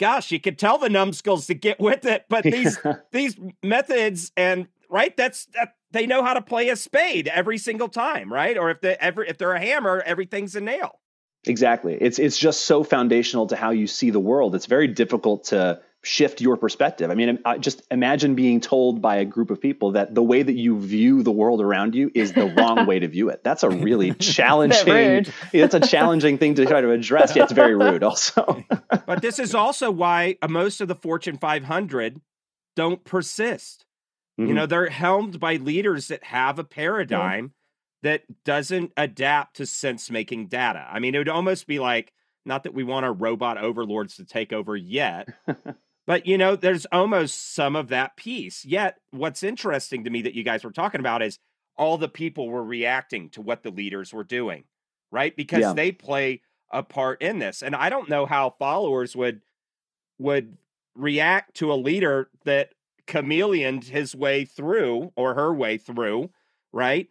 gosh, 0.00 0.32
you 0.32 0.40
could 0.40 0.58
tell 0.58 0.78
the 0.78 0.90
numbskulls 0.90 1.46
to 1.46 1.54
get 1.54 1.78
with 1.78 2.04
it, 2.06 2.24
but 2.28 2.44
these 2.44 2.78
these 3.12 3.36
methods 3.62 4.32
and 4.36 4.66
right, 4.90 5.16
that's 5.16 5.46
that 5.54 5.74
they 5.96 6.06
know 6.06 6.22
how 6.22 6.34
to 6.34 6.42
play 6.42 6.68
a 6.68 6.76
spade 6.76 7.28
every 7.28 7.58
single 7.58 7.88
time, 7.88 8.32
right? 8.32 8.56
Or 8.58 8.70
if 8.70 8.80
they 8.80 8.96
ever 8.96 9.24
if 9.24 9.38
they're 9.38 9.54
a 9.54 9.60
hammer, 9.60 10.02
everything's 10.04 10.54
a 10.54 10.60
nail. 10.60 11.00
Exactly. 11.46 11.96
It's 12.00 12.18
it's 12.18 12.36
just 12.36 12.64
so 12.64 12.84
foundational 12.84 13.46
to 13.48 13.56
how 13.56 13.70
you 13.70 13.86
see 13.86 14.10
the 14.10 14.20
world. 14.20 14.54
It's 14.54 14.66
very 14.66 14.88
difficult 14.88 15.44
to 15.44 15.80
shift 16.02 16.40
your 16.40 16.56
perspective. 16.56 17.10
I 17.10 17.14
mean, 17.14 17.38
uh, 17.44 17.58
just 17.58 17.82
imagine 17.90 18.34
being 18.34 18.60
told 18.60 19.02
by 19.02 19.16
a 19.16 19.24
group 19.24 19.50
of 19.50 19.60
people 19.60 19.92
that 19.92 20.14
the 20.14 20.22
way 20.22 20.42
that 20.42 20.52
you 20.52 20.78
view 20.78 21.22
the 21.22 21.32
world 21.32 21.60
around 21.60 21.94
you 21.94 22.10
is 22.14 22.32
the 22.32 22.46
wrong 22.46 22.86
way 22.86 22.98
to 23.00 23.08
view 23.08 23.28
it. 23.30 23.42
That's 23.42 23.62
a 23.62 23.70
really 23.70 24.12
challenging. 24.20 25.32
it's 25.52 25.74
a 25.74 25.80
challenging 25.80 26.38
thing 26.38 26.54
to 26.56 26.66
try 26.66 26.80
to 26.80 26.90
address. 26.90 27.34
Yeah, 27.34 27.44
it's 27.44 27.52
very 27.52 27.74
rude, 27.74 28.02
also. 28.02 28.64
but 29.06 29.22
this 29.22 29.38
is 29.38 29.54
also 29.54 29.90
why 29.90 30.36
uh, 30.42 30.48
most 30.48 30.80
of 30.80 30.88
the 30.88 30.94
Fortune 30.94 31.38
500 31.38 32.20
don't 32.76 33.02
persist. 33.04 33.85
Mm-hmm. 34.38 34.48
You 34.48 34.54
know, 34.54 34.66
they're 34.66 34.90
helmed 34.90 35.40
by 35.40 35.56
leaders 35.56 36.08
that 36.08 36.24
have 36.24 36.58
a 36.58 36.64
paradigm 36.64 37.52
that 38.02 38.22
doesn't 38.44 38.92
adapt 38.96 39.56
to 39.56 39.66
sense 39.66 40.10
making 40.10 40.48
data. 40.48 40.86
I 40.90 40.98
mean, 40.98 41.14
it 41.14 41.18
would 41.18 41.28
almost 41.28 41.66
be 41.66 41.78
like, 41.78 42.12
not 42.44 42.62
that 42.62 42.74
we 42.74 42.84
want 42.84 43.04
our 43.04 43.12
robot 43.12 43.58
overlords 43.58 44.16
to 44.16 44.24
take 44.24 44.52
over 44.52 44.76
yet, 44.76 45.28
but 46.06 46.26
you 46.26 46.38
know, 46.38 46.54
there's 46.54 46.86
almost 46.92 47.54
some 47.54 47.74
of 47.74 47.88
that 47.88 48.16
piece. 48.16 48.64
Yet, 48.64 48.98
what's 49.10 49.42
interesting 49.42 50.04
to 50.04 50.10
me 50.10 50.22
that 50.22 50.34
you 50.34 50.44
guys 50.44 50.62
were 50.62 50.70
talking 50.70 51.00
about 51.00 51.22
is 51.22 51.38
all 51.76 51.98
the 51.98 52.08
people 52.08 52.48
were 52.48 52.64
reacting 52.64 53.30
to 53.30 53.42
what 53.42 53.62
the 53.62 53.70
leaders 53.70 54.12
were 54.12 54.24
doing, 54.24 54.64
right? 55.10 55.34
Because 55.34 55.60
yeah. 55.60 55.72
they 55.72 55.92
play 55.92 56.42
a 56.70 56.82
part 56.82 57.22
in 57.22 57.38
this. 57.38 57.62
And 57.62 57.74
I 57.74 57.88
don't 57.88 58.08
know 58.08 58.26
how 58.26 58.54
followers 58.58 59.16
would 59.16 59.40
would 60.18 60.56
react 60.94 61.56
to 61.56 61.72
a 61.72 61.74
leader 61.74 62.30
that 62.44 62.70
chameleoned 63.06 63.84
his 63.84 64.14
way 64.14 64.44
through 64.44 65.12
or 65.16 65.34
her 65.34 65.52
way 65.54 65.78
through, 65.78 66.30
right? 66.72 67.08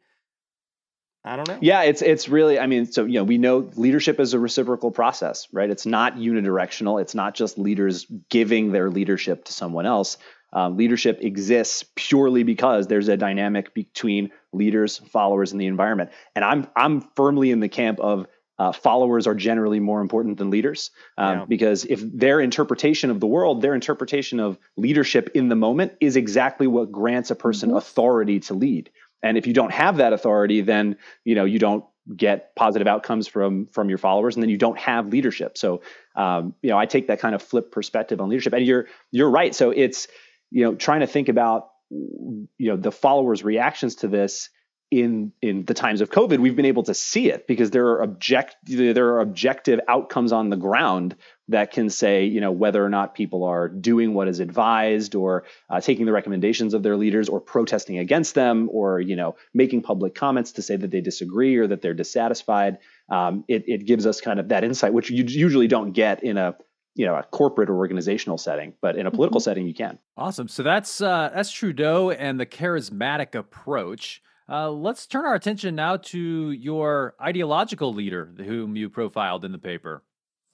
I 1.24 1.36
don't 1.36 1.48
know. 1.48 1.58
Yeah, 1.60 1.82
it's 1.82 2.04
it's 2.04 2.30
really. 2.30 2.60
I 2.60 2.68
mean, 2.68 2.86
so 2.86 3.06
you 3.06 3.14
know, 3.14 3.24
we 3.24 3.40
know 3.40 3.70
leadership 3.76 4.20
is 4.20 4.36
a 4.36 4.40
reciprocal 4.40 4.92
process, 4.92 5.48
right? 5.52 5.70
It's 5.70 5.88
not 5.88 6.18
unidirectional. 6.18 7.02
It's 7.02 7.16
not 7.16 7.34
just 7.34 7.58
leaders 7.58 8.06
giving 8.30 8.72
their 8.72 8.92
leadership 8.92 9.46
to 9.46 9.54
someone 9.54 9.88
else. 9.88 10.18
Um, 10.54 10.78
leadership 10.78 11.20
exists 11.22 11.84
purely 11.96 12.44
because 12.44 12.88
there's 12.88 13.08
a 13.08 13.18
dynamic 13.18 13.74
between 13.74 14.32
leaders, 14.54 15.00
followers, 15.00 15.52
and 15.52 15.60
the 15.60 15.66
environment. 15.66 16.12
And 16.36 16.46
I'm 16.46 16.68
I'm 16.76 17.02
firmly 17.16 17.50
in 17.50 17.60
the 17.60 17.70
camp 17.70 18.00
of 18.00 18.28
uh, 18.58 18.72
followers 18.72 19.28
are 19.28 19.36
generally 19.36 19.80
more 19.80 20.02
important 20.02 20.38
than 20.38 20.50
leaders 20.50 20.92
um, 21.18 21.40
yeah. 21.40 21.46
because 21.46 21.86
if 21.86 22.02
their 22.02 22.40
interpretation 22.40 23.10
of 23.10 23.20
the 23.20 23.28
world 23.28 23.62
their 23.62 23.76
interpretation 23.76 24.40
of 24.40 24.58
leadership 24.78 25.30
in 25.34 25.50
the 25.50 25.56
moment 25.56 25.94
is 26.00 26.16
exactly 26.16 26.68
what 26.68 26.92
grants 26.92 27.32
a 27.32 27.36
person 27.36 27.70
mm-hmm. 27.70 27.78
authority 27.78 28.40
to 28.40 28.54
lead 28.54 28.90
and 29.22 29.38
if 29.38 29.48
you 29.48 29.54
don't 29.54 29.72
have 29.72 29.98
that 29.98 30.14
authority 30.14 30.62
then 30.62 30.98
you 31.24 31.36
know 31.36 31.46
you 31.46 31.60
don't 31.60 31.86
get 32.16 32.56
positive 32.56 32.88
outcomes 32.88 33.28
from 33.28 33.66
from 33.68 33.90
your 33.90 33.98
followers 33.98 34.36
and 34.36 34.44
then 34.44 34.50
you 34.50 34.58
don't 34.58 34.78
have 34.78 35.08
leadership 35.08 35.58
so 35.58 35.82
um, 36.16 36.54
you 36.62 36.70
know 36.70 36.78
i 36.78 36.86
take 36.86 37.08
that 37.08 37.20
kind 37.20 37.36
of 37.36 37.42
flip 37.42 37.72
perspective 37.72 38.22
on 38.22 38.30
leadership 38.30 38.54
and 38.54 38.66
you're 38.66 38.88
you're 39.12 39.30
right 39.30 39.56
so 39.56 39.72
it's 39.72 40.08
you 40.52 40.64
know 40.64 40.76
trying 40.76 41.02
to 41.02 41.08
think 41.08 41.30
about 41.30 41.70
you 41.90 42.48
know 42.60 42.78
the 42.78 42.92
followers 42.92 43.44
reactions 43.44 43.96
to 43.96 44.08
this 44.08 44.50
in 44.92 45.32
in 45.42 45.66
the 45.66 45.74
times 45.74 46.02
of 46.02 46.10
COVID, 46.10 46.40
we've 46.40 46.56
been 46.56 46.66
able 46.66 46.84
to 46.84 46.94
see 46.94 47.30
it 47.30 47.48
because 47.48 47.72
there 47.72 47.88
are 47.88 48.04
object 48.04 48.56
there 48.66 49.10
are 49.10 49.20
objective 49.20 49.80
outcomes 49.88 50.32
on 50.32 50.50
the 50.50 50.56
ground 50.56 51.16
that 51.48 51.72
can 51.72 51.90
say 51.90 52.26
you 52.26 52.40
know 52.40 52.52
whether 52.52 52.84
or 52.86 52.90
not 52.90 53.16
people 53.16 53.44
are 53.44 53.68
doing 53.68 54.14
what 54.14 54.28
is 54.28 54.40
advised 54.40 55.16
or 55.16 55.46
uh, 55.70 55.82
taking 55.82 56.06
the 56.06 56.12
recommendations 56.12 56.74
of 56.74 56.84
their 56.84 56.96
leaders 56.98 57.30
or 57.30 57.42
protesting 57.42 57.98
against 57.98 58.36
them 58.36 58.70
or 58.72 59.00
you 59.00 59.16
know 59.16 59.36
making 59.54 59.82
public 59.82 60.14
comments 60.14 60.54
to 60.54 60.62
say 60.62 60.76
that 60.76 60.92
they 60.92 61.02
disagree 61.02 61.56
or 61.56 61.68
that 61.68 61.82
they're 61.82 61.94
dissatisfied. 61.94 62.78
Um, 63.10 63.44
it, 63.48 63.66
it 63.68 63.86
gives 63.86 64.06
us 64.06 64.22
kind 64.22 64.40
of 64.40 64.50
that 64.50 64.64
insight, 64.64 64.94
which 64.94 65.10
you 65.10 65.24
usually 65.28 65.68
don't 65.68 65.92
get 65.92 66.24
in 66.24 66.38
a 66.38 66.56
you 66.96 67.06
know 67.06 67.16
a 67.16 67.24
corporate 67.24 67.70
or 67.70 67.76
organizational 67.76 68.38
setting 68.38 68.74
but 68.82 68.96
in 68.96 69.06
a 69.06 69.12
political 69.12 69.40
mm-hmm. 69.40 69.44
setting 69.44 69.68
you 69.68 69.74
can 69.74 70.00
awesome 70.16 70.48
so 70.48 70.64
that's 70.64 71.02
uh, 71.02 71.30
that's 71.34 71.52
trudeau 71.52 72.10
and 72.10 72.40
the 72.40 72.46
charismatic 72.46 73.36
approach 73.36 74.22
uh, 74.50 74.70
let's 74.70 75.08
turn 75.08 75.26
our 75.26 75.36
attention 75.36 75.76
now 75.76 75.98
to 75.98 76.52
your 76.52 77.16
ideological 77.22 77.94
leader, 77.94 78.34
whom 78.38 78.76
you 78.76 78.90
profiled 78.90 79.44
in 79.46 79.52
the 79.52 79.58
paper. 79.58 80.04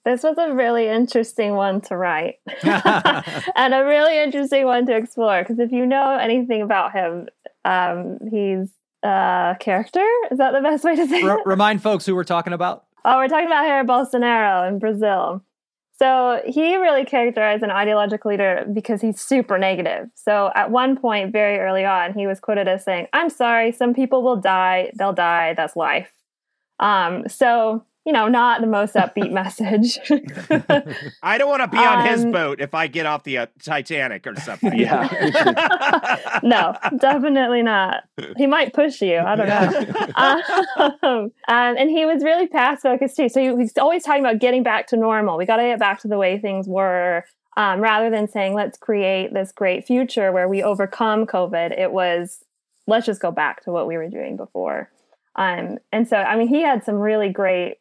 This 0.04 0.22
was 0.24 0.36
a 0.36 0.52
really 0.52 0.88
interesting 0.88 1.54
one 1.54 1.80
to 1.82 1.96
write 1.96 2.36
and 2.64 3.74
a 3.74 3.84
really 3.84 4.18
interesting 4.20 4.64
one 4.64 4.84
to 4.86 4.96
explore. 4.96 5.42
Because 5.42 5.60
if 5.60 5.70
you 5.70 5.86
know 5.86 6.18
anything 6.18 6.60
about 6.60 6.92
him, 6.92 7.28
um, 7.64 8.18
he's 8.28 8.68
a 9.04 9.56
character. 9.60 10.04
Is 10.32 10.38
that 10.38 10.52
the 10.52 10.60
best 10.60 10.82
way 10.82 10.96
to 10.96 11.06
say 11.06 11.22
R- 11.22 11.38
it? 11.38 11.46
Remind 11.46 11.82
folks 11.82 12.04
who 12.04 12.16
we're 12.16 12.24
talking 12.24 12.52
about. 12.52 12.84
Oh, 13.04 13.16
we're 13.18 13.28
talking 13.28 13.46
about 13.46 13.64
Jair 13.64 13.86
Bolsonaro 13.86 14.68
in 14.68 14.78
Brazil. 14.80 15.44
So 16.02 16.42
he 16.44 16.76
really 16.78 17.04
characterized 17.04 17.62
an 17.62 17.70
ideological 17.70 18.32
leader 18.32 18.66
because 18.72 19.00
he's 19.00 19.20
super 19.20 19.56
negative. 19.56 20.08
So 20.16 20.50
at 20.56 20.72
one 20.72 20.96
point, 20.96 21.30
very 21.30 21.60
early 21.60 21.84
on, 21.84 22.12
he 22.12 22.26
was 22.26 22.40
quoted 22.40 22.66
as 22.66 22.82
saying, 22.82 23.06
I'm 23.12 23.30
sorry, 23.30 23.70
some 23.70 23.94
people 23.94 24.24
will 24.24 24.34
die, 24.34 24.90
they'll 24.98 25.12
die, 25.12 25.54
that's 25.54 25.76
life. 25.76 26.10
Um, 26.80 27.28
so 27.28 27.84
you 28.04 28.12
know, 28.12 28.28
not 28.28 28.60
the 28.60 28.66
most 28.66 28.94
upbeat 28.94 29.30
message. 29.32 29.98
I 31.22 31.38
don't 31.38 31.48
want 31.48 31.62
to 31.62 31.68
be 31.68 31.78
on 31.78 32.06
his 32.06 32.24
um, 32.24 32.32
boat 32.32 32.60
if 32.60 32.74
I 32.74 32.86
get 32.86 33.06
off 33.06 33.24
the 33.24 33.38
uh, 33.38 33.46
Titanic 33.62 34.26
or 34.26 34.34
something. 34.36 34.76
Yeah. 34.76 36.40
no, 36.42 36.76
definitely 36.98 37.62
not. 37.62 38.04
He 38.36 38.46
might 38.46 38.72
push 38.72 39.00
you. 39.00 39.18
I 39.18 39.36
don't 39.36 39.48
know. 39.48 40.92
um, 41.02 41.32
um, 41.48 41.76
and 41.78 41.90
he 41.90 42.04
was 42.04 42.24
really 42.24 42.48
past 42.48 42.82
focused 42.82 43.16
too. 43.16 43.28
So 43.28 43.40
he 43.40 43.50
was 43.50 43.72
always 43.78 44.02
talking 44.02 44.24
about 44.24 44.40
getting 44.40 44.62
back 44.62 44.88
to 44.88 44.96
normal. 44.96 45.36
We 45.36 45.46
got 45.46 45.56
to 45.56 45.62
get 45.62 45.78
back 45.78 46.00
to 46.00 46.08
the 46.08 46.18
way 46.18 46.38
things 46.38 46.66
were. 46.66 47.24
Um, 47.54 47.80
rather 47.80 48.08
than 48.08 48.28
saying, 48.28 48.54
let's 48.54 48.78
create 48.78 49.34
this 49.34 49.52
great 49.52 49.86
future 49.86 50.32
where 50.32 50.48
we 50.48 50.62
overcome 50.62 51.26
COVID, 51.26 51.78
it 51.78 51.92
was, 51.92 52.42
let's 52.86 53.04
just 53.04 53.20
go 53.20 53.30
back 53.30 53.62
to 53.64 53.70
what 53.70 53.86
we 53.86 53.98
were 53.98 54.08
doing 54.08 54.38
before. 54.38 54.90
Um, 55.36 55.76
and 55.92 56.08
so, 56.08 56.16
I 56.16 56.36
mean, 56.36 56.48
he 56.48 56.62
had 56.62 56.82
some 56.82 56.94
really 56.94 57.28
great 57.28 57.76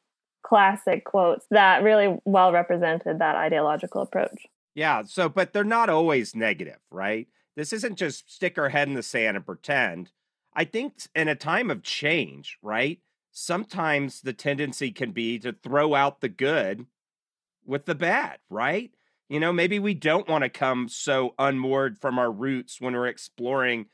classic 0.51 1.05
quotes 1.05 1.45
that 1.49 1.81
really 1.81 2.17
well 2.25 2.51
represented 2.51 3.19
that 3.19 3.37
ideological 3.37 4.01
approach. 4.01 4.47
Yeah. 4.75 5.03
So, 5.07 5.29
but 5.29 5.53
they're 5.53 5.63
not 5.63 5.89
always 5.89 6.35
negative, 6.35 6.79
right? 6.89 7.29
This 7.55 7.71
isn't 7.71 7.95
just 7.95 8.29
stick 8.29 8.57
our 8.57 8.67
head 8.67 8.89
in 8.89 8.93
the 8.93 9.01
sand 9.01 9.37
and 9.37 9.45
pretend. 9.45 10.11
I 10.53 10.65
think 10.65 10.95
in 11.15 11.29
a 11.29 11.35
time 11.35 11.71
of 11.71 11.83
change, 11.83 12.57
right? 12.61 12.99
Sometimes 13.31 14.19
the 14.19 14.33
tendency 14.33 14.91
can 14.91 15.13
be 15.13 15.39
to 15.39 15.53
throw 15.53 15.95
out 15.95 16.19
the 16.19 16.27
good 16.27 16.85
with 17.65 17.85
the 17.85 17.95
bad, 17.95 18.39
right? 18.49 18.91
You 19.29 19.39
know, 19.39 19.53
maybe 19.53 19.79
we 19.79 19.93
don't 19.93 20.27
want 20.27 20.43
to 20.43 20.49
come 20.49 20.89
so 20.89 21.33
unmoored 21.39 21.97
from 21.97 22.19
our 22.19 22.29
roots 22.29 22.81
when 22.81 22.93
we're 22.93 23.07
exploring 23.07 23.85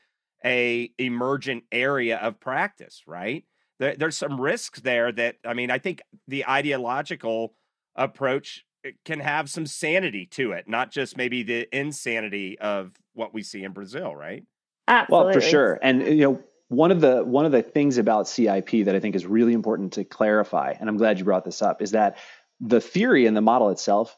a 0.44 0.90
emergent 0.98 1.62
area 1.70 2.16
of 2.16 2.40
practice, 2.40 3.04
right? 3.06 3.44
There, 3.78 3.94
there's 3.96 4.16
some 4.16 4.40
risks 4.40 4.80
there 4.80 5.12
that 5.12 5.36
I 5.44 5.54
mean, 5.54 5.70
I 5.70 5.78
think 5.78 6.02
the 6.26 6.46
ideological 6.46 7.54
approach 7.94 8.64
eh, 8.84 8.92
can 9.04 9.20
have 9.20 9.50
some 9.50 9.66
sanity 9.66 10.26
to 10.32 10.52
it, 10.52 10.68
not 10.68 10.90
just 10.90 11.16
maybe 11.16 11.42
the 11.42 11.68
insanity 11.76 12.58
of 12.58 12.92
what 13.14 13.34
we 13.34 13.42
see 13.42 13.64
in 13.64 13.72
Brazil, 13.72 14.14
right? 14.14 14.44
Absolutely. 14.86 15.24
Well, 15.24 15.34
for 15.34 15.40
sure. 15.40 15.78
And 15.82 16.02
you 16.02 16.22
know, 16.22 16.42
one 16.68 16.90
of 16.90 17.00
the 17.00 17.24
one 17.24 17.46
of 17.46 17.52
the 17.52 17.62
things 17.62 17.98
about 17.98 18.28
CIP 18.28 18.84
that 18.84 18.94
I 18.94 19.00
think 19.00 19.14
is 19.14 19.26
really 19.26 19.52
important 19.52 19.94
to 19.94 20.04
clarify, 20.04 20.74
and 20.78 20.88
I'm 20.88 20.96
glad 20.96 21.18
you 21.18 21.24
brought 21.24 21.44
this 21.44 21.62
up, 21.62 21.82
is 21.82 21.92
that 21.92 22.18
the 22.60 22.80
theory 22.80 23.26
and 23.26 23.36
the 23.36 23.40
model 23.40 23.70
itself 23.70 24.16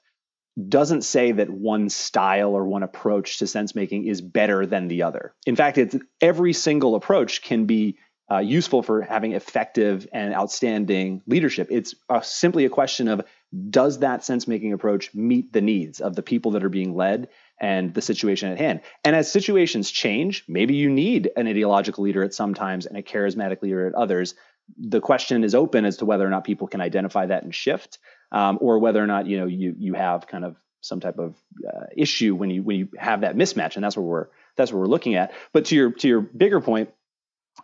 doesn't 0.68 1.03
say 1.03 1.33
that 1.33 1.49
one 1.49 1.88
style 1.88 2.51
or 2.51 2.66
one 2.66 2.83
approach 2.83 3.38
to 3.38 3.46
sense 3.46 3.75
making 3.75 4.07
is 4.07 4.20
better 4.20 4.66
than 4.66 4.88
the 4.88 5.03
other. 5.03 5.35
In 5.46 5.57
fact, 5.57 5.79
it's 5.79 5.96
every 6.20 6.53
single 6.53 6.96
approach 6.96 7.42
can 7.42 7.66
be 7.66 7.96
uh, 8.31 8.38
useful 8.38 8.83
for 8.83 9.03
having 9.03 9.33
effective 9.33 10.07
and 10.12 10.35
outstanding 10.35 11.23
leadership. 11.27 11.69
It's 11.71 11.95
uh, 12.09 12.21
simply 12.21 12.64
a 12.64 12.71
question 12.71 13.09
of 13.09 13.23
does 13.69 14.01
that 14.01 14.25
sense 14.25 14.47
making 14.47 14.73
approach 14.73 15.12
meet 15.12 15.53
the 15.53 15.61
needs 15.61 16.01
of 16.01 16.14
the 16.14 16.23
people 16.23 16.53
that 16.53 16.62
are 16.62 16.69
being 16.69 16.95
led 16.95 17.29
and 17.61 17.93
the 17.93 18.03
situation 18.03 18.53
at 18.53 18.59
hand? 18.59 18.83
And 19.05 19.16
as 19.16 19.31
situations 19.31 19.90
change, 19.90 20.45
maybe 20.47 20.75
you 20.75 20.88
need 20.88 21.31
an 21.37 21.49
ideological 21.49 22.05
leader 22.05 22.23
at 22.23 22.33
some 22.33 22.55
times 22.55 22.87
and 22.87 22.97
a 22.97 23.03
charismatic 23.03 23.62
leader 23.62 23.88
at 23.88 23.95
others. 23.95 24.35
The 24.79 25.01
question 25.01 25.43
is 25.43 25.57
open 25.57 25.85
as 25.85 25.97
to 25.97 26.05
whether 26.05 26.25
or 26.25 26.31
not 26.31 26.45
people 26.45 26.69
can 26.69 26.81
identify 26.81 27.27
that 27.27 27.43
and 27.43 27.53
shift, 27.53 27.99
um, 28.31 28.59
or 28.61 28.79
whether 28.79 29.03
or 29.03 29.09
not 29.09 29.27
you 29.27 29.38
know 29.40 29.47
you 29.47 29.75
you 29.77 29.95
have 29.95 30.29
kind 30.29 30.45
of 30.45 30.55
some 30.81 31.01
type 31.01 31.19
of 31.19 31.35
uh, 31.66 31.87
issue 31.97 32.37
when 32.37 32.51
you 32.51 32.62
when 32.62 32.79
you 32.79 32.88
have 32.97 33.23
that 33.23 33.35
mismatch, 33.35 33.75
and 33.75 33.83
that's 33.83 33.97
what 33.97 34.07
we're 34.07 34.29
that's 34.57 34.71
what 34.71 34.79
we're 34.79 34.87
looking 34.87 35.16
at. 35.16 35.33
But 35.53 35.64
to 35.66 35.75
your 35.75 35.90
to 35.90 36.07
your 36.07 36.21
bigger 36.21 36.61
point, 36.61 36.90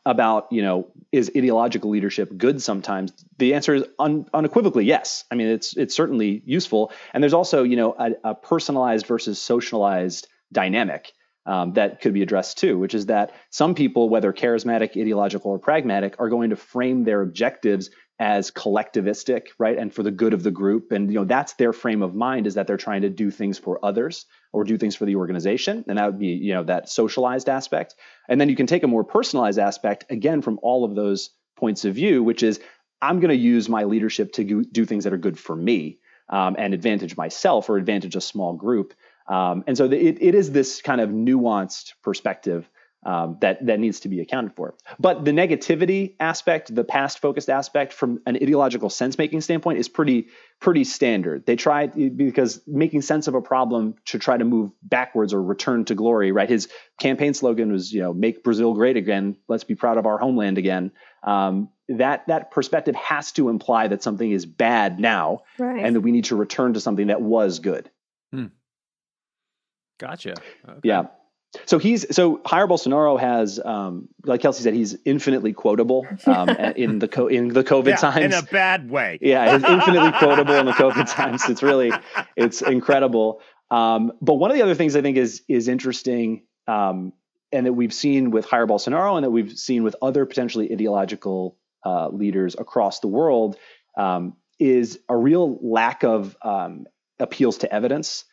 about 0.05 0.46
you 0.53 0.62
know 0.62 0.88
is 1.12 1.31
ideological 1.37 1.90
leadership 1.90 2.37
good 2.37 2.62
sometimes 2.62 3.12
the 3.38 3.55
answer 3.55 3.75
is 3.75 3.85
un, 3.99 4.27
unequivocally 4.33 4.85
yes 4.85 5.25
i 5.31 5.35
mean 5.35 5.49
it's 5.49 5.77
it's 5.77 5.94
certainly 5.94 6.42
useful 6.44 6.92
and 7.12 7.22
there's 7.22 7.35
also 7.35 7.62
you 7.62 7.77
know 7.77 7.94
a, 7.99 8.11
a 8.31 8.35
personalized 8.35 9.07
versus 9.07 9.40
socialized 9.40 10.29
dynamic 10.53 11.12
um, 11.46 11.75
that 11.75 12.01
could 12.01 12.12
be 12.14 12.22
addressed 12.22 12.59
too 12.59 12.79
which 12.79 12.94
is 12.94 13.07
that 13.07 13.35
some 13.51 13.75
people 13.75 14.09
whether 14.09 14.33
charismatic 14.33 14.90
ideological 15.01 15.51
or 15.51 15.59
pragmatic 15.59 16.16
are 16.18 16.29
going 16.29 16.51
to 16.51 16.57
frame 16.57 17.05
their 17.05 17.22
objectives 17.22 17.90
as 18.18 18.51
collectivistic, 18.51 19.49
right? 19.59 19.77
And 19.77 19.92
for 19.92 20.03
the 20.03 20.11
good 20.11 20.33
of 20.33 20.42
the 20.42 20.51
group. 20.51 20.90
And 20.90 21.12
you 21.12 21.18
know, 21.18 21.25
that's 21.25 21.55
their 21.55 21.72
frame 21.72 22.03
of 22.03 22.14
mind 22.14 22.46
is 22.46 22.55
that 22.55 22.66
they're 22.66 22.77
trying 22.77 23.03
to 23.03 23.11
do 23.11 23.31
things 23.31 23.59
for 23.59 23.85
others 23.85 24.25
or 24.53 24.65
do 24.65 24.79
things 24.79 24.97
for 24.97 25.05
the 25.05 25.17
organization. 25.17 25.85
And 25.89 25.99
that 25.99 26.07
would 26.07 26.19
be, 26.19 26.29
you 26.29 26.55
know, 26.55 26.65
that 26.65 26.89
socialized 26.89 27.49
aspect. 27.49 27.95
And 28.29 28.41
then 28.41 28.49
you 28.49 28.57
can 28.57 28.67
take 28.67 28.83
a 28.83 28.89
more 28.89 29.05
personalized 29.05 29.59
aspect 29.59 30.07
again 30.11 30.43
from 30.43 30.59
all 30.63 30.85
of 30.85 30.95
those 30.95 31.31
points 31.57 31.85
of 31.85 31.95
view, 31.95 32.23
which 32.23 32.43
is 32.43 32.61
I'm 33.01 33.21
going 33.21 33.31
to 33.31 33.37
use 33.37 33.69
my 33.69 33.85
leadership 33.85 34.33
to 34.33 34.65
do 34.65 34.85
things 34.85 35.05
that 35.05 35.13
are 35.13 35.19
good 35.19 35.39
for 35.39 35.55
me 35.55 35.99
um, 36.29 36.57
and 36.59 36.75
advantage 36.75 37.17
myself 37.17 37.69
or 37.69 37.77
advantage 37.77 38.17
a 38.17 38.21
small 38.21 38.55
group. 38.55 38.95
Um, 39.29 39.65
and 39.67 39.77
so 39.77 39.89
the, 39.89 39.99
it, 39.99 40.19
it 40.21 40.35
is 40.35 40.53
this 40.53 40.81
kind 40.81 41.01
of 41.01 41.11
nuanced 41.11 41.95
perspective 42.03 42.69
um, 43.05 43.39
that 43.41 43.65
that 43.67 43.79
needs 43.79 44.01
to 44.01 44.09
be 44.09 44.21
accounted 44.21 44.55
for. 44.57 44.75
But 44.99 45.25
the 45.25 45.31
negativity 45.31 46.17
aspect, 46.19 46.75
the 46.75 46.85
past 46.85 47.21
focused 47.21 47.49
aspect, 47.49 47.93
from 47.93 48.21
an 48.27 48.37
ideological 48.37 48.91
sense 48.91 49.17
making 49.19 49.43
standpoint, 49.43 49.79
is 49.79 49.89
pretty 49.89 50.29
pretty 50.61 50.85
standard. 50.85 51.47
They 51.47 51.57
try 51.57 51.87
because 51.87 52.61
making 52.67 53.03
sense 53.03 53.29
of 53.29 53.35
a 53.35 53.43
problem 53.43 53.95
to 54.07 54.19
try 54.19 54.37
to 54.37 54.45
move 54.45 54.71
backwards 54.83 55.33
or 55.33 55.43
return 55.43 55.85
to 55.87 55.95
glory. 55.95 56.33
Right. 56.33 56.49
His 56.49 56.69
campaign 56.99 57.35
slogan 57.35 57.71
was, 57.71 57.93
you 57.93 58.01
know, 58.01 58.13
"Make 58.13 58.43
Brazil 58.43 58.75
great 58.75 58.97
again. 58.97 59.37
Let's 59.49 59.65
be 59.65 59.75
proud 59.75 59.99
of 59.99 60.07
our 60.07 60.19
homeland 60.19 60.59
again." 60.59 60.93
Um, 61.23 61.71
that 61.89 62.27
that 62.27 62.51
perspective 62.51 62.97
has 62.97 63.33
to 63.33 63.49
imply 63.49 63.89
that 63.89 64.03
something 64.03 64.31
is 64.31 64.47
bad 64.47 64.99
now, 64.99 65.43
right. 65.59 65.85
and 65.85 65.95
that 65.95 66.01
we 66.01 66.11
need 66.11 66.25
to 66.27 66.37
return 66.37 66.75
to 66.75 66.81
something 66.81 67.09
that 67.09 67.23
was 67.23 67.61
good. 67.61 67.89
Hmm. 68.33 68.47
Gotcha. 69.99 70.35
Okay. 70.69 70.81
Yeah. 70.83 71.07
So 71.64 71.79
he's 71.79 72.14
so 72.14 72.38
Jair 72.38 72.69
Bolsonaro 72.69 73.19
has, 73.19 73.61
um, 73.64 74.09
like 74.25 74.40
Kelsey 74.40 74.62
said, 74.62 74.75
he's 74.75 74.97
infinitely 75.05 75.53
quotable 75.53 76.07
um, 76.27 76.49
in 76.77 76.99
the 76.99 77.09
co- 77.09 77.29
in 77.29 77.49
the 77.49 77.64
COVID 77.64 77.88
yeah, 77.88 77.97
times 77.97 78.25
in 78.25 78.33
a 78.33 78.42
bad 78.42 78.90
way. 78.90 79.19
Yeah, 79.21 79.53
he's 79.53 79.64
infinitely 79.64 80.12
quotable 80.12 80.55
in 80.55 80.66
the 80.66 80.73
COVID 80.73 81.11
times. 81.11 81.49
It's 81.49 81.62
really 81.62 81.92
it's 82.37 82.62
incredible. 82.62 83.40
Um, 83.71 84.12
but 84.21 84.35
one 84.35 84.51
of 84.51 84.57
the 84.57 84.62
other 84.62 84.75
things 84.75 84.97
I 84.97 85.03
think 85.03 85.16
is 85.16 85.42
is 85.49 85.69
interesting, 85.69 86.42
um, 86.69 87.12
and 87.53 87.66
that 87.66 87.73
we've 87.73 87.95
seen 87.95 88.31
with 88.31 88.47
Jair 88.47 88.69
Bolsonaro, 88.69 89.16
and 89.16 89.25
that 89.25 89.31
we've 89.31 89.57
seen 89.57 89.83
with 89.83 89.97
other 90.03 90.27
potentially 90.27 90.73
ideological 90.73 91.57
uh, 91.85 92.09
leaders 92.09 92.57
across 92.59 93.01
the 93.01 93.09
world, 93.09 93.57
um, 93.97 94.37
is 94.59 94.99
a 95.09 95.16
real 95.16 95.59
lack 95.62 96.05
of 96.05 96.37
um, 96.42 96.87
appeals 97.19 97.59
to 97.59 97.73
evidence. 97.73 98.25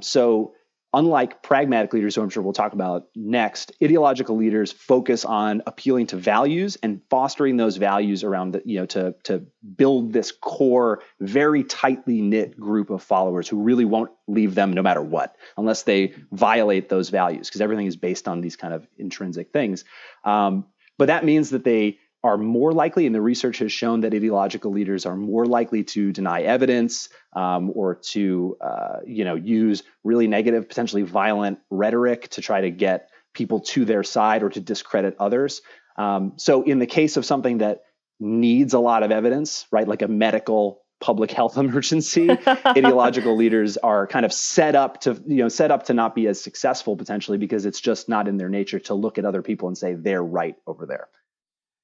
so 0.00 0.54
unlike 0.94 1.42
pragmatic 1.42 1.92
leaders, 1.92 2.14
who 2.14 2.22
I'm 2.22 2.28
sure 2.28 2.42
we'll 2.42 2.52
talk 2.52 2.74
about 2.74 3.06
next, 3.14 3.72
ideological 3.82 4.36
leaders 4.36 4.72
focus 4.72 5.24
on 5.24 5.62
appealing 5.66 6.08
to 6.08 6.16
values 6.16 6.76
and 6.82 7.00
fostering 7.08 7.56
those 7.56 7.78
values 7.78 8.24
around 8.24 8.52
the, 8.52 8.62
you 8.64 8.78
know, 8.78 8.86
to, 8.86 9.14
to 9.24 9.46
build 9.76 10.12
this 10.12 10.32
core, 10.32 11.02
very 11.20 11.64
tightly 11.64 12.20
knit 12.20 12.58
group 12.58 12.90
of 12.90 13.02
followers 13.02 13.48
who 13.48 13.62
really 13.62 13.86
won't 13.86 14.10
leave 14.26 14.54
them 14.54 14.72
no 14.72 14.82
matter 14.82 15.02
what, 15.02 15.36
unless 15.56 15.84
they 15.84 16.12
violate 16.30 16.88
those 16.88 17.08
values, 17.08 17.48
because 17.48 17.60
everything 17.60 17.86
is 17.86 17.96
based 17.96 18.28
on 18.28 18.40
these 18.40 18.56
kind 18.56 18.74
of 18.74 18.86
intrinsic 18.98 19.52
things. 19.52 19.84
Um, 20.24 20.66
but 20.98 21.06
that 21.06 21.24
means 21.24 21.50
that 21.50 21.64
they 21.64 21.98
are 22.24 22.38
more 22.38 22.72
likely, 22.72 23.06
and 23.06 23.14
the 23.14 23.20
research 23.20 23.58
has 23.58 23.72
shown 23.72 24.02
that 24.02 24.14
ideological 24.14 24.70
leaders 24.70 25.06
are 25.06 25.16
more 25.16 25.44
likely 25.44 25.82
to 25.82 26.12
deny 26.12 26.42
evidence 26.42 27.08
um, 27.34 27.72
or 27.74 27.96
to, 27.96 28.56
uh, 28.60 28.98
you 29.04 29.24
know, 29.24 29.34
use 29.34 29.82
really 30.04 30.28
negative, 30.28 30.68
potentially 30.68 31.02
violent 31.02 31.58
rhetoric 31.70 32.28
to 32.28 32.40
try 32.40 32.60
to 32.60 32.70
get 32.70 33.10
people 33.34 33.60
to 33.60 33.84
their 33.84 34.04
side 34.04 34.42
or 34.42 34.50
to 34.50 34.60
discredit 34.60 35.16
others. 35.18 35.62
Um, 35.96 36.34
so, 36.36 36.62
in 36.62 36.78
the 36.78 36.86
case 36.86 37.16
of 37.16 37.24
something 37.24 37.58
that 37.58 37.82
needs 38.20 38.72
a 38.72 38.78
lot 38.78 39.02
of 39.02 39.10
evidence, 39.10 39.66
right, 39.72 39.86
like 39.86 40.02
a 40.02 40.08
medical 40.08 40.82
public 41.00 41.30
health 41.38 41.58
emergency, 41.58 42.30
ideological 42.66 43.36
leaders 43.36 43.76
are 43.78 44.06
kind 44.06 44.24
of 44.24 44.32
set 44.32 44.76
up 44.76 45.00
to, 45.00 45.20
you 45.26 45.38
know, 45.38 45.48
set 45.48 45.72
up 45.72 45.86
to 45.86 45.94
not 45.94 46.14
be 46.14 46.28
as 46.28 46.40
successful 46.40 46.96
potentially 46.96 47.36
because 47.36 47.66
it's 47.66 47.80
just 47.80 48.08
not 48.08 48.28
in 48.28 48.36
their 48.36 48.48
nature 48.48 48.78
to 48.78 48.94
look 48.94 49.18
at 49.18 49.24
other 49.24 49.42
people 49.42 49.66
and 49.66 49.76
say 49.76 49.94
they're 49.94 50.22
right 50.22 50.54
over 50.68 50.86
there. 50.86 51.08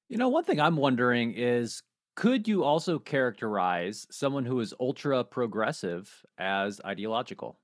You 0.09 0.17
know, 0.17 0.29
one 0.29 0.43
thing 0.43 0.59
I'm 0.59 0.75
wondering 0.75 1.33
is 1.35 1.83
could 2.15 2.47
you 2.47 2.63
also 2.63 2.99
characterize 2.99 4.07
someone 4.11 4.43
who 4.43 4.59
is 4.59 4.73
ultra 4.79 5.23
progressive 5.23 6.25
as 6.37 6.81
ideological? 6.83 7.59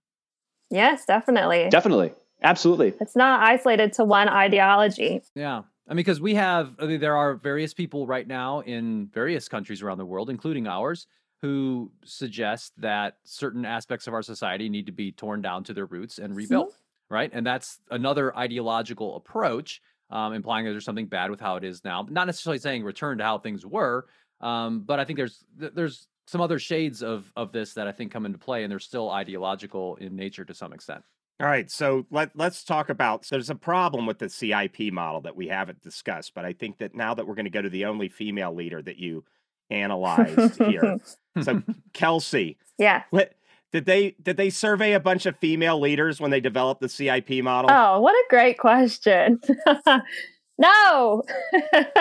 Yes, 0.69 1.05
definitely. 1.05 1.67
Definitely. 1.69 2.13
Absolutely. 2.41 2.93
It's 3.01 3.15
not 3.15 3.41
isolated 3.41 3.93
to 3.93 4.05
one 4.05 4.29
ideology. 4.29 5.21
Yeah. 5.35 5.63
I 5.87 5.93
mean, 5.93 5.97
because 5.97 6.21
we 6.21 6.35
have, 6.35 6.75
I 6.79 6.85
mean, 6.85 6.99
there 6.99 7.17
are 7.17 7.35
various 7.35 7.73
people 7.73 8.07
right 8.07 8.27
now 8.27 8.61
in 8.61 9.07
various 9.13 9.47
countries 9.47 9.81
around 9.81 9.97
the 9.97 10.05
world, 10.05 10.29
including 10.29 10.67
ours, 10.67 11.07
who 11.41 11.91
suggest 12.03 12.73
that 12.77 13.17
certain 13.23 13.65
aspects 13.65 14.07
of 14.07 14.13
our 14.13 14.23
society 14.23 14.69
need 14.69 14.85
to 14.85 14.91
be 14.91 15.11
torn 15.11 15.41
down 15.41 15.63
to 15.65 15.73
their 15.73 15.85
roots 15.85 16.17
and 16.17 16.35
rebuilt, 16.35 16.69
mm-hmm. 16.69 17.13
right? 17.13 17.29
And 17.33 17.45
that's 17.45 17.79
another 17.91 18.35
ideological 18.35 19.15
approach, 19.15 19.81
um, 20.09 20.33
implying 20.33 20.65
that 20.65 20.71
there's 20.71 20.85
something 20.85 21.07
bad 21.07 21.31
with 21.31 21.39
how 21.39 21.55
it 21.55 21.63
is 21.63 21.83
now. 21.83 22.05
Not 22.09 22.27
necessarily 22.27 22.59
saying 22.59 22.83
return 22.83 23.17
to 23.17 23.23
how 23.23 23.37
things 23.37 23.65
were, 23.65 24.05
um, 24.41 24.81
but 24.81 24.99
I 24.99 25.05
think 25.05 25.17
there's 25.17 25.43
there's 25.57 26.07
some 26.27 26.41
other 26.41 26.59
shades 26.59 27.03
of 27.03 27.31
of 27.35 27.51
this 27.51 27.73
that 27.73 27.87
I 27.87 27.91
think 27.91 28.11
come 28.11 28.25
into 28.25 28.37
play, 28.37 28.63
and 28.63 28.71
they're 28.71 28.79
still 28.79 29.09
ideological 29.09 29.95
in 29.97 30.15
nature 30.15 30.45
to 30.45 30.53
some 30.53 30.73
extent. 30.73 31.03
All 31.41 31.47
right, 31.47 31.69
so 31.69 32.05
let 32.11 32.31
let's 32.35 32.63
talk 32.63 32.89
about. 32.89 33.25
So 33.25 33.35
there's 33.35 33.49
a 33.49 33.55
problem 33.55 34.05
with 34.05 34.19
the 34.19 34.29
CIP 34.29 34.93
model 34.93 35.21
that 35.21 35.35
we 35.35 35.47
haven't 35.47 35.81
discussed, 35.81 36.33
but 36.33 36.45
I 36.45 36.53
think 36.53 36.77
that 36.77 36.95
now 36.95 37.13
that 37.13 37.27
we're 37.27 37.35
going 37.35 37.45
to 37.45 37.51
go 37.51 37.61
to 37.61 37.69
the 37.69 37.85
only 37.85 38.07
female 38.07 38.53
leader 38.53 38.81
that 38.81 38.97
you 38.97 39.25
analyzed 39.69 40.61
here. 40.63 40.99
So 41.41 41.63
Kelsey, 41.93 42.57
yeah, 42.77 43.03
what 43.09 43.33
did 43.75 43.85
they 43.85 44.15
did 44.23 44.37
they 44.37 44.49
survey 44.49 44.93
a 44.93 45.01
bunch 45.01 45.25
of 45.25 45.35
female 45.35 45.77
leaders 45.77 46.21
when 46.21 46.31
they 46.31 46.39
developed 46.39 46.79
the 46.79 46.87
CIP 46.87 47.43
model? 47.43 47.69
Oh, 47.69 47.99
what 47.99 48.13
a 48.13 48.23
great 48.29 48.57
question! 48.57 49.37
no. 50.57 51.23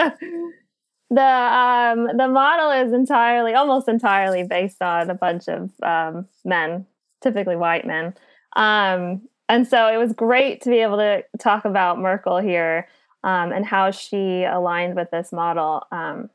the 1.11 1.21
um 1.21 2.17
the 2.17 2.29
model 2.29 2.71
is 2.71 2.93
entirely 2.93 3.55
almost 3.55 3.89
entirely 3.89 4.45
based 4.45 4.81
on 4.83 5.11
a 5.11 5.15
bunch 5.15 5.49
of 5.49 5.73
um, 5.83 6.29
men 6.45 6.87
typically 7.23 7.57
white 7.57 7.87
men 7.87 8.15
um 8.57 9.21
and 9.49 9.67
so 9.69 9.87
it 9.87 9.99
was 9.99 10.13
great 10.13 10.63
to 10.63 10.71
be 10.71 10.79
able 10.79 10.97
to 10.97 11.23
talk 11.39 11.65
about 11.65 11.99
merkel 11.99 12.39
here 12.39 12.89
um, 13.23 13.53
and 13.53 13.67
how 13.67 13.91
she 13.91 14.45
aligned 14.45 14.97
with 14.97 15.11
this 15.11 15.31
model 15.31 15.87
um, 15.93 16.31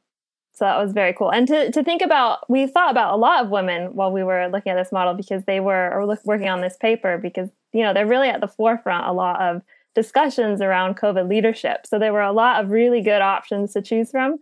so 0.59 0.65
that 0.65 0.77
was 0.77 0.91
very 0.91 1.13
cool 1.13 1.31
and 1.31 1.47
to, 1.47 1.71
to 1.71 1.83
think 1.83 2.01
about 2.01 2.47
we 2.49 2.67
thought 2.67 2.91
about 2.91 3.13
a 3.13 3.17
lot 3.17 3.43
of 3.43 3.49
women 3.49 3.95
while 3.95 4.11
we 4.11 4.23
were 4.23 4.47
looking 4.49 4.71
at 4.71 4.75
this 4.75 4.91
model 4.91 5.13
because 5.13 5.45
they 5.45 5.59
were 5.59 5.91
or 5.93 6.05
look, 6.05 6.19
working 6.25 6.49
on 6.49 6.61
this 6.61 6.77
paper 6.77 7.17
because 7.17 7.49
you 7.73 7.81
know 7.81 7.93
they're 7.93 8.05
really 8.05 8.29
at 8.29 8.41
the 8.41 8.47
forefront 8.47 9.07
a 9.07 9.13
lot 9.13 9.41
of 9.41 9.61
discussions 9.95 10.61
around 10.61 10.97
covid 10.97 11.27
leadership 11.27 11.87
so 11.87 11.97
there 11.97 12.13
were 12.13 12.21
a 12.21 12.31
lot 12.31 12.63
of 12.63 12.69
really 12.69 13.01
good 13.01 13.21
options 13.21 13.73
to 13.73 13.81
choose 13.81 14.11
from 14.11 14.37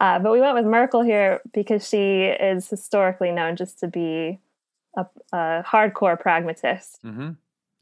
uh, 0.00 0.18
but 0.18 0.32
we 0.32 0.40
went 0.40 0.54
with 0.54 0.64
Merkel 0.64 1.02
here 1.02 1.42
because 1.52 1.86
she 1.86 2.24
is 2.24 2.68
historically 2.68 3.30
known 3.30 3.54
just 3.54 3.78
to 3.80 3.86
be 3.86 4.40
a, 4.96 5.04
a 5.32 5.62
hardcore 5.66 6.18
pragmatist. 6.18 6.98
Mm-hmm. 7.04 7.32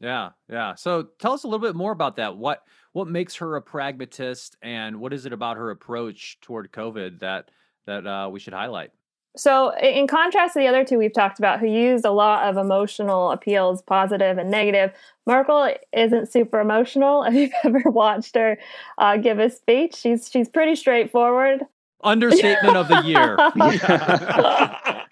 Yeah, 0.01 0.31
yeah. 0.49 0.75
So 0.75 1.07
tell 1.17 1.31
us 1.31 1.43
a 1.43 1.47
little 1.47 1.65
bit 1.65 1.75
more 1.75 1.93
about 1.93 2.17
that. 2.17 2.37
What 2.37 2.63
what 2.91 3.07
makes 3.07 3.35
her 3.35 3.55
a 3.55 3.61
pragmatist, 3.61 4.57
and 4.61 4.99
what 4.99 5.13
is 5.13 5.25
it 5.25 5.33
about 5.33 5.57
her 5.57 5.69
approach 5.69 6.39
toward 6.41 6.71
COVID 6.71 7.19
that 7.19 7.51
that 7.89 8.07
uh, 8.07 8.29
we 8.31 8.39
should 8.39 8.53
highlight? 8.53 8.91
So, 9.37 9.75
in 9.77 10.07
contrast 10.07 10.53
to 10.53 10.59
the 10.59 10.67
other 10.67 10.83
two 10.83 10.97
we've 10.97 11.13
talked 11.13 11.37
about, 11.37 11.59
who 11.59 11.67
used 11.67 12.03
a 12.03 12.11
lot 12.11 12.49
of 12.49 12.57
emotional 12.57 13.31
appeals, 13.31 13.81
positive 13.83 14.37
and 14.37 14.49
negative, 14.49 14.91
Merkel 15.25 15.73
isn't 15.93 16.31
super 16.31 16.59
emotional. 16.59 17.23
If 17.27 17.33
you've 17.35 17.51
ever 17.63 17.89
watched 17.89 18.35
her 18.35 18.57
uh, 18.97 19.17
give 19.17 19.39
a 19.39 19.49
speech, 19.49 19.95
she's 19.95 20.29
she's 20.29 20.49
pretty 20.49 20.75
straightforward. 20.75 21.61
Understatement 22.01 22.77
of 22.77 22.87
the 22.87 23.01
year. 23.01 23.37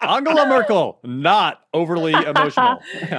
Angela 0.00 0.46
Merkel, 0.46 0.98
not 1.04 1.60
overly 1.74 2.12
emotional. 2.12 2.78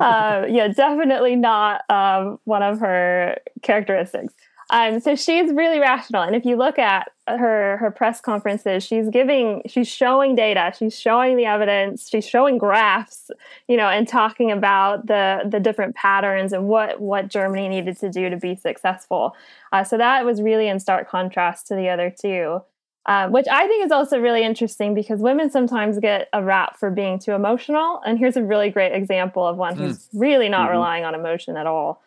uh, 0.00 0.44
yeah, 0.48 0.68
definitely 0.68 1.34
not 1.34 1.82
um, 1.90 2.38
one 2.44 2.62
of 2.62 2.80
her 2.80 3.38
characteristics. 3.62 4.34
Um, 4.70 5.00
so 5.00 5.16
she's 5.16 5.50
really 5.52 5.78
rational, 5.78 6.22
and 6.22 6.36
if 6.36 6.44
you 6.44 6.56
look 6.56 6.78
at 6.78 7.10
her 7.26 7.78
her 7.78 7.90
press 7.90 8.20
conferences, 8.20 8.84
she's 8.84 9.08
giving, 9.08 9.62
she's 9.66 9.88
showing 9.88 10.34
data, 10.34 10.72
she's 10.78 10.98
showing 10.98 11.36
the 11.36 11.46
evidence, 11.46 12.08
she's 12.08 12.26
showing 12.26 12.58
graphs, 12.58 13.30
you 13.66 13.76
know, 13.76 13.88
and 13.88 14.06
talking 14.06 14.50
about 14.50 15.06
the 15.06 15.40
the 15.48 15.58
different 15.58 15.94
patterns 15.94 16.52
and 16.52 16.68
what 16.68 17.00
what 17.00 17.28
Germany 17.28 17.68
needed 17.68 17.98
to 18.00 18.10
do 18.10 18.28
to 18.28 18.36
be 18.36 18.56
successful. 18.56 19.34
Uh, 19.72 19.84
so 19.84 19.96
that 19.96 20.24
was 20.24 20.42
really 20.42 20.68
in 20.68 20.80
stark 20.80 21.08
contrast 21.08 21.66
to 21.68 21.74
the 21.74 21.88
other 21.88 22.10
two 22.10 22.60
um, 23.08 23.32
which 23.32 23.46
I 23.50 23.66
think 23.66 23.86
is 23.86 23.90
also 23.90 24.20
really 24.20 24.44
interesting 24.44 24.92
because 24.92 25.20
women 25.20 25.50
sometimes 25.50 25.98
get 25.98 26.28
a 26.34 26.44
rap 26.44 26.78
for 26.78 26.90
being 26.90 27.18
too 27.18 27.32
emotional. 27.32 28.02
And 28.04 28.18
here's 28.18 28.36
a 28.36 28.44
really 28.44 28.68
great 28.68 28.92
example 28.92 29.46
of 29.46 29.56
one 29.56 29.76
who's 29.76 29.98
mm. 29.98 30.08
really 30.12 30.50
not 30.50 30.66
mm-hmm. 30.66 30.72
relying 30.72 31.04
on 31.06 31.14
emotion 31.14 31.56
at 31.56 31.66
all. 31.66 32.02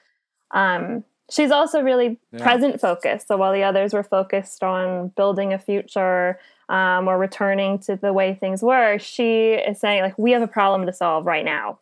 Um, 0.52 1.04
she's 1.32 1.52
also 1.52 1.82
really 1.82 2.20
yeah. 2.32 2.44
present 2.44 2.80
focused. 2.80 3.28
So 3.28 3.38
while 3.38 3.54
the 3.54 3.64
others 3.64 3.94
were 3.94 4.04
focused 4.04 4.64
on 4.64 5.10
building 5.10 5.54
a 5.54 5.60
future 5.60 6.40
um, 6.70 7.08
or 7.08 7.18
returning 7.18 7.80
to 7.80 7.96
the 7.96 8.14
way 8.14 8.36
things 8.36 8.62
were, 8.62 9.00
she 9.00 9.54
is 9.54 9.80
saying, 9.80 10.04
like, 10.04 10.18
we 10.18 10.32
have 10.32 10.42
a 10.42 10.48
problem 10.48 10.86
to 10.86 10.94
solve 10.94 11.26
right 11.26 11.46
now. 11.46 11.80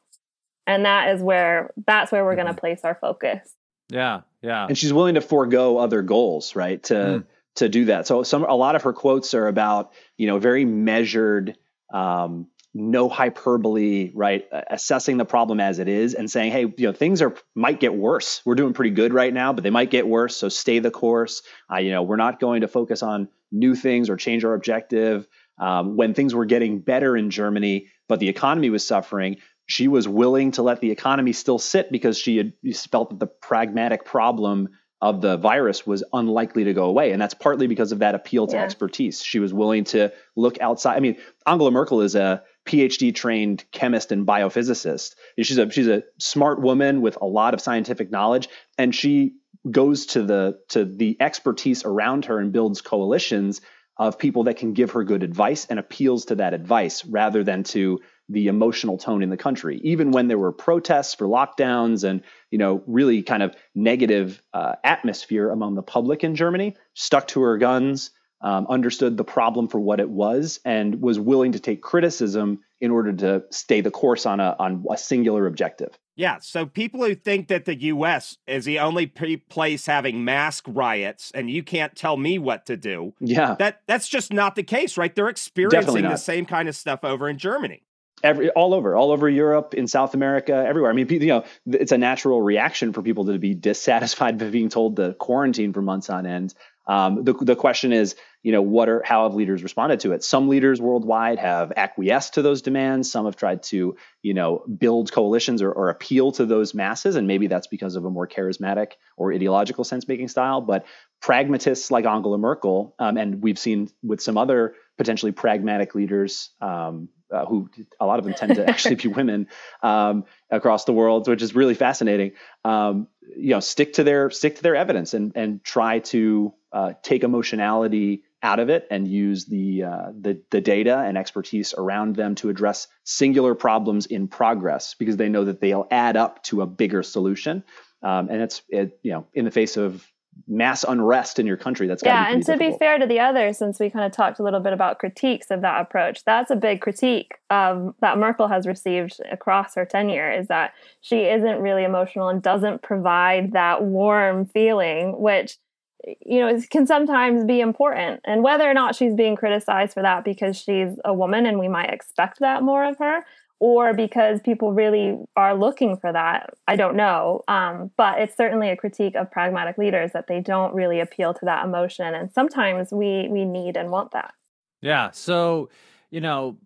And 0.66 0.86
that 0.86 1.16
is 1.16 1.22
where 1.22 1.74
that's 1.86 2.12
where 2.12 2.24
we're 2.24 2.36
mm-hmm. 2.36 2.44
going 2.44 2.56
to 2.56 2.60
place 2.60 2.82
our 2.84 2.96
focus. 2.96 3.56
Yeah, 3.90 4.22
yeah. 4.42 4.68
And 4.68 4.78
she's 4.78 4.94
willing 4.94 5.16
to 5.16 5.22
forego 5.22 5.80
other 5.80 6.04
goals, 6.04 6.56
right? 6.56 6.82
To 6.84 6.94
mm 6.94 7.26
to 7.60 7.70
do 7.70 7.86
that. 7.86 8.08
So 8.08 8.24
some 8.24 8.44
a 8.44 8.56
lot 8.56 8.76
of 8.76 8.84
her 8.84 8.94
quotes 8.94 9.34
are 9.34 9.48
about 9.48 9.92
you 10.18 10.28
know 10.28 10.40
very 10.40 10.66
measured, 10.66 11.58
um, 11.94 12.48
no 12.80 13.10
hyperbole, 13.10 14.12
right? 14.16 14.46
Assessing 14.52 15.18
the 15.18 15.26
problem 15.26 15.60
as 15.60 15.80
it 15.80 15.88
is 15.88 16.14
and 16.14 16.32
saying, 16.32 16.52
hey, 16.52 16.62
you 16.62 16.88
know 16.88 16.94
things 16.94 17.22
are 17.22 17.36
might 17.56 17.80
get 17.80 17.94
worse. 17.94 18.42
We're 18.46 18.56
doing 18.56 18.74
pretty 18.74 18.92
good 18.92 19.14
right 19.14 19.34
now, 19.34 19.54
but 19.54 19.64
they 19.64 19.70
might 19.70 19.92
get 19.92 20.08
worse. 20.08 20.36
So 20.36 20.50
stay 20.50 20.80
the 20.80 20.92
course. 20.92 21.44
Uh, 21.72 21.78
you 21.78 21.92
know 21.92 22.04
we're 22.04 22.16
not 22.16 22.40
going 22.40 22.62
to 22.62 22.68
focus 22.68 23.04
on 23.04 23.28
new 23.52 23.76
things 23.76 24.10
or 24.10 24.16
change 24.16 24.46
our 24.46 24.54
objective. 24.54 25.28
Um, 25.60 25.98
when 25.98 26.14
things 26.14 26.34
were 26.34 26.46
getting 26.46 26.80
better 26.80 27.18
in 27.18 27.30
Germany, 27.32 27.88
but 28.08 28.20
the 28.20 28.30
economy 28.30 28.70
was 28.70 28.88
suffering, 28.88 29.38
she 29.66 29.88
was 29.88 30.08
willing 30.08 30.52
to 30.52 30.64
let 30.64 30.80
the 30.80 30.90
economy 30.90 31.34
still 31.34 31.60
sit 31.60 31.92
because 31.92 32.18
she 32.18 32.38
had 32.38 32.54
felt 32.90 33.10
that 33.10 33.20
the 33.20 33.28
pragmatic 33.28 34.06
problem 34.06 34.70
of 35.02 35.22
the 35.22 35.38
virus 35.38 35.86
was 35.86 36.04
unlikely 36.12 36.66
to 36.66 36.74
go 36.74 36.86
away. 36.86 37.12
And 37.12 37.22
that's 37.22 37.34
partly 37.34 37.68
because 37.68 37.92
of 37.92 38.00
that 38.00 38.16
appeal 38.16 38.48
to 38.48 38.56
yeah. 38.56 38.64
expertise. 38.64 39.24
She 39.24 39.40
was 39.40 39.54
willing 39.54 39.86
to 39.86 40.12
look 40.36 40.60
outside. 40.60 40.98
I 40.98 41.00
mean, 41.00 41.18
Angela 41.46 41.72
Merkel 41.72 42.02
is 42.02 42.16
a 42.16 42.44
PhD 42.70 43.16
trained 43.16 43.66
chemist 43.72 44.12
and 44.12 44.28
biophysicist. 44.28 45.16
She's 45.42 45.58
a 45.58 45.72
she's 45.72 45.88
a 45.88 46.04
smart 46.20 46.62
woman 46.62 47.02
with 47.02 47.18
a 47.20 47.26
lot 47.26 47.56
of 47.56 47.62
scientific 47.62 48.12
knowledge 48.12 48.48
and 48.78 48.94
she 48.94 49.34
goes 49.70 50.06
to 50.08 50.22
the 50.22 50.60
to 50.70 50.86
the 50.86 51.18
expertise 51.20 51.84
around 51.84 52.26
her 52.26 52.38
and 52.38 52.52
builds 52.52 52.82
coalitions 52.82 53.62
of 53.98 54.20
people 54.20 54.44
that 54.44 54.58
can 54.58 54.74
give 54.74 54.92
her 54.92 55.04
good 55.04 55.24
advice 55.24 55.66
and 55.66 55.80
appeals 55.80 56.26
to 56.26 56.36
that 56.36 56.54
advice 56.54 57.04
rather 57.06 57.44
than 57.44 57.64
to 57.64 58.00
the 58.30 58.48
emotional 58.48 59.00
tone 59.00 59.24
in 59.24 59.32
the 59.32 59.36
country. 59.36 59.82
Even 59.84 60.12
when 60.12 60.28
there 60.28 60.38
were 60.38 60.52
protests 60.52 61.16
for 61.16 61.26
lockdowns 61.26 62.08
and 62.08 62.22
you 62.52 62.60
know 62.60 62.84
really 62.86 63.24
kind 63.24 63.42
of 63.42 63.56
negative 63.74 64.44
uh, 64.54 64.76
atmosphere 64.84 65.50
among 65.50 65.74
the 65.74 65.82
public 65.82 66.24
in 66.24 66.36
Germany, 66.36 66.78
stuck 66.94 67.28
to 67.30 67.42
her 67.42 67.58
guns, 67.58 68.12
um, 68.42 68.68
understood 68.70 69.18
the 69.18 69.24
problem 69.24 69.68
for 69.68 69.80
what 69.80 70.00
it 70.00 70.10
was, 70.10 70.60
and 70.66 71.02
was 71.02 71.20
willing 71.20 71.54
to 71.54 71.60
take 71.60 71.82
criticism 71.82 72.60
in 72.82 72.92
order 72.92 73.12
to 73.14 73.44
stay 73.52 73.82
the 73.82 73.92
course 73.92 74.26
on 74.26 74.40
a 74.40 74.56
on 74.60 74.86
a 74.90 74.98
singular 74.98 75.46
objective. 75.48 75.98
Yeah, 76.16 76.40
so 76.42 76.66
people 76.66 77.04
who 77.06 77.16
think 77.16 77.48
that 77.48 77.64
the 77.64 77.76
U.S. 77.76 78.38
is 78.46 78.66
the 78.66 78.80
only 78.80 79.08
place 79.08 79.86
having 79.86 80.26
mask 80.26 80.66
riots 80.68 81.32
and 81.34 81.50
you 81.50 81.64
can't 81.64 81.96
tell 81.96 82.18
me 82.18 82.38
what 82.38 82.66
to 82.66 82.76
do, 82.76 83.14
yeah, 83.20 83.56
that 83.60 83.82
that's 83.88 84.08
just 84.08 84.34
not 84.34 84.56
the 84.56 84.64
case, 84.64 84.98
right? 84.98 85.14
They're 85.14 85.30
experiencing 85.30 86.04
the 86.04 86.18
same 86.18 86.46
kind 86.46 86.68
of 86.68 86.76
stuff 86.76 87.04
over 87.04 87.30
in 87.30 87.38
Germany 87.38 87.84
every 88.24 88.50
all 88.52 88.74
over 88.74 88.96
all 88.96 89.12
over 89.12 89.30
europe 89.30 89.74
in 89.74 89.88
south 89.88 90.14
america 90.14 90.54
everywhere 90.54 90.92
i 90.92 90.94
mean 90.94 91.08
you 91.10 91.28
know 91.28 91.44
it's 91.68 91.92
a 91.92 91.98
natural 91.98 92.42
reaction 92.42 92.94
for 92.94 93.02
people 93.02 93.26
to 93.26 93.38
be 93.38 93.54
dissatisfied 93.54 94.40
with 94.42 94.52
being 94.52 94.70
told 94.70 94.96
to 94.98 95.14
quarantine 95.14 95.74
for 95.74 95.82
months 95.82 96.10
on 96.10 96.26
end 96.26 96.54
um, 96.90 97.24
the, 97.24 97.34
the 97.34 97.56
question 97.56 97.94
is 97.94 98.16
you 98.42 98.52
know 98.52 98.64
what 98.64 98.90
are 98.90 99.04
how 99.04 99.24
have 99.24 99.36
leaders 99.36 99.62
responded 99.62 100.00
to 100.02 100.14
it? 100.14 100.24
Some 100.24 100.48
leaders 100.48 100.82
worldwide 100.82 101.38
have 101.38 101.72
acquiesced 101.76 102.34
to 102.34 102.42
those 102.42 102.64
demands. 102.64 103.12
Some 103.12 103.26
have 103.26 103.36
tried 103.36 103.64
to 103.64 103.96
you 104.24 104.34
know 104.34 104.64
build 104.78 105.12
coalitions 105.12 105.62
or, 105.62 105.72
or 105.72 105.90
appeal 105.90 106.32
to 106.34 106.46
those 106.46 106.74
masses. 106.74 107.16
And 107.16 107.28
maybe 107.28 107.46
that's 107.46 107.68
because 107.68 107.96
of 107.96 108.06
a 108.06 108.10
more 108.10 108.28
charismatic 108.28 108.94
or 109.18 109.32
ideological 109.32 109.84
sense 109.84 110.08
making 110.08 110.30
style. 110.30 110.62
But 110.62 110.86
pragmatists 111.22 111.92
like 111.92 112.06
angela 112.06 112.38
merkel 112.40 112.96
um, 112.98 113.18
and 113.18 113.44
we've 113.44 113.60
seen 113.60 113.90
with 114.02 114.22
some 114.22 114.38
other 114.38 114.74
potentially 114.98 115.32
pragmatic 115.32 115.94
leaders 115.94 116.50
um, 116.60 117.10
uh, 117.32 117.46
who 117.46 117.70
a 118.00 118.06
lot 118.06 118.20
of 118.20 118.26
them 118.26 118.34
tend 118.34 118.56
to 118.56 118.66
actually 118.70 118.96
be 118.96 119.10
women 119.10 119.48
um, 119.84 120.26
across 120.50 120.86
the 120.86 120.94
world, 120.94 121.28
which 121.28 121.42
is 121.42 121.54
really 121.54 121.76
fascinating. 121.76 122.32
Um, 122.66 123.08
you 123.38 123.52
know, 123.52 123.60
stick 123.60 123.94
to 123.94 124.04
their 124.04 124.32
stick 124.32 124.56
to 124.56 124.64
their 124.64 124.76
evidence 124.76 125.14
and 125.14 125.34
and 125.36 125.64
try 125.64 126.00
to 126.00 126.54
uh, 126.72 126.94
take 127.02 127.24
emotionality 127.24 128.24
out 128.42 128.60
of 128.60 128.70
it 128.70 128.88
and 128.90 129.08
use 129.08 129.46
the, 129.46 129.84
uh, 129.84 130.12
the 130.18 130.42
the 130.50 130.62
data 130.62 131.00
and 131.00 131.18
expertise 131.18 131.74
around 131.78 132.16
them 132.16 132.36
to 132.36 132.50
address 132.50 132.88
singular 133.04 133.54
problems 133.54 134.06
in 134.06 134.28
progress 134.28 134.96
because 134.98 135.18
they 135.18 135.28
know 135.28 135.46
that 135.46 135.60
they'll 135.60 135.88
add 135.92 136.16
up 136.16 136.42
to 136.44 136.62
a 136.62 136.66
bigger 136.66 137.04
solution. 137.04 137.64
Um, 138.02 138.30
and 138.30 138.42
it's 138.42 138.62
it, 138.70 139.00
you 139.04 139.12
know 139.12 139.28
in 139.34 139.46
the 139.46 139.52
face 139.52 139.76
of 139.76 140.08
mass 140.48 140.84
unrest 140.84 141.40
in 141.40 141.48
your 141.48 141.58
country. 141.58 141.88
That's 141.88 142.04
yeah. 142.04 142.32
And 142.32 142.44
to 142.46 142.54
difficult. 142.54 142.80
be 142.80 142.86
fair 142.86 142.98
to 142.98 143.06
the 143.06 143.20
others, 143.20 143.58
since 143.58 143.80
we 143.80 143.90
kind 143.90 144.06
of 144.06 144.12
talked 144.12 144.40
a 144.40 144.44
little 144.44 144.60
bit 144.60 144.74
about 144.74 145.00
critiques 145.00 145.52
of 145.52 145.62
that 145.62 145.82
approach, 145.82 146.24
that's 146.26 146.52
a 146.52 146.56
big 146.56 146.82
critique 146.82 147.34
um, 147.50 147.96
that 148.02 148.18
Merkel 148.18 148.48
has 148.48 148.66
received 148.68 149.20
across 149.32 149.76
her 149.76 149.86
tenure 149.86 150.32
is 150.32 150.48
that 150.48 150.74
she 151.02 151.24
isn't 151.26 151.60
really 151.60 151.84
emotional 151.84 152.30
and 152.30 152.42
doesn't 152.42 152.82
provide 152.82 153.54
that 153.54 153.84
warm 153.84 154.46
feeling, 154.46 155.20
which 155.20 155.58
you 156.06 156.40
know 156.40 156.48
it 156.48 156.70
can 156.70 156.88
sometimes 156.88 157.44
be 157.46 157.60
important. 157.62 158.22
And 158.26 158.44
whether 158.44 158.70
or 158.70 158.74
not 158.74 158.96
she's 158.96 159.14
being 159.14 159.36
criticized 159.36 159.94
for 159.94 160.02
that 160.02 160.24
because 160.24 160.58
she's 160.58 160.98
a 161.06 161.14
woman 161.14 161.46
and 161.46 161.60
we 161.60 161.68
might 161.68 161.92
expect 161.92 162.40
that 162.40 162.64
more 162.64 162.86
of 162.88 162.98
her 162.98 163.26
or 163.62 163.94
because 163.94 164.40
people 164.40 164.72
really 164.72 165.18
are 165.36 165.54
looking 165.54 165.98
for 165.98 166.14
that 166.14 166.54
i 166.68 166.76
don't 166.76 166.96
know. 166.96 167.42
Um, 167.48 167.92
but 167.98 168.20
it's 168.20 168.36
certainly 168.38 168.70
a 168.70 168.78
critique 168.78 169.16
of 169.16 169.30
pragmatic 169.32 169.78
leaders 169.78 170.12
that 170.14 170.28
they 170.28 170.40
don't 170.40 170.74
really 170.74 171.00
appeal 171.00 171.34
to 171.34 171.46
that 171.46 171.66
emotion. 171.66 172.14
And 172.14 172.32
sometimes 172.32 172.92
we 172.92 173.28
we 173.30 173.46
need 173.46 173.76
and 173.78 173.92
want 173.92 174.12
that. 174.12 174.34
Yeah. 174.82 175.12
So 175.12 175.70
you 176.12 176.22
know 176.22 176.58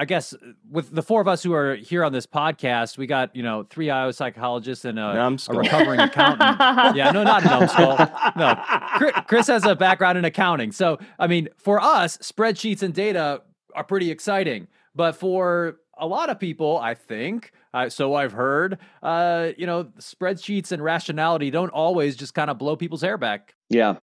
I 0.00 0.06
guess 0.06 0.32
with 0.70 0.94
the 0.94 1.02
four 1.02 1.20
of 1.20 1.28
us 1.28 1.42
who 1.42 1.52
are 1.52 1.74
here 1.76 2.02
on 2.02 2.12
this 2.14 2.26
podcast, 2.26 2.96
we 2.96 3.06
got 3.06 3.36
you 3.36 3.42
know 3.42 3.66
three 3.68 3.90
IO 3.90 4.12
psychologists 4.12 4.86
and 4.86 4.98
a, 4.98 5.20
a 5.20 5.54
recovering 5.54 6.00
accountant. 6.00 6.58
yeah, 6.96 7.10
no, 7.10 7.22
not 7.22 7.44
numbskull. 7.44 7.98
No, 8.34 9.22
Chris 9.26 9.48
has 9.48 9.66
a 9.66 9.76
background 9.76 10.16
in 10.16 10.24
accounting, 10.24 10.72
so 10.72 10.98
I 11.18 11.26
mean, 11.26 11.50
for 11.58 11.78
us, 11.78 12.16
spreadsheets 12.16 12.82
and 12.82 12.94
data 12.94 13.42
are 13.74 13.84
pretty 13.84 14.10
exciting. 14.10 14.68
But 14.94 15.16
for 15.16 15.76
a 15.98 16.06
lot 16.06 16.30
of 16.30 16.40
people, 16.40 16.78
I 16.78 16.94
think, 16.94 17.52
uh, 17.74 17.90
so 17.90 18.14
I've 18.14 18.32
heard, 18.32 18.78
uh, 19.02 19.50
you 19.58 19.66
know, 19.66 19.84
spreadsheets 19.98 20.72
and 20.72 20.82
rationality 20.82 21.50
don't 21.50 21.68
always 21.68 22.16
just 22.16 22.32
kind 22.32 22.48
of 22.48 22.56
blow 22.56 22.74
people's 22.74 23.02
hair 23.02 23.18
back. 23.18 23.54
Yeah, 23.68 23.96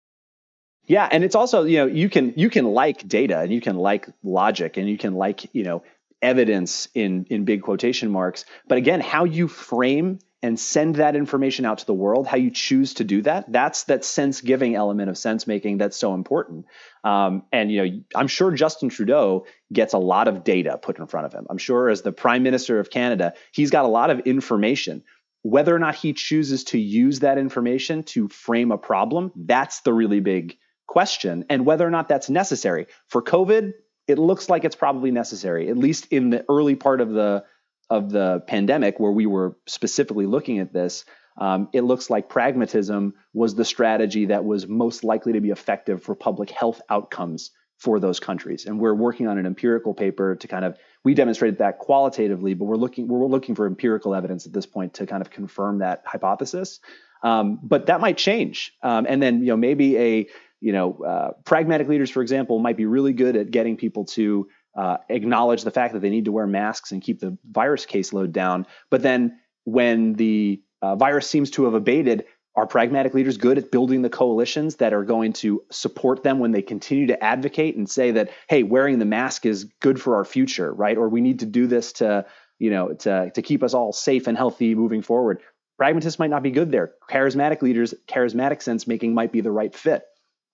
yeah, 0.88 1.08
and 1.12 1.24
it's 1.24 1.36
also 1.36 1.64
you 1.64 1.78
know 1.78 1.86
you 1.88 2.10
can 2.10 2.34
you 2.36 2.50
can 2.50 2.66
like 2.66 3.08
data 3.08 3.40
and 3.40 3.52
you 3.52 3.62
can 3.62 3.76
like 3.76 4.08
logic 4.24 4.78
and 4.78 4.90
you 4.90 4.98
can 4.98 5.16
like 5.16 5.54
you 5.54 5.64
know 5.64 5.84
evidence 6.22 6.88
in 6.94 7.26
in 7.30 7.46
big 7.46 7.62
quotation 7.62 8.12
marks, 8.12 8.46
but 8.68 8.78
again, 8.78 9.02
how 9.02 9.24
you 9.26 9.48
frame 9.48 10.20
and 10.44 10.60
send 10.60 10.96
that 10.96 11.16
information 11.16 11.66
out 11.66 11.80
to 11.80 11.88
the 11.88 11.94
world, 11.94 12.28
how 12.28 12.38
you 12.38 12.52
choose 12.52 12.94
to 12.96 13.04
do 13.04 13.24
that, 13.24 13.52
that's 13.52 13.86
that 13.86 14.06
sense 14.06 14.42
giving 14.42 14.76
element 14.76 15.10
of 15.10 15.18
sense 15.18 15.48
making 15.48 15.80
that's 15.80 15.98
so 15.98 16.14
important. 16.14 16.68
Um, 17.04 17.44
and 17.52 17.72
you 17.72 17.84
know, 17.84 18.02
I'm 18.14 18.28
sure 18.28 18.52
Justin 18.52 18.90
Trudeau 18.90 19.48
gets 19.74 19.94
a 19.94 19.98
lot 19.98 20.28
of 20.28 20.44
data 20.44 20.78
put 20.80 21.00
in 21.00 21.08
front 21.08 21.26
of 21.26 21.34
him. 21.34 21.48
I'm 21.50 21.58
sure 21.58 21.90
as 21.90 22.04
the 22.04 22.12
Prime 22.12 22.44
Minister 22.44 22.80
of 22.80 22.92
Canada, 22.92 23.34
he's 23.52 23.72
got 23.72 23.86
a 23.86 23.88
lot 23.88 24.12
of 24.12 24.20
information 24.20 25.04
whether 25.46 25.76
or 25.76 25.78
not 25.78 25.94
he 25.94 26.12
chooses 26.12 26.64
to 26.64 26.80
use 26.80 27.20
that 27.20 27.38
information 27.38 28.02
to 28.02 28.28
frame 28.30 28.72
a 28.72 28.80
problem, 28.80 29.32
that's 29.36 29.82
the 29.82 29.94
really 29.94 30.20
big 30.20 30.58
question 30.88 31.46
and 31.50 31.66
whether 31.66 31.86
or 31.86 31.92
not 31.92 32.08
that's 32.08 32.30
necessary. 32.30 32.88
For 33.08 33.22
COVID, 33.22 33.74
it 34.08 34.20
looks 34.20 34.50
like 34.50 34.66
it's 34.66 34.76
probably 34.76 35.12
necessary, 35.12 35.70
at 35.70 35.78
least 35.78 36.08
in 36.12 36.30
the 36.30 36.46
early 36.50 36.76
part 36.76 37.02
of 37.02 37.10
the 37.10 37.44
of 37.90 38.12
the 38.12 38.44
pandemic 38.48 39.00
where 39.00 39.12
we 39.12 39.26
were 39.26 39.56
specifically 39.68 40.26
looking 40.26 40.60
at 40.60 40.74
this. 40.74 41.06
Um, 41.38 41.70
it 41.74 41.82
looks 41.82 42.10
like 42.10 42.30
pragmatism 42.30 43.14
was 43.34 43.56
the 43.56 43.66
strategy 43.66 44.28
that 44.28 44.46
was 44.46 44.68
most 44.68 45.04
likely 45.04 45.34
to 45.34 45.42
be 45.42 45.50
effective 45.50 46.02
for 46.02 46.16
public 46.16 46.50
health 46.50 46.82
outcomes 46.90 47.52
for 47.78 48.00
those 48.00 48.20
countries. 48.20 48.66
And 48.66 48.80
we're 48.80 48.94
working 48.94 49.28
on 49.28 49.38
an 49.38 49.46
empirical 49.46 49.94
paper 49.94 50.36
to 50.36 50.48
kind 50.48 50.64
of 50.64 50.78
we 51.04 51.14
demonstrated 51.14 51.60
that 51.60 51.78
qualitatively, 51.80 52.54
but 52.54 52.66
we're 52.66 52.78
looking 52.78 53.08
we're 53.08 53.28
looking 53.28 53.56
for 53.56 53.68
empirical 53.68 54.16
evidence 54.16 54.46
at 54.46 54.54
this 54.54 54.66
point 54.66 54.96
to 54.96 55.06
kind 55.06 55.22
of 55.22 55.30
confirm 55.30 55.80
that 55.80 56.04
hypothesis. 56.06 56.80
Um, 57.22 57.60
but 57.62 57.88
that 57.88 58.02
might 58.02 58.18
change. 58.18 58.74
Um, 58.82 59.06
and 59.08 59.22
then 59.22 59.42
you 59.42 59.48
know 59.48 59.58
maybe 59.58 59.98
a 59.98 60.28
you 60.66 60.72
know, 60.72 60.98
uh, 61.04 61.32
pragmatic 61.44 61.88
leaders, 61.88 62.10
for 62.10 62.24
example, 62.24 62.58
might 62.58 62.76
be 62.76 62.88
really 62.88 63.14
good 63.14 63.36
at 63.36 63.52
getting 63.52 63.78
people 63.78 64.04
to 64.04 64.48
uh, 64.76 64.98
acknowledge 65.10 65.62
the 65.62 65.70
fact 65.70 65.94
that 65.94 66.00
they 66.00 66.10
need 66.10 66.26
to 66.26 66.32
wear 66.32 66.48
masks 66.48 66.92
and 66.92 67.04
keep 67.04 67.20
the 67.20 67.38
virus 67.48 67.86
caseload 67.86 68.32
down. 68.32 68.66
But 68.90 69.04
then 69.04 69.38
when 69.66 70.14
the 70.14 70.64
uh, 70.82 70.96
virus 70.96 71.30
seems 71.30 71.52
to 71.52 71.66
have 71.66 71.76
abated, 71.76 72.26
are 72.56 72.66
pragmatic 72.66 73.14
leaders 73.14 73.38
good 73.38 73.60
at 73.60 73.70
building 73.70 74.02
the 74.02 74.10
coalitions 74.10 74.78
that 74.78 74.92
are 74.92 75.04
going 75.04 75.34
to 75.34 75.62
support 75.72 76.24
them 76.24 76.40
when 76.40 76.52
they 76.52 76.64
continue 76.64 77.06
to 77.06 77.24
advocate 77.24 77.76
and 77.76 77.88
say 77.88 78.10
that, 78.12 78.32
hey, 78.50 78.64
wearing 78.64 78.98
the 78.98 79.06
mask 79.06 79.46
is 79.46 79.66
good 79.82 80.02
for 80.02 80.16
our 80.16 80.26
future, 80.26 80.74
right? 80.74 80.98
Or 80.98 81.10
we 81.10 81.22
need 81.22 81.42
to 81.42 81.46
do 81.46 81.68
this 81.68 81.92
to, 81.94 82.26
you 82.58 82.72
know, 82.72 82.94
to, 82.94 83.30
to 83.30 83.42
keep 83.44 83.62
us 83.62 83.76
all 83.76 83.94
safe 83.94 84.26
and 84.26 84.36
healthy 84.36 84.74
moving 84.74 85.04
forward. 85.04 85.42
Pragmatists 85.78 86.18
might 86.18 86.32
not 86.32 86.42
be 86.42 86.50
good 86.50 86.72
there. 86.72 86.94
Charismatic 87.08 87.62
leaders, 87.62 87.94
charismatic 88.08 88.64
sense 88.64 88.88
making 88.88 89.14
might 89.14 89.32
be 89.32 89.42
the 89.42 89.52
right 89.52 89.76
fit 89.76 90.06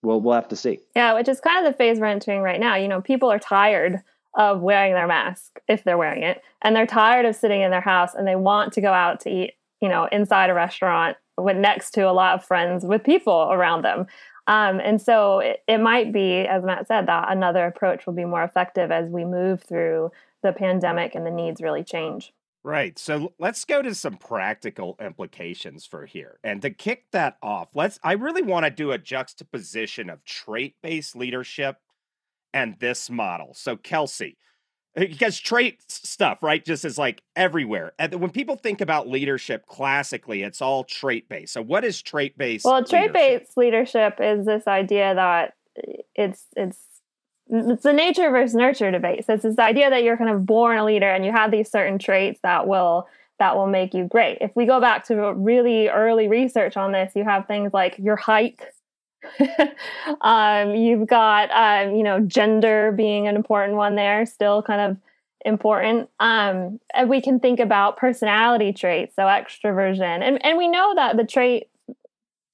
we'll 0.04 0.22
we'll 0.22 0.36
have 0.36 0.47
to 0.49 0.56
see. 0.56 0.80
Yeah, 0.95 1.14
which 1.14 1.28
is 1.28 1.39
kind 1.39 1.66
of 1.66 1.72
the 1.72 1.78
phase 1.78 1.99
we're 1.99 2.08
entering 2.08 2.41
right 2.41 2.60
now. 2.60 2.76
You 2.76 2.88
know, 2.88 3.02
people 3.02 3.32
are 3.32 3.39
tired 3.39 4.02
of 4.36 4.62
wearing 4.62 4.93
their 4.93 5.08
mask 5.08 5.60
if 5.68 5.84
they're 5.84 5.97
wearing 5.97 6.24
it, 6.24 6.41
and 6.62 6.76
they're 6.76 6.88
tired 6.88 7.26
of 7.26 7.36
sitting 7.36 7.62
in 7.62 7.72
their 7.72 7.82
house 7.82 8.14
and 8.14 8.28
they 8.28 8.36
want 8.36 8.74
to 8.74 8.82
go 8.82 8.91
out 8.91 9.20
to 9.22 9.30
eat. 9.30 9.54
You 9.82 9.89
know, 9.89 10.08
inside 10.12 10.49
a 10.49 10.54
restaurant 10.54 11.18
with 11.38 11.58
next 11.58 11.91
to 11.91 12.02
a 12.02 12.12
lot 12.12 12.36
of 12.36 12.45
friends 12.45 12.86
with 12.86 13.04
people 13.04 13.49
around 13.52 13.84
them. 13.84 14.06
Um, 14.47 14.80
and 14.80 15.02
so 15.02 15.39
it, 15.39 15.64
it 15.68 15.78
might 15.78 16.12
be, 16.12 16.39
as 16.41 16.64
Matt 16.64 16.88
said, 16.88 17.08
that 17.08 17.32
another 17.32 17.66
approach 17.66 18.06
will 18.06 18.14
be 18.14 18.26
more 18.26 18.43
effective 18.43 18.91
as 18.91 19.10
we 19.10 19.24
move 19.24 19.64
through 19.64 20.12
the 20.43 20.52
pandemic 20.52 21.16
and 21.16 21.26
the 21.26 21.32
needs 21.32 21.62
really 21.62 21.84
change. 21.84 22.34
Right. 22.64 22.97
So 22.99 23.34
let's 23.39 23.66
go 23.66 23.82
to 23.82 23.95
some 23.95 24.18
practical 24.18 24.95
implications 25.01 25.86
for 25.86 26.05
here. 26.05 26.39
And 26.43 26.62
to 26.62 26.70
kick 26.70 27.05
that 27.12 27.38
off, 27.41 27.70
let's 27.74 27.99
I 28.03 28.14
really 28.14 28.43
want 28.43 28.66
to 28.66 28.70
do 28.70 28.91
a 28.91 28.99
juxtaposition 28.99 30.09
of 30.09 30.24
trait-based 30.26 31.16
leadership 31.16 31.78
and 32.53 32.78
this 32.80 33.09
model. 33.09 33.55
So 33.55 33.78
Kelsey, 33.78 34.38
eh, 34.95 35.07
because 35.07 35.39
trait 35.39 35.82
stuff, 35.89 36.43
right, 36.43 36.64
just 36.64 36.86
is 36.86 36.99
like 36.99 37.24
everywhere. 37.36 37.93
And 37.97 38.14
when 38.16 38.30
people 38.30 38.57
think 38.57 38.80
about 38.80 39.07
leadership 39.07 39.66
classically, 39.66 40.43
it's 40.43 40.62
all 40.62 40.84
trait-based. 40.84 41.53
So 41.53 41.64
what 41.64 41.84
is 41.84 41.99
trait-based? 41.99 42.66
Well, 42.66 42.84
trait-based 42.84 43.57
leadership? 43.57 44.20
leadership 44.20 44.39
is 44.39 44.45
this 44.45 44.68
idea 44.68 45.16
that 45.16 45.53
eh, 45.78 46.01
it's 46.14 46.45
it's 46.55 46.78
it's 47.52 47.84
the 47.84 47.93
nature 47.93 48.30
versus 48.30 48.56
nurture 48.56 48.89
debate. 48.91 49.26
So 49.26 49.34
it's 49.34 49.43
this 49.43 49.60
idea 49.60 49.89
that 49.89 50.04
you're 50.04 50.18
kind 50.18 50.30
of 50.30 50.45
born 50.45 50.78
a 50.78 50.86
leader 50.86 51.10
and 51.10 51.26
you 51.26 51.32
have 51.32 51.52
these 51.52 51.70
certain 51.70 51.99
traits 51.99 52.39
that 52.43 52.68
will 52.68 53.08
that 53.39 53.56
will 53.56 53.68
make 53.68 53.93
you 53.93 54.06
great. 54.06 54.38
If 54.39 54.56
we 54.56 54.66
go 54.66 54.80
back 54.80 55.06
to 55.08 55.34
really 55.34 55.89
early 55.89 56.28
research 56.28 56.78
on 56.78 56.91
this, 56.91 57.14
you 57.16 57.24
have 57.24 57.47
things 57.47 57.74
like 57.74 57.97
your 57.97 58.16
height. 58.16 58.62
um, 60.22 60.76
you've 60.76 61.08
got 61.08 61.49
um, 61.52 61.95
you 61.95 62.04
know 62.04 62.20
gender 62.22 62.91
being 62.91 63.28
an 63.28 63.36
important 63.36 63.78
one 63.78 63.95
there, 63.95 64.26
still 64.26 64.62
kind 64.62 64.91
of 64.91 64.97
important. 65.43 66.10
Um, 66.20 66.80
and 66.93 67.10
we 67.10 67.20
can 67.20 67.39
think 67.39 67.60
about 67.60 67.97
personality 67.97 68.72
traits, 68.74 69.16
so 69.16 69.24
extroversion, 69.24 70.22
and 70.22 70.43
and 70.45 70.58
we 70.58 70.68
know 70.68 70.93
that 70.95 71.18
the 71.18 71.26
trait 71.26 71.68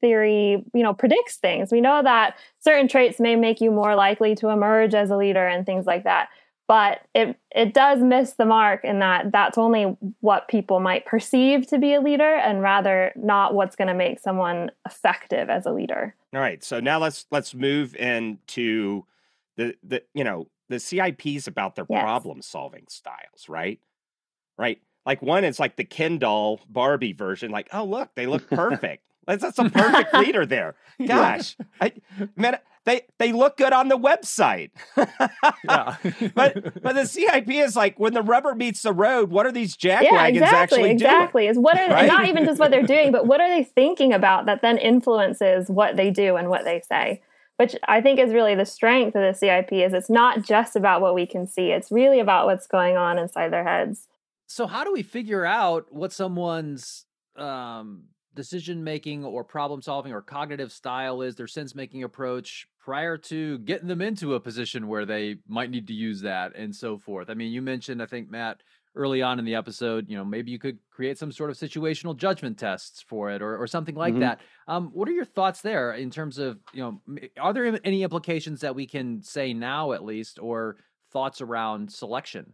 theory, 0.02 0.64
you 0.74 0.84
know, 0.84 0.93
predicts 0.93 1.38
things. 1.38 1.72
We 1.72 1.82
know 1.82 2.02
that 2.04 2.36
certain 2.60 2.88
traits 2.88 3.20
may 3.20 3.36
make 3.36 3.62
you 3.62 3.72
more 3.72 3.95
likely 3.95 4.36
to 4.36 4.50
emerge 4.50 4.93
as 4.93 5.10
a 5.10 5.18
leader 5.18 5.45
and 5.45 5.66
things 5.66 5.86
like 5.86 6.04
that. 6.04 6.30
But 6.68 7.00
it 7.16 7.38
it 7.56 7.74
does 7.74 8.02
miss 8.02 8.34
the 8.34 8.45
mark 8.45 8.84
in 8.84 9.00
that 9.00 9.32
that's 9.32 9.58
only 9.58 9.95
what 10.20 10.50
people 10.50 10.82
might 10.82 11.06
perceive 11.06 11.66
to 11.68 11.78
be 11.78 11.93
a 11.93 12.02
leader 12.02 12.36
and 12.36 12.62
rather 12.62 13.14
not 13.16 13.54
what's 13.54 13.78
going 13.78 13.88
to 13.88 13.93
make 13.93 14.20
someone 14.20 14.72
effective 14.86 15.50
as 15.50 15.66
a 15.66 15.72
leader. 15.72 16.14
All 16.34 16.41
right. 16.41 16.62
So 16.62 16.82
now 16.82 17.00
let's 17.00 17.26
let's 17.32 17.56
move 17.56 17.95
into 17.95 19.06
the 19.56 19.76
the 19.82 20.04
you 20.14 20.26
know, 20.26 20.50
the 20.68 20.76
CIPs 20.76 21.48
about 21.48 21.76
their 21.76 21.86
yes. 21.89 22.02
problem 22.02 22.41
solving 22.41 22.86
styles, 22.89 23.48
right? 23.48 23.80
Right. 24.58 24.82
Like 25.06 25.22
one 25.22 25.45
is 25.45 25.62
like 25.62 25.78
the 25.78 25.86
Ken 25.86 26.18
doll 26.18 26.60
Barbie 26.68 27.14
version, 27.14 27.50
like, 27.50 27.70
oh 27.72 27.86
look, 27.86 28.10
they 28.16 28.28
look 28.28 28.50
perfect. 28.50 29.04
That's, 29.28 29.43
that's 29.43 29.59
a 29.59 29.69
perfect 29.69 30.13
leader 30.13 30.45
there. 30.45 30.75
Gosh, 31.05 31.55
I, 31.82 31.91
man, 32.36 32.57
they 32.88 33.01
they 33.19 33.34
look 33.34 33.57
good 33.57 33.73
on 33.73 33.89
the 33.89 33.97
website. 33.97 34.71
yeah, 34.97 35.97
but 36.34 36.82
but 36.82 36.95
the 36.95 37.05
CIP 37.05 37.49
is 37.49 37.75
like 37.75 37.99
when 37.99 38.13
the 38.13 38.21
rubber 38.21 38.55
meets 38.55 38.82
the 38.82 38.93
road. 38.93 39.30
What 39.30 39.45
are 39.45 39.51
these 39.51 39.75
jack 39.75 40.03
yeah, 40.03 40.13
wagons 40.13 40.43
exactly, 40.43 40.59
actually 40.80 40.91
exactly. 40.91 40.97
doing? 40.97 41.21
Exactly. 41.21 41.47
Is 41.47 41.57
what 41.59 41.78
are 41.78 41.89
right? 41.89 42.07
not 42.07 42.25
even 42.28 42.45
just 42.45 42.59
what 42.59 42.71
they're 42.71 42.84
doing, 42.84 43.11
but 43.11 43.28
what 43.28 43.41
are 43.41 43.49
they 43.49 43.65
thinking 43.65 44.13
about 44.13 44.45
that 44.45 44.61
then 44.61 44.78
influences 44.78 45.67
what 45.67 45.97
they 45.97 46.09
do 46.09 46.38
and 46.38 46.49
what 46.49 46.63
they 46.63 46.82
say. 46.88 47.21
Which 47.57 47.75
I 47.88 48.01
think 48.01 48.19
is 48.19 48.34
really 48.34 48.55
the 48.55 48.65
strength 48.65 49.15
of 49.15 49.21
the 49.21 49.34
CIP 49.34 49.73
is 49.73 49.93
it's 49.93 50.11
not 50.11 50.43
just 50.43 50.75
about 50.75 51.01
what 51.01 51.13
we 51.13 51.25
can 51.25 51.45
see. 51.45 51.71
It's 51.71 51.91
really 51.91 52.19
about 52.19 52.45
what's 52.45 52.67
going 52.67 52.95
on 52.95 53.19
inside 53.19 53.51
their 53.51 53.63
heads. 53.63 54.07
So 54.45 54.65
how 54.67 54.86
do 54.86 54.93
we 54.93 55.03
figure 55.03 55.43
out 55.43 55.91
what 55.91 56.13
someone's 56.13 57.05
um 57.36 58.03
decision 58.38 58.81
making 58.83 59.25
or 59.25 59.43
problem 59.43 59.81
solving 59.81 60.13
or 60.13 60.21
cognitive 60.21 60.71
style 60.71 61.21
is, 61.21 61.35
their 61.35 61.47
sense 61.47 61.75
making 61.75 62.03
approach 62.03 62.67
prior 62.79 63.17
to 63.17 63.57
getting 63.59 63.89
them 63.89 64.01
into 64.01 64.35
a 64.35 64.39
position 64.39 64.88
where 64.88 65.05
they 65.05 65.35
might 65.47 65.69
need 65.69 65.88
to 65.88 65.93
use 65.93 66.21
that 66.21 66.55
and 66.55 66.73
so 66.73 66.97
forth. 66.97 67.29
I 67.29 67.33
mean, 67.33 67.51
you 67.51 67.61
mentioned, 67.61 68.01
I 68.01 68.05
think, 68.05 68.31
Matt, 68.31 68.61
early 68.95 69.21
on 69.21 69.39
in 69.39 69.45
the 69.45 69.55
episode, 69.55 70.09
you 70.09 70.17
know, 70.17 70.23
maybe 70.23 70.51
you 70.51 70.57
could 70.57 70.79
create 70.89 71.17
some 71.17 71.31
sort 71.31 71.49
of 71.49 71.57
situational 71.57 72.15
judgment 72.15 72.57
tests 72.57 73.01
for 73.01 73.29
it 73.29 73.41
or, 73.41 73.61
or 73.61 73.67
something 73.67 73.95
like 73.95 74.13
mm-hmm. 74.13 74.21
that. 74.21 74.39
Um, 74.67 74.91
what 74.93 75.09
are 75.09 75.11
your 75.11 75.25
thoughts 75.25 75.61
there 75.61 75.93
in 75.93 76.09
terms 76.09 76.38
of, 76.38 76.59
you 76.73 76.81
know, 76.81 77.19
are 77.39 77.53
there 77.53 77.79
any 77.83 78.03
implications 78.03 78.61
that 78.61 78.73
we 78.73 78.88
can 78.88 79.21
say 79.21 79.53
now 79.53 79.91
at 79.91 80.03
least 80.03 80.39
or 80.39 80.77
thoughts 81.11 81.41
around 81.41 81.91
selection? 81.91 82.53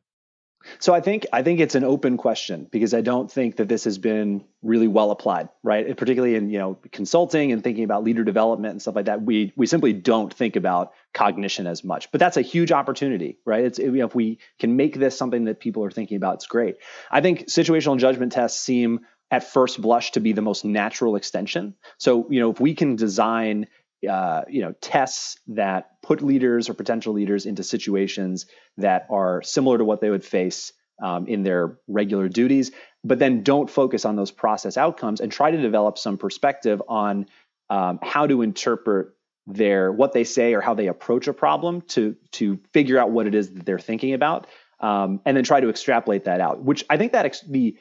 So 0.79 0.93
I 0.93 1.01
think 1.01 1.25
I 1.33 1.43
think 1.43 1.59
it's 1.59 1.75
an 1.75 1.83
open 1.83 2.17
question 2.17 2.67
because 2.71 2.93
I 2.93 3.01
don't 3.01 3.31
think 3.31 3.57
that 3.57 3.67
this 3.67 3.83
has 3.83 3.97
been 3.97 4.43
really 4.61 4.87
well 4.87 5.11
applied, 5.11 5.49
right? 5.61 5.85
And 5.85 5.97
particularly 5.97 6.35
in 6.35 6.49
you 6.49 6.59
know 6.59 6.77
consulting 6.91 7.51
and 7.51 7.63
thinking 7.63 7.83
about 7.83 8.03
leader 8.03 8.23
development 8.23 8.71
and 8.71 8.81
stuff 8.81 8.95
like 8.95 9.05
that. 9.05 9.21
We 9.21 9.53
we 9.55 9.65
simply 9.67 9.93
don't 9.93 10.33
think 10.33 10.55
about 10.55 10.93
cognition 11.13 11.67
as 11.67 11.83
much, 11.83 12.11
but 12.11 12.19
that's 12.19 12.37
a 12.37 12.41
huge 12.41 12.71
opportunity, 12.71 13.37
right? 13.45 13.63
It's 13.65 13.79
if 13.79 14.15
we 14.15 14.39
can 14.59 14.75
make 14.75 14.97
this 14.97 15.17
something 15.17 15.45
that 15.45 15.59
people 15.59 15.83
are 15.83 15.91
thinking 15.91 16.17
about, 16.17 16.35
it's 16.35 16.47
great. 16.47 16.77
I 17.11 17.21
think 17.21 17.47
situational 17.47 17.97
judgment 17.97 18.31
tests 18.31 18.59
seem 18.59 19.01
at 19.31 19.43
first 19.51 19.81
blush 19.81 20.11
to 20.11 20.19
be 20.19 20.33
the 20.33 20.41
most 20.41 20.63
natural 20.63 21.15
extension. 21.15 21.75
So 21.97 22.27
you 22.29 22.39
know 22.39 22.51
if 22.51 22.59
we 22.59 22.75
can 22.75 22.95
design 22.95 23.67
uh, 24.07 24.41
you 24.47 24.61
know 24.61 24.73
tests 24.81 25.37
that 25.47 26.01
put 26.01 26.21
leaders 26.21 26.69
or 26.69 26.73
potential 26.73 27.13
leaders 27.13 27.45
into 27.45 27.63
situations 27.63 28.45
that 28.77 29.07
are 29.09 29.41
similar 29.41 29.77
to 29.77 29.85
what 29.85 30.01
they 30.01 30.09
would 30.09 30.25
face 30.25 30.73
um, 31.01 31.27
in 31.27 31.43
their 31.43 31.77
regular 31.87 32.27
duties 32.27 32.71
but 33.03 33.19
then 33.19 33.43
don't 33.43 33.69
focus 33.69 34.05
on 34.05 34.15
those 34.15 34.31
process 34.31 34.77
outcomes 34.77 35.19
and 35.19 35.31
try 35.31 35.51
to 35.51 35.61
develop 35.61 35.97
some 35.97 36.17
perspective 36.17 36.81
on 36.87 37.25
um, 37.69 37.99
how 38.01 38.27
to 38.27 38.41
interpret 38.41 39.09
their 39.45 39.91
what 39.91 40.13
they 40.13 40.23
say 40.23 40.53
or 40.53 40.61
how 40.61 40.73
they 40.73 40.87
approach 40.87 41.27
a 41.27 41.33
problem 41.33 41.81
to 41.81 42.15
to 42.31 42.59
figure 42.71 42.97
out 42.97 43.11
what 43.11 43.27
it 43.27 43.35
is 43.35 43.51
that 43.53 43.65
they're 43.65 43.79
thinking 43.79 44.13
about 44.13 44.47
um, 44.79 45.19
and 45.25 45.35
then 45.35 45.43
try 45.43 45.59
to 45.59 45.69
extrapolate 45.69 46.25
that 46.25 46.39
out 46.39 46.61
which 46.61 46.85
i 46.89 46.97
think 46.97 47.11
that 47.11 47.25
ex- 47.25 47.41
the 47.41 47.75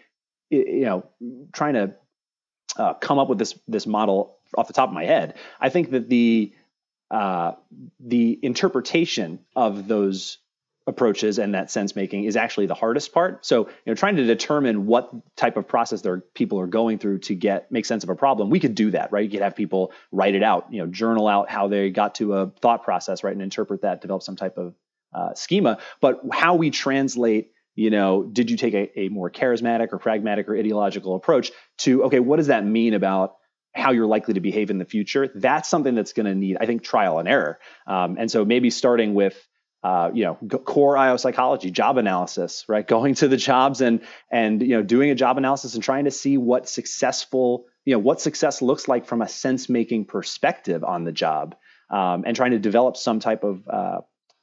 you 0.50 0.84
know 0.84 1.04
trying 1.52 1.74
to 1.74 1.94
uh, 2.76 2.94
come 2.94 3.18
up 3.18 3.28
with 3.28 3.38
this 3.38 3.58
this 3.68 3.86
model 3.86 4.38
off 4.56 4.66
the 4.66 4.72
top 4.72 4.88
of 4.88 4.94
my 4.94 5.04
head. 5.04 5.36
I 5.60 5.68
think 5.68 5.90
that 5.90 6.08
the 6.08 6.52
uh, 7.10 7.52
the 8.00 8.38
interpretation 8.42 9.40
of 9.54 9.86
those 9.86 10.38
approaches 10.86 11.38
and 11.38 11.54
that 11.54 11.70
sense 11.70 11.94
making 11.94 12.24
is 12.24 12.36
actually 12.36 12.66
the 12.66 12.74
hardest 12.74 13.12
part. 13.12 13.44
So, 13.46 13.66
you 13.66 13.72
know, 13.86 13.94
trying 13.94 14.16
to 14.16 14.24
determine 14.24 14.86
what 14.86 15.12
type 15.36 15.56
of 15.56 15.68
process 15.68 16.00
their 16.00 16.20
people 16.20 16.58
are 16.58 16.66
going 16.66 16.98
through 16.98 17.18
to 17.20 17.34
get 17.34 17.70
make 17.70 17.84
sense 17.84 18.02
of 18.02 18.10
a 18.10 18.16
problem, 18.16 18.50
we 18.50 18.58
could 18.58 18.74
do 18.74 18.90
that, 18.92 19.12
right? 19.12 19.24
You 19.24 19.30
could 19.30 19.42
have 19.42 19.54
people 19.54 19.92
write 20.10 20.34
it 20.34 20.42
out, 20.42 20.72
you 20.72 20.80
know, 20.80 20.86
journal 20.86 21.28
out 21.28 21.50
how 21.50 21.68
they 21.68 21.90
got 21.90 22.16
to 22.16 22.34
a 22.34 22.46
thought 22.62 22.82
process, 22.82 23.22
right, 23.22 23.32
and 23.32 23.42
interpret 23.42 23.82
that, 23.82 24.00
develop 24.00 24.22
some 24.22 24.36
type 24.36 24.56
of 24.56 24.74
uh, 25.14 25.34
schema. 25.34 25.78
But 26.00 26.22
how 26.32 26.54
we 26.54 26.70
translate 26.70 27.52
you 27.74 27.90
know, 27.90 28.22
did 28.22 28.50
you 28.50 28.56
take 28.56 28.74
a, 28.74 29.00
a 29.00 29.08
more 29.08 29.30
charismatic 29.30 29.92
or 29.92 29.98
pragmatic 29.98 30.48
or 30.48 30.56
ideological 30.56 31.14
approach 31.14 31.52
to, 31.78 32.04
okay, 32.04 32.20
what 32.20 32.36
does 32.36 32.48
that 32.48 32.66
mean 32.66 32.92
about 32.92 33.36
how 33.74 33.92
you're 33.92 34.06
likely 34.06 34.34
to 34.34 34.40
behave 34.40 34.70
in 34.70 34.78
the 34.78 34.84
future? 34.84 35.30
That's 35.34 35.68
something 35.68 35.94
that's 35.94 36.12
going 36.12 36.26
to 36.26 36.34
need, 36.34 36.58
I 36.60 36.66
think, 36.66 36.82
trial 36.82 37.18
and 37.18 37.28
error. 37.28 37.58
Um, 37.86 38.16
and 38.18 38.30
so 38.30 38.44
maybe 38.44 38.70
starting 38.70 39.14
with, 39.14 39.36
uh, 39.82 40.10
you 40.14 40.24
know, 40.24 40.34
core 40.58 40.96
IO 40.96 41.16
psychology, 41.16 41.70
job 41.70 41.98
analysis, 41.98 42.64
right? 42.68 42.86
Going 42.86 43.14
to 43.16 43.28
the 43.28 43.36
jobs 43.36 43.80
and 43.80 44.02
and 44.30 44.62
you 44.62 44.76
know 44.76 44.82
doing 44.82 45.10
a 45.10 45.14
job 45.14 45.38
analysis 45.38 45.74
and 45.74 45.82
trying 45.82 46.04
to 46.04 46.12
see 46.12 46.36
what 46.38 46.68
successful, 46.68 47.66
you 47.84 47.94
know, 47.94 47.98
what 47.98 48.20
success 48.20 48.62
looks 48.62 48.86
like 48.86 49.06
from 49.06 49.22
a 49.22 49.28
sense 49.28 49.68
making 49.68 50.04
perspective 50.04 50.84
on 50.84 51.02
the 51.02 51.12
job, 51.12 51.56
um, 51.90 52.22
and 52.24 52.36
trying 52.36 52.52
to 52.52 52.60
develop 52.60 52.96
some 52.96 53.18
type 53.18 53.42
of 53.42 53.68
uh, 53.68 54.00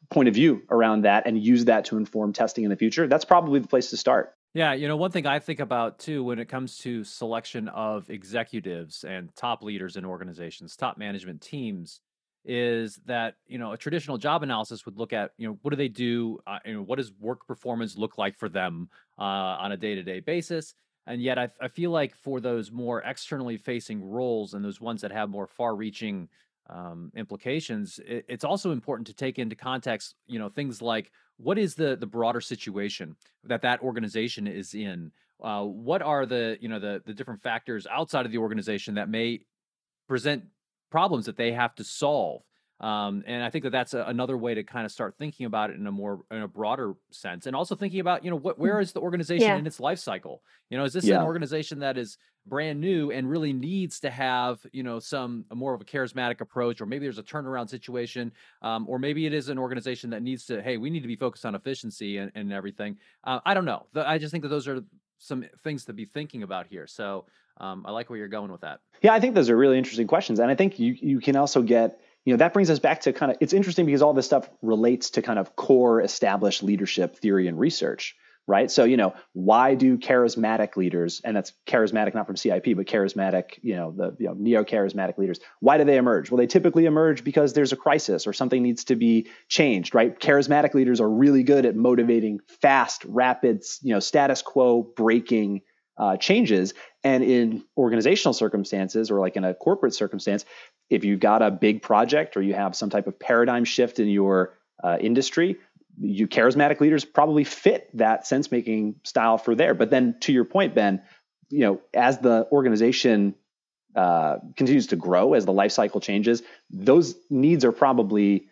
point 0.10 0.28
of 0.28 0.34
view 0.34 0.64
around 0.70 1.04
that 1.04 1.28
and 1.28 1.42
use 1.42 1.66
that 1.66 1.86
to 1.86 1.98
inform 1.98 2.34
testing 2.34 2.64
in 2.64 2.70
the 2.70 2.76
future, 2.76 3.08
that's 3.08 3.26
probably 3.26 3.60
the 3.60 3.68
place 3.68 3.92
to 3.92 3.98
start. 3.98 4.34
Yeah, 4.54 4.74
you 4.74 4.88
know, 4.88 4.98
one 4.98 5.12
thing 5.12 5.28
I 5.28 5.40
think 5.40 5.60
about 5.60 6.00
too 6.00 6.24
when 6.24 6.40
it 6.40 6.46
comes 6.50 6.78
to 6.80 7.04
selection 7.04 7.68
of 7.70 8.10
executives 8.10 9.04
and 9.04 9.34
top 9.36 9.62
leaders 9.62 9.96
in 9.96 10.06
organizations, 10.06 10.76
top 10.76 10.98
management 10.98 11.42
teams, 11.42 12.02
is 12.46 12.96
that 13.06 13.36
you 13.46 13.58
know 13.60 13.74
a 13.74 13.78
traditional 13.78 14.18
job 14.18 14.42
analysis 14.44 14.86
would 14.86 14.98
look 14.98 15.14
at 15.14 15.32
you 15.38 15.48
know 15.48 15.60
what 15.62 15.70
do 15.72 15.76
they 15.78 15.88
do, 15.88 16.40
uh, 16.48 16.60
you 16.66 16.74
know 16.74 16.82
what 16.82 16.96
does 16.96 17.12
work 17.14 17.46
performance 17.46 17.96
look 17.96 18.18
like 18.18 18.36
for 18.38 18.50
them 18.50 18.90
uh, 19.20 19.22
on 19.24 19.72
a 19.72 19.78
day 19.78 19.94
to 19.94 20.02
day 20.04 20.20
basis, 20.20 20.74
and 21.06 21.22
yet 21.22 21.38
I, 21.38 21.50
I 21.62 21.68
feel 21.68 21.92
like 21.92 22.16
for 22.16 22.40
those 22.42 22.72
more 22.72 23.02
externally 23.04 23.58
facing 23.58 24.04
roles 24.04 24.56
and 24.56 24.66
those 24.66 24.82
ones 24.82 25.02
that 25.02 25.12
have 25.12 25.30
more 25.30 25.46
far 25.48 25.76
reaching 25.76 26.28
um, 26.70 27.12
implications, 27.16 28.00
it, 28.06 28.26
it's 28.28 28.44
also 28.44 28.72
important 28.72 29.08
to 29.08 29.14
take 29.14 29.40
into 29.40 29.56
context, 29.56 30.16
you 30.28 30.40
know, 30.40 30.50
things 30.50 30.82
like 30.82 31.12
what 31.38 31.58
is 31.58 31.76
the 31.76 31.96
the 31.96 32.06
broader 32.06 32.42
situation 32.42 33.16
that 33.44 33.62
that 33.62 33.82
organization 33.82 34.48
is 34.48 34.74
in. 34.74 35.12
Uh, 35.42 35.64
what 35.64 36.02
are 36.02 36.26
the 36.26 36.58
you 36.60 36.68
know 36.68 36.80
the 36.80 37.02
the 37.06 37.14
different 37.14 37.42
factors 37.42 37.88
outside 37.90 38.26
of 38.26 38.32
the 38.32 38.38
organization 38.38 38.96
that 38.96 39.10
may 39.10 39.40
present 40.08 40.44
problems 40.92 41.26
that 41.26 41.38
they 41.38 41.52
have 41.52 41.74
to 41.76 41.84
solve 41.84 42.42
um, 42.80 43.24
and 43.28 43.44
I 43.44 43.50
think 43.50 43.64
that 43.64 43.72
that's 43.72 43.94
a, 43.94 44.04
another 44.04 44.38
way 44.38 44.54
to 44.54 44.64
kind 44.64 44.86
of 44.86 44.92
start 44.92 45.16
thinking 45.18 45.46
about 45.46 45.70
it 45.70 45.78
in 45.78 45.86
a 45.86 45.92
more 45.92 46.22
in 46.32 46.42
a 46.42 46.48
broader 46.48 46.94
sense, 47.12 47.46
and 47.46 47.56
also 47.56 47.76
thinking 47.76 48.00
about 48.00 48.24
you 48.24 48.30
know 48.30 48.38
what 48.38 48.58
where 48.58 48.76
mm. 48.76 48.94
the 48.94 49.02
organization 49.02 49.48
yeah. 49.48 49.58
in 49.58 49.68
its 49.68 49.80
life 49.80 50.00
cycle? 50.00 50.42
You 50.70 50.78
know, 50.78 50.86
is 50.86 50.94
this 50.94 51.06
yeah. 51.06 51.20
an 51.20 51.26
organization 51.26 51.80
that 51.80 51.98
is 51.98 52.18
brand 52.46 52.80
new 52.80 53.12
and 53.12 53.30
really 53.30 53.52
needs 53.52 54.00
to 54.00 54.10
have 54.10 54.60
you 54.72 54.84
know 54.84 55.00
some 55.00 55.46
more 55.54 55.74
of 55.74 55.82
a 55.82 55.86
charismatic 55.86 56.40
approach, 56.40 56.80
or 56.80 56.86
maybe 56.86 57.06
there's 57.06 57.18
a 57.18 57.24
turnaround 57.24 57.70
situation, 57.70 58.32
um, 58.62 58.86
or 58.88 58.98
maybe 58.98 59.26
it 59.26 59.34
is 59.34 59.50
an 59.50 59.58
organization 59.58 60.10
that 60.12 60.22
needs 60.22 60.46
to 60.46 60.62
hey 60.62 60.78
we 60.78 60.90
need 60.90 61.02
to 61.02 61.08
be 61.08 61.18
focused 61.18 61.46
on 61.46 61.56
efficiency 61.56 62.18
and, 62.18 62.32
and 62.36 62.54
everything. 62.54 62.98
Uh, 63.26 63.40
I 63.46 63.54
don't 63.54 63.66
know. 63.66 63.88
I 63.96 64.18
just 64.18 64.32
think 64.32 64.44
that 64.44 64.50
those 64.50 64.68
are 64.68 64.82
some 65.18 65.44
things 65.64 65.86
to 65.86 65.94
be 65.94 66.06
thinking 66.06 66.44
about 66.44 66.66
here. 66.68 66.88
So 66.88 67.26
um, 67.58 67.86
I 67.86 67.92
like 67.92 68.10
where 68.10 68.18
you're 68.18 68.30
going 68.30 68.52
with 68.52 68.62
that. 68.62 68.80
Yeah, 69.02 69.14
I 69.14 69.20
think 69.20 69.36
those 69.36 69.50
are 69.50 69.58
really 69.58 69.78
interesting 69.78 70.08
questions, 70.08 70.40
and 70.40 70.50
I 70.50 70.56
think 70.56 70.80
you 70.80 70.96
you 71.00 71.20
can 71.20 71.36
also 71.36 71.62
get 71.62 72.00
you 72.30 72.36
know 72.36 72.38
that 72.38 72.54
brings 72.54 72.70
us 72.70 72.78
back 72.78 73.02
to 73.02 73.12
kind 73.12 73.32
of 73.32 73.40
it's 73.42 73.54
interesting 73.54 73.88
because 73.88 74.04
all 74.04 74.14
this 74.14 74.28
stuff 74.28 74.48
relates 74.62 75.10
to 75.10 75.24
kind 75.24 75.40
of 75.40 75.56
core 75.56 76.00
established 76.00 76.62
leadership 76.62 77.18
theory 77.18 77.48
and 77.48 77.58
research 77.60 78.16
right? 78.46 78.72
So 78.72 78.84
you 78.84 78.98
know 78.98 79.16
why 79.34 79.74
do 79.74 79.98
charismatic 79.98 80.76
leaders 80.76 81.22
and 81.24 81.36
that's 81.36 81.54
charismatic 81.66 82.14
not 82.14 82.28
from 82.28 82.36
cip 82.36 82.64
but 82.76 82.86
charismatic 82.86 83.60
you 83.64 83.76
know 83.76 83.92
the 83.92 84.16
you 84.20 84.28
know, 84.28 84.36
neo-charismatic 84.38 85.18
leaders 85.18 85.40
why 85.60 85.80
do 85.80 85.86
they 85.86 85.98
emerge? 85.98 86.30
Well 86.30 86.38
they 86.38 86.46
typically 86.46 86.86
emerge 86.86 87.24
because 87.24 87.54
there's 87.54 87.74
a 87.74 87.76
crisis 87.76 88.28
or 88.28 88.34
something 88.34 88.62
needs 88.62 88.84
to 88.86 88.96
be 88.96 89.28
changed 89.48 89.96
right? 89.96 90.20
Charismatic 90.20 90.76
leaders 90.76 91.02
are 91.02 91.10
really 91.10 91.42
good 91.42 91.66
at 91.66 91.76
motivating 91.76 92.42
fast 92.62 93.06
rapid 93.06 93.64
you 93.82 93.94
know 93.96 94.00
status 94.00 94.44
quo 94.44 94.84
breaking 94.84 95.62
uh, 96.00 96.18
changes. 96.18 96.74
And 97.04 97.24
in 97.24 97.64
organizational 97.78 98.34
circumstances 98.34 99.12
or 99.12 99.20
like 99.20 99.36
in 99.36 99.44
a 99.44 99.54
corporate 99.54 99.94
circumstance, 99.94 100.46
if 100.90 101.04
you've 101.04 101.20
got 101.20 101.42
a 101.42 101.52
big 101.52 101.82
project 101.82 102.36
or 102.38 102.42
you 102.42 102.54
have 102.54 102.76
some 102.76 102.90
type 102.90 103.08
of 103.08 103.20
paradigm 103.20 103.66
shift 103.66 104.00
in 104.00 104.08
your 104.08 104.58
uh, 104.84 104.98
industry, 105.00 105.58
you 106.00 106.28
charismatic 106.28 106.80
leaders 106.80 107.04
probably 107.04 107.44
fit 107.44 107.90
that 107.98 108.26
sense 108.26 108.52
making 108.52 108.96
style 109.04 109.38
for 109.38 109.54
there. 109.54 109.74
But 109.74 109.90
then 109.90 110.16
to 110.22 110.32
your 110.32 110.46
point, 110.46 110.74
Ben, 110.74 111.02
you 111.50 111.60
know, 111.60 111.82
as 111.94 112.20
the 112.20 112.48
organization 112.52 113.36
uh, 113.96 114.38
continues 114.56 114.88
to 114.88 114.96
grow, 114.96 115.34
as 115.34 115.46
the 115.46 115.52
life 115.54 115.72
cycle 115.72 116.00
changes, 116.00 116.42
those 116.70 117.16
needs 117.30 117.66
are 117.66 117.72
probably 117.72 118.48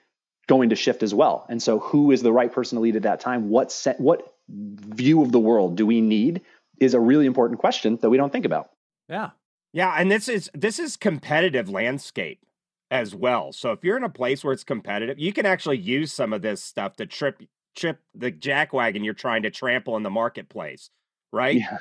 going 0.47 0.69
to 0.69 0.75
shift 0.75 1.03
as 1.03 1.13
well. 1.13 1.45
And 1.47 1.61
so, 1.61 1.79
who 1.79 2.11
is 2.11 2.21
the 2.21 2.31
right 2.31 2.51
person 2.51 2.77
to 2.77 2.81
lead 2.81 2.95
at 2.95 3.03
that 3.03 3.19
time? 3.19 3.49
What 3.49 3.71
set, 3.71 3.99
what 3.99 4.33
view 4.49 5.21
of 5.21 5.31
the 5.31 5.39
world 5.39 5.77
do 5.77 5.85
we 5.85 6.01
need? 6.01 6.41
Is 6.80 6.93
a 6.93 6.99
really 6.99 7.25
important 7.25 7.59
question 7.59 7.97
that 8.01 8.09
we 8.09 8.17
don't 8.17 8.32
think 8.32 8.45
about. 8.45 8.69
Yeah, 9.09 9.32
yeah, 9.73 9.93
and 9.97 10.11
this 10.11 10.28
is 10.28 10.49
this 10.53 10.80
is 10.80 10.97
competitive 10.97 11.69
landscape 11.69 12.39
as 12.89 13.13
well. 13.13 13.51
So 13.51 13.71
if 13.71 13.84
you're 13.84 13.97
in 13.97 14.03
a 14.03 14.09
place 14.09 14.43
where 14.43 14.53
it's 14.53 14.63
competitive, 14.63 15.19
you 15.19 15.34
can 15.34 15.45
actually 15.45 15.78
use 15.78 16.11
some 16.13 16.34
of 16.34 16.41
this 16.41 16.63
stuff 16.63 16.95
to 16.97 17.05
trip 17.05 17.43
trip 17.75 17.99
the 18.15 18.32
jackwagon 18.32 19.05
you're 19.05 19.13
trying 19.13 19.43
to 19.43 19.51
trample 19.51 19.95
in 19.97 20.03
the 20.03 20.09
marketplace, 20.09 20.89
right? 21.32 21.57
Yeah. 21.57 21.78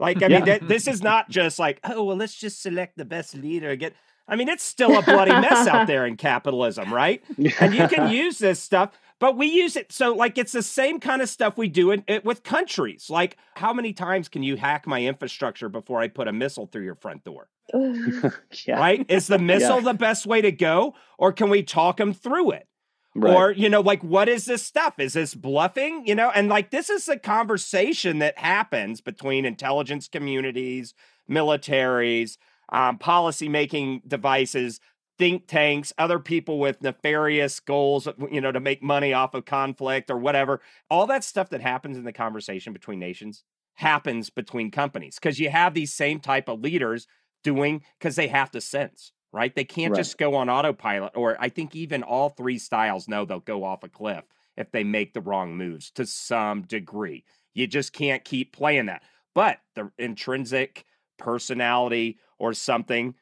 Like 0.00 0.22
I 0.22 0.28
mean, 0.28 0.44
th- 0.44 0.62
this 0.62 0.88
is 0.88 1.02
not 1.02 1.28
just 1.30 1.58
like 1.58 1.80
oh 1.84 2.04
well, 2.04 2.16
let's 2.16 2.34
just 2.34 2.62
select 2.62 2.96
the 2.96 3.04
best 3.04 3.34
leader. 3.34 3.76
Get 3.76 3.94
I 4.26 4.36
mean, 4.36 4.48
it's 4.48 4.64
still 4.64 4.98
a 4.98 5.02
bloody 5.02 5.32
mess 5.32 5.66
out 5.66 5.86
there 5.86 6.04
in 6.06 6.16
capitalism, 6.16 6.92
right? 6.92 7.22
And 7.60 7.74
you 7.74 7.88
can 7.88 8.10
use 8.10 8.38
this 8.38 8.60
stuff. 8.60 8.92
But 9.20 9.36
we 9.36 9.46
use 9.46 9.76
it 9.76 9.90
so 9.90 10.14
like 10.14 10.38
it's 10.38 10.52
the 10.52 10.62
same 10.62 11.00
kind 11.00 11.22
of 11.22 11.28
stuff 11.28 11.56
we 11.56 11.68
do 11.68 11.90
in, 11.90 12.04
it 12.06 12.24
with 12.24 12.42
countries. 12.42 13.08
Like 13.10 13.36
how 13.56 13.72
many 13.72 13.92
times 13.92 14.28
can 14.28 14.42
you 14.42 14.56
hack 14.56 14.86
my 14.86 15.02
infrastructure 15.02 15.68
before 15.68 16.00
I 16.00 16.08
put 16.08 16.28
a 16.28 16.32
missile 16.32 16.66
through 16.66 16.84
your 16.84 16.94
front 16.94 17.24
door? 17.24 17.48
yeah. 17.74 18.78
Right? 18.78 19.04
Is 19.08 19.26
the 19.26 19.38
missile 19.40 19.76
yeah. 19.76 19.92
the 19.92 19.94
best 19.94 20.26
way 20.26 20.40
to 20.40 20.52
go 20.52 20.94
or 21.18 21.32
can 21.32 21.50
we 21.50 21.62
talk 21.62 21.96
them 21.96 22.14
through 22.14 22.52
it? 22.52 22.68
Right. 23.14 23.34
Or, 23.34 23.50
you 23.50 23.68
know, 23.68 23.80
like, 23.80 24.04
what 24.04 24.28
is 24.28 24.44
this 24.44 24.62
stuff? 24.62 25.00
Is 25.00 25.14
this 25.14 25.34
bluffing? 25.34 26.06
You 26.06 26.14
know, 26.14 26.30
and 26.30 26.48
like, 26.48 26.70
this 26.70 26.88
is 26.88 27.08
a 27.08 27.18
conversation 27.18 28.20
that 28.20 28.38
happens 28.38 29.00
between 29.00 29.44
intelligence 29.44 30.06
communities, 30.08 30.94
militaries, 31.28 32.36
um, 32.68 32.98
policy 32.98 33.48
making 33.48 34.02
devices 34.06 34.78
think 35.18 35.46
tanks, 35.46 35.92
other 35.98 36.18
people 36.18 36.58
with 36.58 36.80
nefarious 36.80 37.60
goals, 37.60 38.06
uh, 38.06 38.12
you 38.30 38.40
know, 38.40 38.52
to 38.52 38.60
make 38.60 38.82
money 38.82 39.12
off 39.12 39.34
of 39.34 39.44
conflict 39.44 40.10
or 40.10 40.16
whatever. 40.16 40.60
All 40.88 41.06
that 41.08 41.24
stuff 41.24 41.50
that 41.50 41.60
happens 41.60 41.98
in 41.98 42.04
the 42.04 42.12
conversation 42.12 42.72
between 42.72 42.98
nations 42.98 43.44
happens 43.74 44.30
between 44.30 44.70
companies 44.70 45.16
because 45.16 45.38
you 45.38 45.50
have 45.50 45.74
these 45.74 45.92
same 45.92 46.20
type 46.20 46.48
of 46.48 46.60
leaders 46.60 47.06
doing 47.44 47.82
because 47.98 48.16
they 48.16 48.28
have 48.28 48.50
to 48.52 48.60
sense, 48.60 49.12
right? 49.32 49.54
They 49.54 49.64
can't 49.64 49.92
right. 49.92 49.98
just 49.98 50.18
go 50.18 50.34
on 50.34 50.48
autopilot, 50.48 51.12
or 51.14 51.36
I 51.40 51.48
think 51.48 51.74
even 51.74 52.02
all 52.02 52.28
three 52.28 52.58
styles 52.58 53.08
know 53.08 53.24
they'll 53.24 53.40
go 53.40 53.64
off 53.64 53.84
a 53.84 53.88
cliff 53.88 54.24
if 54.56 54.70
they 54.72 54.84
make 54.84 55.14
the 55.14 55.20
wrong 55.20 55.56
moves 55.56 55.90
to 55.92 56.06
some 56.06 56.62
degree. 56.62 57.24
You 57.54 57.66
just 57.66 57.92
can't 57.92 58.24
keep 58.24 58.52
playing 58.52 58.86
that. 58.86 59.02
But 59.34 59.58
the 59.74 59.90
intrinsic 59.98 60.84
personality 61.18 62.18
or 62.38 62.54
something 62.54 63.14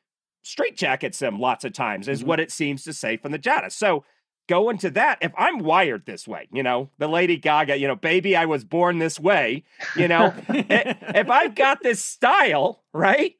straight 0.46 0.76
jackets 0.76 1.18
them 1.18 1.40
lots 1.40 1.64
of 1.64 1.72
times, 1.72 2.08
is 2.08 2.20
mm-hmm. 2.20 2.28
what 2.28 2.40
it 2.40 2.50
seems 2.50 2.84
to 2.84 2.92
say 2.92 3.16
from 3.16 3.32
the 3.32 3.38
data. 3.38 3.70
So 3.70 4.04
go 4.48 4.70
into 4.70 4.90
that. 4.90 5.18
If 5.20 5.32
I'm 5.36 5.58
wired 5.58 6.06
this 6.06 6.26
way, 6.28 6.48
you 6.52 6.62
know, 6.62 6.90
the 6.98 7.08
Lady 7.08 7.36
Gaga, 7.36 7.78
you 7.78 7.88
know, 7.88 7.96
baby, 7.96 8.36
I 8.36 8.46
was 8.46 8.64
born 8.64 8.98
this 8.98 9.18
way, 9.18 9.64
you 9.96 10.08
know, 10.08 10.32
if 10.48 11.30
I've 11.30 11.54
got 11.54 11.82
this 11.82 12.02
style, 12.02 12.82
right? 12.92 13.34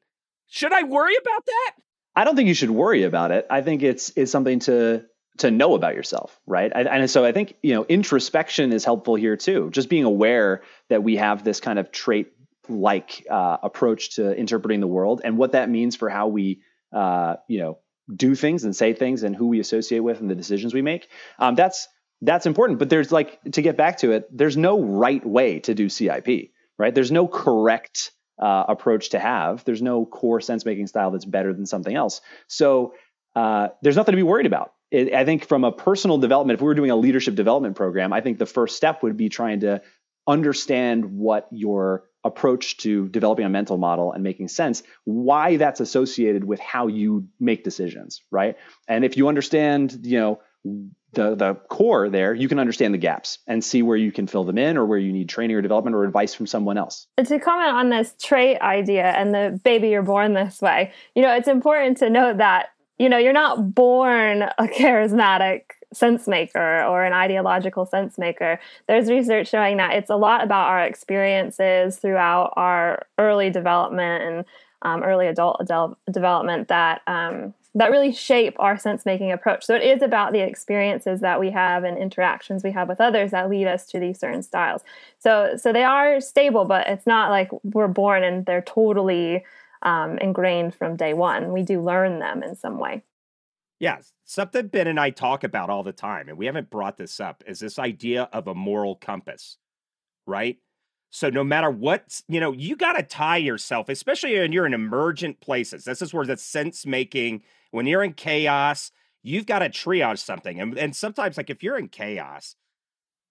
Should 0.47 0.73
I 0.73 0.83
worry 0.83 1.15
about 1.15 1.45
that? 1.45 1.71
I 2.15 2.23
don't 2.23 2.35
think 2.35 2.47
you 2.47 2.53
should 2.53 2.71
worry 2.71 3.03
about 3.03 3.31
it. 3.31 3.45
I 3.49 3.61
think 3.61 3.83
it's 3.83 4.11
it's 4.15 4.31
something 4.31 4.59
to 4.61 5.05
to 5.37 5.51
know 5.51 5.75
about 5.75 5.93
yourself, 5.93 6.39
right? 6.47 6.71
I, 6.75 6.81
and 6.81 7.09
so 7.09 7.23
I 7.23 7.31
think 7.31 7.55
you 7.61 7.73
know 7.73 7.85
introspection 7.85 8.73
is 8.73 8.83
helpful 8.83 9.15
here 9.15 9.37
too. 9.37 9.69
Just 9.71 9.87
being 9.87 10.03
aware 10.03 10.63
that 10.89 11.03
we 11.03 11.17
have 11.17 11.43
this 11.43 11.59
kind 11.59 11.77
of 11.79 11.91
trait 11.91 12.33
like 12.69 13.25
uh, 13.29 13.57
approach 13.61 14.15
to 14.15 14.35
interpreting 14.35 14.79
the 14.79 14.87
world 14.87 15.21
and 15.23 15.37
what 15.37 15.53
that 15.53 15.69
means 15.69 15.95
for 15.95 16.09
how 16.09 16.27
we 16.27 16.61
uh, 16.93 17.35
you 17.47 17.59
know 17.59 17.79
do 18.13 18.35
things 18.35 18.63
and 18.63 18.75
say 18.75 18.93
things 18.93 19.23
and 19.23 19.35
who 19.35 19.47
we 19.47 19.59
associate 19.59 19.99
with 19.99 20.21
and 20.21 20.29
the 20.29 20.35
decisions 20.35 20.73
we 20.73 20.81
make. 20.81 21.09
Um, 21.39 21.55
that's 21.55 21.87
that's 22.21 22.45
important. 22.45 22.79
But 22.79 22.89
there's 22.89 23.11
like 23.11 23.39
to 23.51 23.61
get 23.61 23.77
back 23.77 23.97
to 23.99 24.11
it, 24.11 24.27
there's 24.35 24.57
no 24.57 24.81
right 24.81 25.25
way 25.25 25.59
to 25.61 25.73
do 25.73 25.89
CIP, 25.89 26.51
right? 26.77 26.93
There's 26.93 27.11
no 27.11 27.27
correct 27.27 28.11
uh, 28.41 28.65
approach 28.67 29.09
to 29.09 29.19
have. 29.19 29.63
There's 29.65 29.81
no 29.81 30.05
core 30.05 30.41
sense 30.41 30.65
making 30.65 30.87
style 30.87 31.11
that's 31.11 31.25
better 31.25 31.53
than 31.53 31.65
something 31.65 31.95
else. 31.95 32.21
So 32.47 32.93
uh, 33.35 33.69
there's 33.81 33.95
nothing 33.95 34.13
to 34.13 34.17
be 34.17 34.23
worried 34.23 34.45
about. 34.45 34.73
It, 34.89 35.13
I 35.13 35.25
think 35.25 35.45
from 35.45 35.63
a 35.63 35.71
personal 35.71 36.17
development, 36.17 36.57
if 36.57 36.61
we 36.61 36.67
were 36.67 36.75
doing 36.75 36.91
a 36.91 36.95
leadership 36.95 37.35
development 37.35 37.75
program, 37.75 38.13
I 38.13 38.21
think 38.21 38.39
the 38.39 38.45
first 38.45 38.77
step 38.77 39.03
would 39.03 39.17
be 39.17 39.29
trying 39.29 39.61
to 39.61 39.81
understand 40.27 41.05
what 41.05 41.47
your 41.51 42.05
approach 42.23 42.77
to 42.77 43.07
developing 43.09 43.45
a 43.45 43.49
mental 43.49 43.77
model 43.77 44.11
and 44.11 44.23
making 44.23 44.47
sense 44.47 44.83
why 45.05 45.57
that's 45.57 45.79
associated 45.79 46.43
with 46.43 46.59
how 46.59 46.87
you 46.87 47.27
make 47.39 47.63
decisions 47.63 48.21
right? 48.31 48.57
And 48.87 49.05
if 49.05 49.17
you 49.17 49.27
understand 49.27 49.99
you 50.03 50.19
know 50.19 50.39
the 51.13 51.35
the 51.35 51.55
core 51.69 52.09
there 52.09 52.33
you 52.33 52.47
can 52.47 52.59
understand 52.59 52.93
the 52.93 52.97
gaps 52.97 53.39
and 53.47 53.63
see 53.63 53.81
where 53.81 53.97
you 53.97 54.11
can 54.11 54.27
fill 54.27 54.43
them 54.43 54.57
in 54.57 54.77
or 54.77 54.85
where 54.85 54.99
you 54.99 55.13
need 55.13 55.29
training 55.29 55.55
or 55.55 55.61
development 55.61 55.95
or 55.95 56.03
advice 56.03 56.33
from 56.33 56.47
someone 56.47 56.77
else. 56.77 57.07
To 57.17 57.39
comment 57.39 57.71
on 57.71 57.89
this 57.89 58.13
trait 58.21 58.59
idea 58.61 59.05
and 59.05 59.33
the 59.33 59.59
baby 59.63 59.89
you're 59.89 60.03
born 60.03 60.33
this 60.33 60.61
way 60.61 60.91
you 61.15 61.21
know 61.21 61.33
it's 61.35 61.47
important 61.47 61.97
to 61.97 62.09
note 62.09 62.37
that 62.37 62.69
you 62.97 63.09
know 63.09 63.17
you're 63.17 63.33
not 63.33 63.73
born 63.73 64.41
a 64.41 64.53
charismatic 64.67 65.61
sense 65.97 66.27
maker 66.27 66.83
or 66.83 67.03
an 67.03 67.13
ideological 67.13 67.85
sense 67.85 68.17
maker. 68.17 68.59
There's 68.87 69.09
research 69.09 69.49
showing 69.49 69.77
that 69.77 69.95
it's 69.95 70.09
a 70.09 70.15
lot 70.15 70.43
about 70.43 70.67
our 70.67 70.83
experiences 70.83 71.97
throughout 71.97 72.53
our 72.55 73.05
early 73.17 73.49
development 73.49 74.23
and 74.23 74.45
um, 74.83 75.03
early 75.03 75.27
adult 75.27 75.65
development 76.11 76.67
that 76.67 77.01
um, 77.07 77.53
that 77.75 77.91
really 77.91 78.11
shape 78.11 78.55
our 78.57 78.75
sense 78.77 79.05
making 79.05 79.31
approach. 79.31 79.63
So 79.63 79.75
it 79.75 79.83
is 79.83 80.01
about 80.01 80.33
the 80.33 80.39
experiences 80.39 81.19
that 81.21 81.39
we 81.39 81.51
have 81.51 81.83
and 81.83 81.95
interactions 81.97 82.63
we 82.63 82.71
have 82.71 82.89
with 82.89 82.99
others 82.99 83.31
that 83.31 83.49
lead 83.49 83.67
us 83.67 83.85
to 83.87 83.99
these 83.99 84.19
certain 84.19 84.41
styles. 84.41 84.81
So 85.19 85.57
so 85.57 85.71
they 85.73 85.83
are 85.83 86.19
stable, 86.21 86.65
but 86.65 86.87
it's 86.87 87.05
not 87.05 87.29
like 87.29 87.49
we're 87.63 87.87
born 87.87 88.23
and 88.23 88.45
they're 88.45 88.61
totally 88.61 89.43
um, 89.83 90.17
ingrained 90.17 90.73
from 90.75 90.95
day 90.95 91.13
one. 91.13 91.51
We 91.51 91.61
do 91.61 91.81
learn 91.81 92.19
them 92.19 92.43
in 92.43 92.55
some 92.55 92.79
way. 92.79 93.03
Yeah, 93.79 93.99
something 94.25 94.67
Ben 94.67 94.87
and 94.87 94.99
I 94.99 95.11
talk 95.11 95.43
about 95.43 95.69
all 95.69 95.83
the 95.83 95.91
time, 95.91 96.29
and 96.29 96.37
we 96.37 96.47
haven't 96.47 96.69
brought 96.69 96.97
this 96.97 97.19
up, 97.19 97.43
is 97.45 97.59
this 97.59 97.77
idea 97.77 98.27
of 98.33 98.47
a 98.47 98.55
moral 98.55 98.95
compass, 98.95 99.57
right? 100.25 100.57
So 101.09 101.29
no 101.29 101.43
matter 101.43 101.69
what, 101.69 102.21
you 102.27 102.39
know, 102.39 102.51
you 102.51 102.75
got 102.75 102.93
to 102.93 103.03
tie 103.03 103.37
yourself, 103.37 103.87
especially 103.87 104.37
when 104.37 104.51
you're 104.51 104.65
in 104.65 104.73
emergent 104.73 105.39
places. 105.39 105.85
This 105.85 106.01
is 106.01 106.13
where 106.13 106.25
the 106.25 106.37
sense 106.37 106.85
making, 106.85 107.43
when 107.71 107.85
you're 107.85 108.03
in 108.03 108.13
chaos, 108.13 108.91
you've 109.23 109.45
got 109.45 109.59
to 109.59 109.69
triage 109.69 110.19
something. 110.19 110.59
And, 110.59 110.77
and 110.77 110.95
sometimes, 110.95 111.37
like 111.37 111.49
if 111.49 111.63
you're 111.63 111.77
in 111.77 111.87
chaos, 111.87 112.55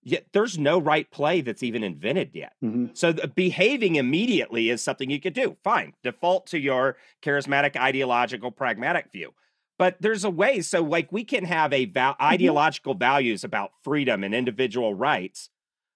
yet 0.02 0.26
there's 0.32 0.56
no 0.56 0.78
right 0.78 1.10
play 1.10 1.40
that's 1.40 1.62
even 1.62 1.82
invented 1.82 2.30
yet. 2.32 2.52
Mm-hmm. 2.64 2.86
So 2.94 3.12
behaving 3.12 3.96
immediately 3.96 4.70
is 4.70 4.82
something 4.82 5.10
you 5.10 5.20
could 5.20 5.34
do. 5.34 5.56
Fine, 5.64 5.94
default 6.02 6.46
to 6.48 6.58
your 6.58 6.96
charismatic, 7.22 7.76
ideological, 7.76 8.52
pragmatic 8.52 9.10
view 9.12 9.34
but 9.78 9.96
there's 10.00 10.24
a 10.24 10.30
way 10.30 10.60
so 10.60 10.82
like 10.82 11.10
we 11.12 11.24
can 11.24 11.44
have 11.44 11.72
a 11.72 11.84
val- 11.86 12.12
mm-hmm. 12.12 12.24
ideological 12.24 12.94
values 12.94 13.44
about 13.44 13.72
freedom 13.82 14.24
and 14.24 14.34
individual 14.34 14.94
rights 14.94 15.50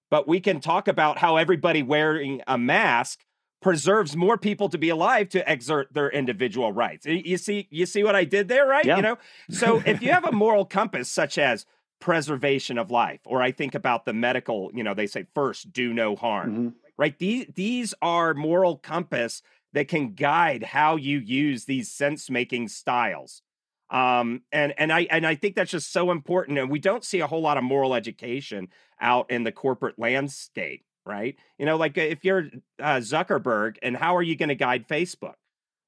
but 0.09 0.27
we 0.27 0.39
can 0.39 0.59
talk 0.59 0.87
about 0.87 1.17
how 1.17 1.37
everybody 1.37 1.81
wearing 1.81 2.41
a 2.47 2.57
mask 2.57 3.19
preserves 3.61 4.15
more 4.15 4.37
people 4.37 4.69
to 4.69 4.77
be 4.77 4.89
alive 4.89 5.29
to 5.29 5.51
exert 5.51 5.93
their 5.93 6.09
individual 6.09 6.71
rights 6.71 7.05
you 7.05 7.37
see 7.37 7.67
you 7.69 7.85
see 7.85 8.03
what 8.03 8.15
i 8.15 8.23
did 8.23 8.47
there 8.47 8.65
right 8.67 8.85
yeah. 8.85 8.95
you 8.95 9.01
know 9.01 9.17
so 9.49 9.81
if 9.85 10.01
you 10.01 10.11
have 10.11 10.25
a 10.25 10.31
moral 10.31 10.65
compass 10.65 11.09
such 11.09 11.37
as 11.37 11.65
preservation 11.99 12.79
of 12.79 12.89
life 12.89 13.19
or 13.25 13.41
i 13.41 13.51
think 13.51 13.75
about 13.75 14.05
the 14.05 14.13
medical 14.13 14.71
you 14.73 14.83
know 14.83 14.95
they 14.95 15.05
say 15.05 15.25
first 15.35 15.71
do 15.71 15.93
no 15.93 16.15
harm 16.15 16.51
mm-hmm. 16.51 16.69
right 16.97 17.19
these 17.19 17.45
these 17.53 17.93
are 18.01 18.33
moral 18.33 18.77
compass 18.77 19.43
that 19.73 19.87
can 19.87 20.13
guide 20.13 20.63
how 20.63 20.95
you 20.95 21.19
use 21.19 21.65
these 21.65 21.89
sense 21.91 22.29
making 22.29 22.67
styles 22.67 23.43
um, 23.91 24.41
and 24.53 24.73
and 24.77 24.91
I 24.91 25.01
and 25.11 25.27
I 25.27 25.35
think 25.35 25.55
that's 25.55 25.71
just 25.71 25.91
so 25.91 26.11
important. 26.11 26.57
And 26.57 26.71
we 26.71 26.79
don't 26.79 27.03
see 27.03 27.19
a 27.19 27.27
whole 27.27 27.41
lot 27.41 27.57
of 27.57 27.63
moral 27.63 27.93
education 27.93 28.69
out 29.01 29.29
in 29.29 29.43
the 29.43 29.51
corporate 29.51 29.99
landscape, 29.99 30.85
right? 31.05 31.35
You 31.59 31.65
know, 31.65 31.75
like 31.75 31.97
if 31.97 32.23
you're 32.23 32.45
uh, 32.79 32.97
Zuckerberg, 32.97 33.75
and 33.83 33.97
how 33.97 34.15
are 34.15 34.21
you 34.21 34.37
going 34.37 34.49
to 34.49 34.55
guide 34.55 34.87
Facebook? 34.87 35.33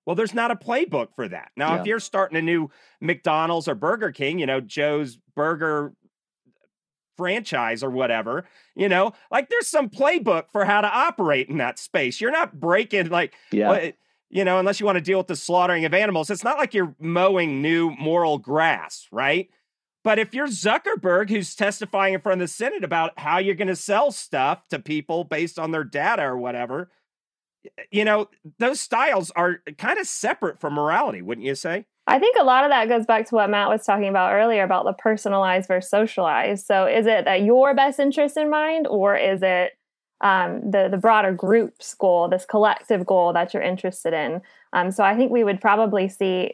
Well, 0.06 0.18
there's 0.18 0.34
not 0.34 0.52
a 0.52 0.56
playbook 0.56 1.16
for 1.16 1.30
that. 1.30 1.52
Now, 1.56 1.76
yeah. 1.76 1.80
if 1.80 1.88
you're 1.88 2.00
starting 2.02 2.38
a 2.38 2.42
new 2.42 2.70
McDonald's 3.00 3.70
or 3.70 3.76
Burger 3.76 4.12
King, 4.12 4.38
you 4.38 4.46
know, 4.46 4.60
Joe's 4.60 5.18
Burger 5.34 5.94
franchise 7.16 7.84
or 7.84 7.90
whatever, 7.90 8.44
you 8.76 8.90
know, 8.90 9.14
like 9.32 9.48
there's 9.48 9.70
some 9.70 9.88
playbook 9.88 10.52
for 10.52 10.66
how 10.66 10.82
to 10.82 10.94
operate 10.94 11.48
in 11.48 11.56
that 11.58 11.80
space. 11.80 12.20
You're 12.20 12.32
not 12.32 12.60
breaking 12.60 13.10
like, 13.10 13.34
yeah 13.54 13.92
you 14.34 14.44
know, 14.44 14.58
unless 14.58 14.80
you 14.80 14.86
want 14.88 14.96
to 14.96 15.02
deal 15.02 15.20
with 15.20 15.28
the 15.28 15.36
slaughtering 15.36 15.86
of 15.86 15.94
animals, 15.94 16.32
it's 16.32 16.44
not 16.44 16.58
like 16.58 16.74
you're 16.74 16.96
mowing 17.00 17.62
new 17.62 17.92
moral 17.92 18.40
grass, 18.40 19.08
right? 19.12 19.48
But 20.04 20.18
if 20.18 20.34
you're 20.34 20.48
Zuckerberg, 20.48 21.30
who's 21.30 21.54
testifying 21.54 22.16
in 22.16 22.20
front 22.20 22.42
of 22.42 22.48
the 22.48 22.52
Senate 22.52 22.84
about 22.84 23.18
how 23.20 23.38
you're 23.38 23.54
going 23.54 23.68
to 23.68 23.76
sell 23.76 24.12
stuff 24.12 24.68
to 24.70 24.80
people 24.80 25.24
based 25.24 25.60
on 25.60 25.70
their 25.70 25.84
data 25.84 26.24
or 26.24 26.36
whatever, 26.36 26.90
you 27.92 28.04
know, 28.04 28.28
those 28.58 28.82
styles 28.82 29.30
are 29.36 29.62
kind 29.78 30.00
of 30.00 30.08
separate 30.08 30.60
from 30.60 30.74
morality, 30.74 31.22
wouldn't 31.22 31.46
you 31.46 31.54
say? 31.54 31.86
I 32.08 32.18
think 32.18 32.36
a 32.40 32.44
lot 32.44 32.66
of 32.66 32.72
that 32.72 32.90
goes 32.90 33.06
back 33.06 33.30
to 33.30 33.36
what 33.36 33.52
Matt 33.52 33.70
was 33.70 33.86
talking 33.86 34.10
about 34.10 34.34
earlier 34.34 34.64
about 34.64 34.86
the 34.86 34.94
personalized 34.94 35.68
versus 35.68 35.92
socialized. 35.92 36.66
So 36.66 36.88
is 36.88 37.06
it 37.06 37.26
that 37.26 37.44
your 37.44 37.76
best 37.76 38.00
interest 38.00 38.36
in 38.36 38.50
mind, 38.50 38.88
or 38.88 39.16
is 39.16 39.44
it 39.44 39.74
um, 40.24 40.72
the 40.72 40.88
the 40.90 40.98
broader 40.98 41.34
group's 41.34 41.94
goal, 41.94 42.30
this 42.30 42.46
collective 42.46 43.06
goal 43.06 43.34
that 43.34 43.54
you're 43.54 43.62
interested 43.62 44.14
in. 44.14 44.42
Um, 44.72 44.90
so 44.90 45.04
I 45.04 45.16
think 45.16 45.32
we 45.32 45.44
would 45.44 45.62
probably 45.62 46.08
see 46.10 46.54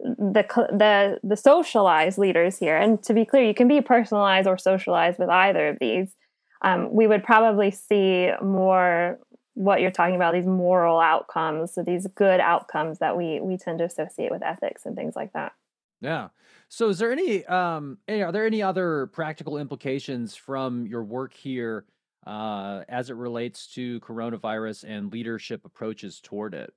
the 0.00 0.44
the 0.70 1.20
the 1.22 1.36
socialized 1.36 2.18
leaders 2.18 2.58
here. 2.58 2.76
And 2.76 3.00
to 3.04 3.14
be 3.14 3.24
clear, 3.24 3.44
you 3.44 3.54
can 3.54 3.68
be 3.68 3.80
personalized 3.82 4.48
or 4.48 4.58
socialized 4.58 5.18
with 5.18 5.28
either 5.28 5.68
of 5.68 5.78
these. 5.78 6.16
Um, 6.62 6.92
we 6.92 7.06
would 7.06 7.22
probably 7.22 7.70
see 7.70 8.30
more 8.42 9.18
what 9.54 9.80
you're 9.82 9.90
talking 9.90 10.16
about 10.16 10.32
these 10.32 10.46
moral 10.46 10.98
outcomes 10.98 11.74
so 11.74 11.82
these 11.82 12.06
good 12.14 12.40
outcomes 12.40 12.98
that 13.00 13.18
we 13.18 13.38
we 13.38 13.58
tend 13.58 13.78
to 13.78 13.84
associate 13.84 14.30
with 14.30 14.42
ethics 14.42 14.86
and 14.86 14.96
things 14.96 15.14
like 15.14 15.30
that 15.34 15.52
yeah 16.00 16.28
so 16.70 16.88
is 16.88 16.98
there 16.98 17.12
any 17.12 17.44
um 17.44 17.98
are 18.08 18.32
there 18.32 18.46
any 18.46 18.62
other 18.62 19.08
practical 19.08 19.58
implications 19.58 20.34
from 20.34 20.86
your 20.86 21.04
work 21.04 21.34
here 21.34 21.84
uh, 22.26 22.82
as 22.88 23.10
it 23.10 23.16
relates 23.16 23.66
to 23.74 24.00
coronavirus 24.00 24.84
and 24.86 25.12
leadership 25.12 25.64
approaches 25.64 26.20
toward 26.20 26.54
it? 26.54 26.72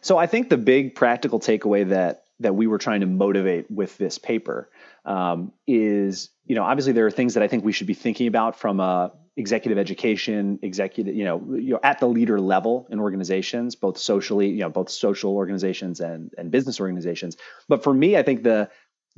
So 0.00 0.18
I 0.18 0.26
think 0.26 0.48
the 0.48 0.58
big 0.58 0.94
practical 0.94 1.40
takeaway 1.40 1.88
that 1.88 2.24
that 2.40 2.54
we 2.54 2.66
were 2.66 2.78
trying 2.78 3.00
to 3.00 3.06
motivate 3.06 3.70
with 3.70 3.98
this 3.98 4.16
paper 4.16 4.70
um, 5.04 5.52
is, 5.66 6.30
you 6.46 6.54
know, 6.54 6.64
obviously 6.64 6.94
there 6.94 7.06
are 7.06 7.10
things 7.10 7.34
that 7.34 7.42
I 7.42 7.48
think 7.48 7.64
we 7.64 7.72
should 7.72 7.86
be 7.86 7.94
thinking 7.94 8.26
about 8.26 8.58
from 8.58 8.80
a 8.80 9.12
executive 9.36 9.78
education, 9.78 10.58
executive, 10.62 11.14
you 11.14 11.24
know, 11.24 11.54
you 11.54 11.72
know, 11.72 11.80
at 11.82 12.00
the 12.00 12.06
leader 12.06 12.40
level 12.40 12.86
in 12.90 12.98
organizations, 12.98 13.74
both 13.74 13.98
socially, 13.98 14.48
you 14.48 14.60
know, 14.60 14.70
both 14.70 14.90
social 14.90 15.34
organizations 15.34 16.00
and 16.00 16.32
and 16.38 16.50
business 16.50 16.80
organizations. 16.80 17.36
But 17.68 17.82
for 17.82 17.92
me, 17.92 18.16
I 18.16 18.22
think 18.22 18.42
the 18.42 18.70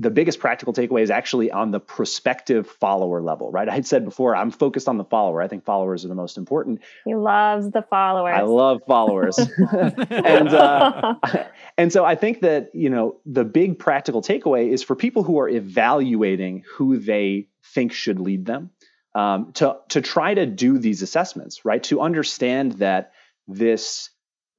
the 0.02 0.10
biggest 0.10 0.40
practical 0.40 0.72
takeaway 0.72 1.02
is 1.02 1.10
actually 1.10 1.50
on 1.50 1.70
the 1.70 1.78
prospective 1.78 2.66
follower 2.66 3.22
level, 3.22 3.50
right? 3.52 3.68
I 3.68 3.74
had 3.74 3.86
said 3.86 4.04
before, 4.04 4.34
I'm 4.34 4.50
focused 4.50 4.88
on 4.88 4.98
the 4.98 5.04
follower. 5.04 5.40
I 5.40 5.48
think 5.48 5.64
followers 5.64 6.04
are 6.04 6.08
the 6.08 6.14
most 6.16 6.36
important. 6.36 6.80
He 7.04 7.14
loves 7.14 7.70
the 7.70 7.82
followers. 7.82 8.34
I 8.36 8.42
love 8.42 8.82
followers, 8.86 9.38
and 10.08 10.48
uh, 10.48 11.14
and 11.78 11.92
so 11.92 12.04
I 12.04 12.16
think 12.16 12.40
that 12.40 12.74
you 12.74 12.90
know 12.90 13.20
the 13.24 13.44
big 13.44 13.78
practical 13.78 14.22
takeaway 14.22 14.70
is 14.70 14.82
for 14.82 14.96
people 14.96 15.22
who 15.22 15.38
are 15.38 15.48
evaluating 15.48 16.64
who 16.74 16.98
they 16.98 17.48
think 17.74 17.92
should 17.92 18.18
lead 18.18 18.44
them 18.44 18.70
um, 19.14 19.52
to 19.54 19.76
to 19.90 20.00
try 20.00 20.34
to 20.34 20.46
do 20.46 20.78
these 20.78 21.02
assessments, 21.02 21.64
right? 21.64 21.82
To 21.84 22.00
understand 22.00 22.72
that 22.72 23.12
this 23.46 24.10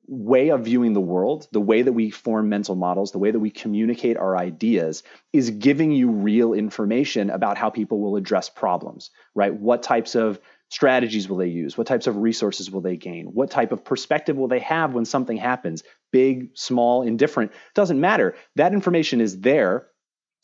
way 0.08 0.50
of 0.50 0.66
viewing 0.66 0.94
the 0.94 1.02
world, 1.02 1.48
the 1.52 1.62
way 1.62 1.82
that 1.82 1.94
we 1.94 2.10
form 2.10 2.50
mental 2.50 2.76
models, 2.76 3.12
the 3.12 3.20
way 3.20 3.32
that 3.32 3.40
we 3.40 3.50
communicate 3.50 4.18
our 4.18 4.38
ideas 4.38 5.04
is 5.32 5.50
giving 5.52 5.92
you 5.92 6.10
real 6.10 6.54
information 6.54 7.30
about 7.30 7.58
how 7.58 7.70
people 7.70 8.00
will 8.00 8.18
address 8.18 8.50
problems, 8.50 9.12
right? 9.34 9.54
What 9.54 9.82
types 9.84 10.16
of 10.16 10.40
strategies 10.70 11.30
will 11.30 11.38
they 11.38 11.48
use? 11.48 11.78
What 11.78 11.88
types 11.88 12.08
of 12.08 12.18
resources 12.18 12.70
will 12.70 12.82
they 12.82 12.98
gain? 12.98 13.28
What 13.28 13.52
type 13.52 13.72
of 13.72 13.86
perspective 13.86 14.36
will 14.36 14.48
they 14.48 14.60
have 14.60 14.94
when 14.94 15.06
something 15.06 15.38
happens? 15.38 15.84
Big, 16.12 16.50
small, 16.56 17.04
indifferent, 17.04 17.52
doesn't 17.74 18.00
matter. 18.00 18.36
That 18.56 18.74
information 18.74 19.22
is 19.22 19.40
there, 19.40 19.88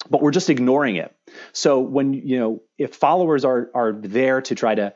but 0.09 0.21
we're 0.21 0.31
just 0.31 0.49
ignoring 0.49 0.95
it. 0.95 1.13
So 1.51 1.79
when, 1.79 2.13
you 2.13 2.39
know, 2.39 2.61
if 2.77 2.95
followers 2.95 3.43
are 3.43 3.69
are 3.73 3.91
there 3.91 4.41
to 4.43 4.55
try 4.55 4.75
to 4.75 4.93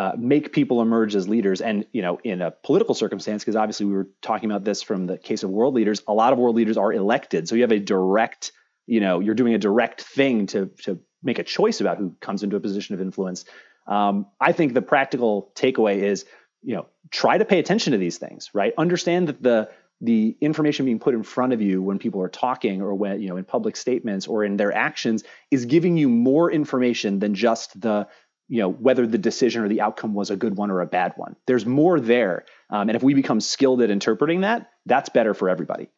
uh, 0.00 0.12
make 0.16 0.50
people 0.54 0.80
emerge 0.80 1.14
as 1.14 1.28
leaders. 1.28 1.60
And 1.60 1.84
you 1.92 2.00
know, 2.00 2.18
in 2.24 2.40
a 2.40 2.50
political 2.50 2.94
circumstance, 2.94 3.44
because 3.44 3.54
obviously 3.54 3.84
we 3.84 3.92
were 3.92 4.08
talking 4.22 4.50
about 4.50 4.64
this 4.64 4.82
from 4.82 5.06
the 5.06 5.18
case 5.18 5.42
of 5.42 5.50
world 5.50 5.74
leaders, 5.74 6.02
a 6.08 6.14
lot 6.14 6.32
of 6.32 6.38
world 6.38 6.56
leaders 6.56 6.78
are 6.78 6.90
elected. 6.90 7.46
So 7.46 7.54
you 7.54 7.60
have 7.60 7.70
a 7.70 7.78
direct, 7.78 8.52
you 8.86 9.00
know, 9.00 9.20
you're 9.20 9.34
doing 9.34 9.52
a 9.52 9.58
direct 9.58 10.00
thing 10.00 10.46
to 10.46 10.70
to 10.84 11.00
make 11.22 11.38
a 11.38 11.42
choice 11.42 11.82
about 11.82 11.98
who 11.98 12.16
comes 12.18 12.42
into 12.42 12.56
a 12.56 12.60
position 12.60 12.94
of 12.94 13.02
influence. 13.02 13.44
Um, 13.86 14.24
I 14.40 14.52
think 14.52 14.72
the 14.72 14.80
practical 14.80 15.52
takeaway 15.54 15.96
is, 15.96 16.24
you 16.62 16.76
know, 16.76 16.86
try 17.10 17.36
to 17.36 17.44
pay 17.44 17.58
attention 17.58 17.92
to 17.92 17.98
these 17.98 18.16
things, 18.16 18.48
right? 18.54 18.72
Understand 18.78 19.28
that 19.28 19.42
the 19.42 19.68
the 20.00 20.34
information 20.40 20.86
being 20.86 20.98
put 20.98 21.12
in 21.12 21.22
front 21.22 21.52
of 21.52 21.60
you 21.60 21.82
when 21.82 21.98
people 21.98 22.22
are 22.22 22.30
talking 22.30 22.80
or 22.80 22.94
when 22.94 23.20
you 23.20 23.28
know 23.28 23.36
in 23.36 23.44
public 23.44 23.76
statements 23.76 24.26
or 24.26 24.44
in 24.44 24.56
their 24.56 24.72
actions 24.72 25.24
is 25.50 25.66
giving 25.66 25.98
you 25.98 26.08
more 26.08 26.50
information 26.50 27.18
than 27.18 27.34
just 27.34 27.78
the 27.78 28.08
you 28.50 28.60
know 28.60 28.68
whether 28.68 29.06
the 29.06 29.16
decision 29.16 29.62
or 29.62 29.68
the 29.68 29.80
outcome 29.80 30.12
was 30.12 30.28
a 30.30 30.36
good 30.36 30.56
one 30.56 30.70
or 30.70 30.80
a 30.80 30.86
bad 30.86 31.14
one. 31.16 31.36
There's 31.46 31.64
more 31.64 32.00
there 32.00 32.44
um, 32.68 32.88
and 32.90 32.96
if 32.96 33.02
we 33.02 33.14
become 33.14 33.40
skilled 33.40 33.80
at 33.80 33.90
interpreting 33.90 34.42
that 34.42 34.70
that's 34.84 35.08
better 35.08 35.32
for 35.32 35.48
everybody. 35.48 35.88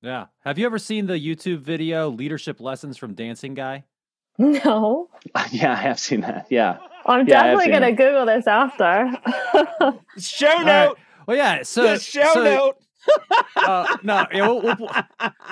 Yeah. 0.00 0.26
Have 0.40 0.58
you 0.58 0.66
ever 0.66 0.78
seen 0.78 1.06
the 1.06 1.14
youtube 1.14 1.60
video 1.60 2.08
leadership 2.08 2.60
lessons 2.60 2.96
from 2.96 3.14
dancing 3.14 3.54
guy? 3.54 3.84
No. 4.38 5.10
Yeah 5.52 5.72
i 5.72 5.76
have 5.76 6.00
seen 6.00 6.22
that. 6.22 6.46
Yeah. 6.50 6.78
I'm 7.04 7.28
yeah, 7.28 7.42
definitely 7.42 7.72
gonna 7.72 7.94
that. 7.94 7.96
google 7.96 8.26
this 8.26 8.46
after. 8.46 9.12
Show 10.18 10.56
note 10.58 10.64
right. 10.64 10.94
well 11.26 11.36
yeah 11.36 11.62
so 11.62 11.82
the 11.82 11.98
show 11.98 12.32
so, 12.32 12.42
note 12.42 12.76
uh, 13.56 13.96
no, 14.02 14.26
yeah, 14.32 14.46
we'll, 14.46 14.62
we'll, 14.62 14.90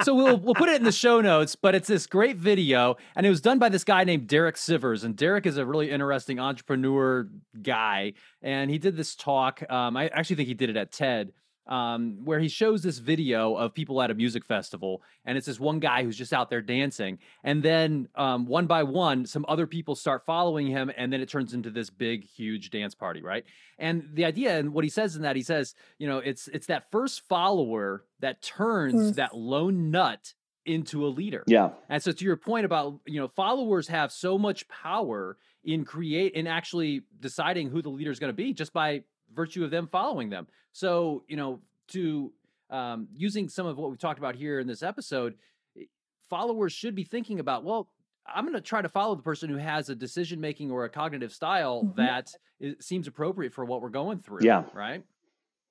so 0.03 0.15
we'll 0.15 0.37
we'll 0.39 0.55
put 0.55 0.69
it 0.69 0.77
in 0.77 0.85
the 0.85 0.93
show 0.93 1.21
notes. 1.21 1.57
But 1.57 1.75
it's 1.75 1.89
this 1.89 2.07
great 2.07 2.37
video, 2.37 2.97
and 3.17 3.27
it 3.27 3.31
was 3.31 3.41
done 3.41 3.59
by 3.59 3.69
this 3.69 3.85
guy 3.85 4.05
named 4.05 4.27
Derek 4.27 4.57
Sivers, 4.57 5.05
and 5.05 5.17
Derek 5.17 5.47
is 5.47 5.57
a 5.57 5.67
really 5.67 5.91
interesting 5.91 6.39
entrepreneur 6.39 7.29
guy, 7.63 8.15
and 8.43 8.71
he 8.71 8.79
did 8.79 8.97
this 8.97 9.15
talk. 9.15 9.63
Um, 9.71 9.97
I 9.97 10.09
actually 10.09 10.37
think 10.37 10.49
he 10.49 10.55
did 10.55 10.71
it 10.71 10.77
at 10.77 10.93
TED 10.93 11.33
um, 11.67 12.25
where 12.25 12.41
he 12.41 12.49
shows 12.49 12.83
this 12.83 12.99
video 12.99 13.55
of 13.55 13.75
people 13.75 14.01
at 14.03 14.11
a 14.11 14.15
music 14.15 14.45
festival, 14.45 15.03
and 15.25 15.39
it's 15.39 15.47
this 15.47 15.61
one 15.61 15.79
guy 15.79 16.03
who's 16.03 16.17
just 16.17 16.33
out 16.33 16.51
there 16.51 16.61
dancing, 16.61 17.19
and 17.45 17.63
then 17.63 18.09
um, 18.15 18.47
one 18.47 18.67
by 18.67 18.83
one, 18.83 19.27
some 19.27 19.45
other 19.49 19.67
people 19.67 19.95
start 19.95 20.25
following 20.27 20.67
him, 20.67 20.91
and 20.97 21.13
then 21.13 21.21
it 21.21 21.29
turns 21.29 21.55
into 21.55 21.71
this 21.71 21.91
big, 21.91 22.25
huge 22.25 22.71
dance 22.71 22.95
party, 22.95 23.23
right? 23.23 23.45
And 23.79 24.11
the 24.13 24.25
idea, 24.25 24.59
and 24.59 24.73
what 24.73 24.85
he 24.85 24.91
says 24.91 25.17
in 25.17 25.23
that, 25.23 25.37
he 25.37 25.43
says, 25.43 25.75
you 25.99 26.07
know, 26.07 26.19
it's 26.19 26.49
it's 26.49 26.67
that 26.67 26.91
first 26.91 27.23
follower 27.29 28.05
that 28.21 28.43
turns 28.43 29.13
mm. 29.13 29.15
that 29.17 29.37
lone 29.37 29.91
nut 29.91 30.35
into 30.67 31.07
a 31.07 31.09
leader. 31.09 31.43
Yeah. 31.47 31.71
And 31.89 32.03
so 32.03 32.13
to 32.13 32.25
your 32.25 32.37
point 32.37 32.65
about, 32.65 33.01
you 33.07 33.21
know, 33.21 33.29
followers 33.29 33.89
have 33.89 34.13
so 34.13 34.39
much 34.39 34.69
power 34.69 35.37
in 35.65 35.85
create 35.85 36.35
in 36.35 36.47
actually 36.47 37.03
deciding 37.19 37.71
who 37.71 37.83
the 37.83 37.89
leader 37.89 38.11
is 38.11 38.19
going 38.19 38.29
to 38.31 38.37
be 38.37 38.53
just 38.53 38.73
by 38.73 39.03
virtue 39.35 39.65
of 39.65 39.71
them 39.71 39.89
following 39.91 40.31
them. 40.31 40.47
So, 40.73 41.25
you 41.29 41.37
know, 41.37 41.61
to 41.89 42.33
um, 42.71 43.09
using 43.15 43.49
some 43.49 43.67
of 43.67 43.79
what 43.79 43.91
we 43.91 43.97
talked 43.97 44.19
about 44.19 44.35
here 44.35 44.61
in 44.61 44.67
this 44.67 44.83
episode, 44.83 45.35
eh, 45.79 45.85
followers 46.29 46.73
should 46.73 46.95
be 46.95 47.05
thinking 47.05 47.41
about, 47.41 47.65
well, 47.65 47.89
I'm 48.27 48.45
going 48.45 48.55
to 48.55 48.61
try 48.61 48.83
to 48.83 48.89
follow 48.89 49.15
the 49.15 49.23
person 49.23 49.49
who 49.49 49.57
has 49.57 49.89
a 49.89 49.95
decision 49.95 50.41
making 50.41 50.71
or 50.71 50.85
a 50.85 50.89
cognitive 50.89 51.33
style 51.33 51.83
mm-hmm. 51.85 52.01
that 52.01 52.35
seems 52.81 53.09
appropriate 53.09 53.53
for 53.53 53.65
what 53.65 53.83
we're 53.83 53.89
going 53.89 54.21
through. 54.21 54.41
Yeah. 54.43 54.65
Right. 54.75 55.03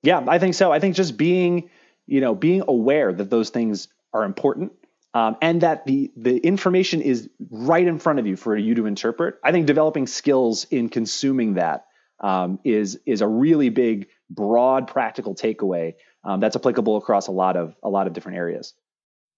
Yeah, 0.02 0.24
I 0.26 0.38
think 0.38 0.54
so. 0.54 0.72
I 0.72 0.80
think 0.80 0.94
just 0.94 1.16
being, 1.16 1.70
you 2.06 2.20
know, 2.20 2.34
being 2.34 2.62
aware 2.66 3.12
that 3.12 3.30
those 3.30 3.50
things 3.50 3.88
are 4.12 4.24
important 4.24 4.72
um, 5.14 5.36
and 5.42 5.60
that 5.60 5.86
the 5.86 6.10
the 6.16 6.38
information 6.38 7.02
is 7.02 7.28
right 7.50 7.86
in 7.86 7.98
front 7.98 8.18
of 8.18 8.26
you 8.26 8.36
for 8.36 8.56
you 8.56 8.74
to 8.76 8.86
interpret. 8.86 9.38
I 9.44 9.52
think 9.52 9.66
developing 9.66 10.06
skills 10.06 10.66
in 10.70 10.88
consuming 10.88 11.54
that 11.54 11.86
um, 12.20 12.58
is 12.64 12.98
is 13.06 13.20
a 13.20 13.28
really 13.28 13.68
big, 13.68 14.08
broad, 14.28 14.86
practical 14.86 15.34
takeaway 15.34 15.94
um, 16.24 16.40
that's 16.40 16.56
applicable 16.56 16.96
across 16.96 17.26
a 17.26 17.32
lot 17.32 17.56
of 17.56 17.74
a 17.82 17.88
lot 17.88 18.06
of 18.06 18.12
different 18.12 18.38
areas. 18.38 18.74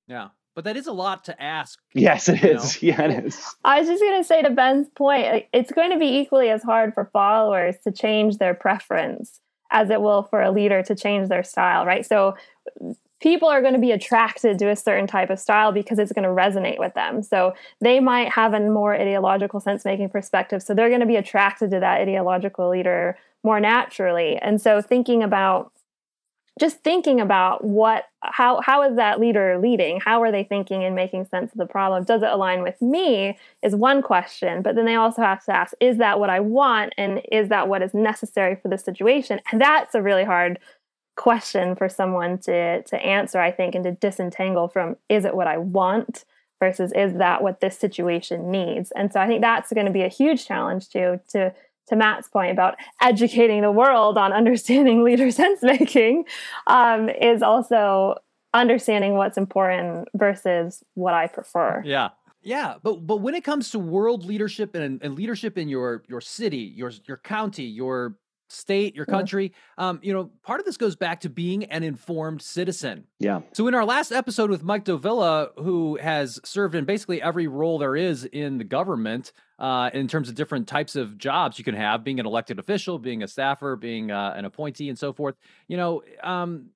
Yeah, 0.09 0.29
but 0.55 0.65
that 0.65 0.77
is 0.77 0.87
a 0.87 0.93
lot 0.93 1.25
to 1.25 1.43
ask. 1.43 1.79
Yes, 1.95 2.29
it 2.29 2.45
is. 2.45 2.83
Know? 2.83 2.89
Yeah, 2.89 3.03
it 3.03 3.25
is. 3.25 3.55
I 3.65 3.81
was 3.81 3.89
just 3.89 4.03
going 4.03 4.21
to 4.21 4.25
say 4.25 4.43
to 4.43 4.51
Ben's 4.51 4.89
point, 4.91 5.47
it's 5.53 5.73
going 5.73 5.91
to 5.93 5.99
be 5.99 6.19
equally 6.19 6.51
as 6.51 6.63
hard 6.63 6.95
for 6.95 7.09
followers 7.13 7.77
to 7.85 7.93
change 7.93 8.39
their 8.39 8.55
preference 8.55 9.41
as 9.71 9.89
it 9.89 10.03
will 10.03 10.23
for 10.23 10.43
a 10.43 10.51
leader 10.51 10.83
to 10.83 10.95
change 10.95 11.29
their 11.29 11.43
style, 11.43 11.87
right? 11.87 12.05
So 12.05 12.37
people 13.23 13.49
are 13.49 13.63
going 13.63 13.73
to 13.73 13.81
be 13.81 13.93
attracted 13.93 14.59
to 14.59 14.69
a 14.69 14.77
certain 14.77 15.07
type 15.07 15.31
of 15.31 15.39
style 15.39 15.73
because 15.73 15.99
it's 15.99 16.13
going 16.13 16.25
to 16.25 16.29
resonate 16.29 16.79
with 16.79 16.93
them. 16.95 17.23
So 17.23 17.55
they 17.81 18.01
might 18.01 18.29
have 18.31 18.53
a 18.53 18.61
more 18.61 18.95
ideological 18.95 19.61
sense 19.61 19.85
making 19.85 20.09
perspective. 20.09 20.63
So 20.63 20.75
they're 20.75 20.89
going 20.89 21.01
to 21.01 21.07
be 21.07 21.17
attracted 21.17 21.71
to 21.71 21.81
that 21.81 22.01
ideological 22.01 22.69
leader 22.69 23.17
more 23.45 23.61
naturally. 23.61 24.37
And 24.39 24.61
so 24.61 24.83
thinking 24.83 25.23
about 25.23 25.73
just 26.61 26.81
thinking 26.81 27.21
about 27.21 27.65
what 27.65 28.05
how 28.21 28.61
how 28.61 28.83
is 28.83 28.97
that 28.97 29.19
leader 29.19 29.59
leading 29.59 29.99
how 30.01 30.21
are 30.23 30.31
they 30.31 30.45
thinking 30.45 30.85
and 30.85 30.95
making 30.95 31.25
sense 31.25 31.51
of 31.51 31.57
the 31.57 31.65
problem 31.65 32.05
does 32.05 32.23
it 32.23 32.29
align 32.29 32.63
with 32.63 32.81
me 32.83 33.39
is 33.63 33.75
one 33.75 34.03
question 34.03 34.61
but 34.61 34.75
then 34.75 34.85
they 34.85 34.95
also 34.95 35.23
have 35.23 35.43
to 35.43 35.51
ask 35.51 35.73
is 35.81 35.97
that 35.97 36.21
what 36.21 36.29
i 36.29 36.39
want 36.39 36.93
and 36.99 37.23
is 37.33 37.49
that 37.49 37.69
what 37.69 37.81
is 37.81 37.95
necessary 37.95 38.55
for 38.55 38.69
the 38.69 38.77
situation 38.77 39.41
and 39.51 39.63
that's 39.63 39.95
a 39.95 40.03
really 40.03 40.25
hard 40.25 40.59
question 41.17 41.77
for 41.77 41.89
someone 41.89 42.39
to 42.39 42.83
to 42.83 42.97
answer 42.97 43.39
i 43.39 43.51
think 43.51 43.75
and 43.75 43.85
to 43.85 43.93
disentangle 43.93 44.67
from 44.67 44.97
is 45.11 45.27
it 45.27 45.35
what 45.35 45.47
i 45.47 45.59
want 45.59 46.25
versus 46.63 46.93
is 46.93 47.15
that 47.15 47.43
what 47.43 47.61
this 47.61 47.77
situation 47.77 48.49
needs? 48.53 48.93
And 48.93 49.13
so 49.13 49.21
i 49.21 49.27
think 49.27 49.41
that's 49.41 49.73
going 49.73 49.87
to 49.87 49.93
be 49.93 50.03
a 50.03 50.09
huge 50.09 50.47
challenge 50.47 50.89
too 50.89 51.21
to 51.31 51.53
to 51.89 51.97
matt's 51.97 52.29
point 52.29 52.53
about 52.53 52.77
educating 53.01 53.63
the 53.63 53.73
world 53.73 54.17
on 54.17 54.33
understanding 54.33 55.03
leader 55.09 55.33
sense 55.33 55.61
making 55.63 56.25
um, 56.69 57.09
is 57.09 57.43
also 57.43 58.15
understanding 58.55 59.15
what's 59.15 59.37
important 59.37 60.09
versus 60.15 60.85
what 60.95 61.15
i 61.15 61.27
prefer. 61.27 61.83
Yeah. 61.85 62.11
Yeah, 62.45 62.75
but 62.83 63.07
but 63.07 63.19
when 63.19 63.37
it 63.37 63.45
comes 63.45 63.71
to 63.71 63.79
world 63.79 64.25
leadership 64.25 64.75
and, 64.75 65.01
and 65.01 65.15
leadership 65.15 65.57
in 65.57 65.69
your 65.69 66.03
your 66.09 66.21
city, 66.21 66.73
your 66.75 66.91
your 67.07 67.19
county, 67.19 67.63
your 67.63 68.17
state, 68.53 68.95
your 68.95 69.07
country. 69.07 69.53
Yeah. 69.79 69.89
Um, 69.89 70.01
you 70.03 70.13
know, 70.13 70.31
part 70.43 70.61
of 70.61 70.67
this 70.67 70.77
goes 70.77 70.97
back 70.97 71.21
to 71.21 71.31
being 71.31 71.65
an 71.65 71.83
informed 71.83 72.43
citizen. 72.43 73.05
Yeah. 73.19 73.41
So 73.53 73.67
in 73.69 73.75
our 73.75 73.85
last 73.85 74.13
episode 74.13 74.51
with 74.51 74.63
Mike 74.63 74.85
Dovilla, 74.85 75.49
who 75.57 75.97
has 75.97 76.41
served 76.45 76.75
in 76.75 76.85
basically 76.85 77.23
every 77.23 77.47
role 77.47 77.79
there 77.79 77.97
is 77.97 78.25
in 78.25 78.59
the 78.59 78.65
government, 78.65 79.33
uh, 79.59 79.91
in 79.95 80.09
terms 80.09 80.29
of 80.29 80.35
different 80.35 80.67
types 80.67 80.97
of 80.97 81.17
jobs 81.19 81.59
you 81.59 81.65
can 81.65 81.75
have, 81.75 82.03
being 82.03 82.21
an 82.21 82.27
elected 82.27 82.59
official, 82.59 82.99
being 82.99 83.23
a 83.23 83.29
staffer, 83.29 83.77
being 83.77 84.11
uh, 84.11 84.35
an 84.37 84.45
appointee, 84.45 84.89
and 84.89 84.99
so 84.99 85.13
forth. 85.13 85.37
You 85.69 85.77
know, 85.77 86.03
um, 86.23 86.71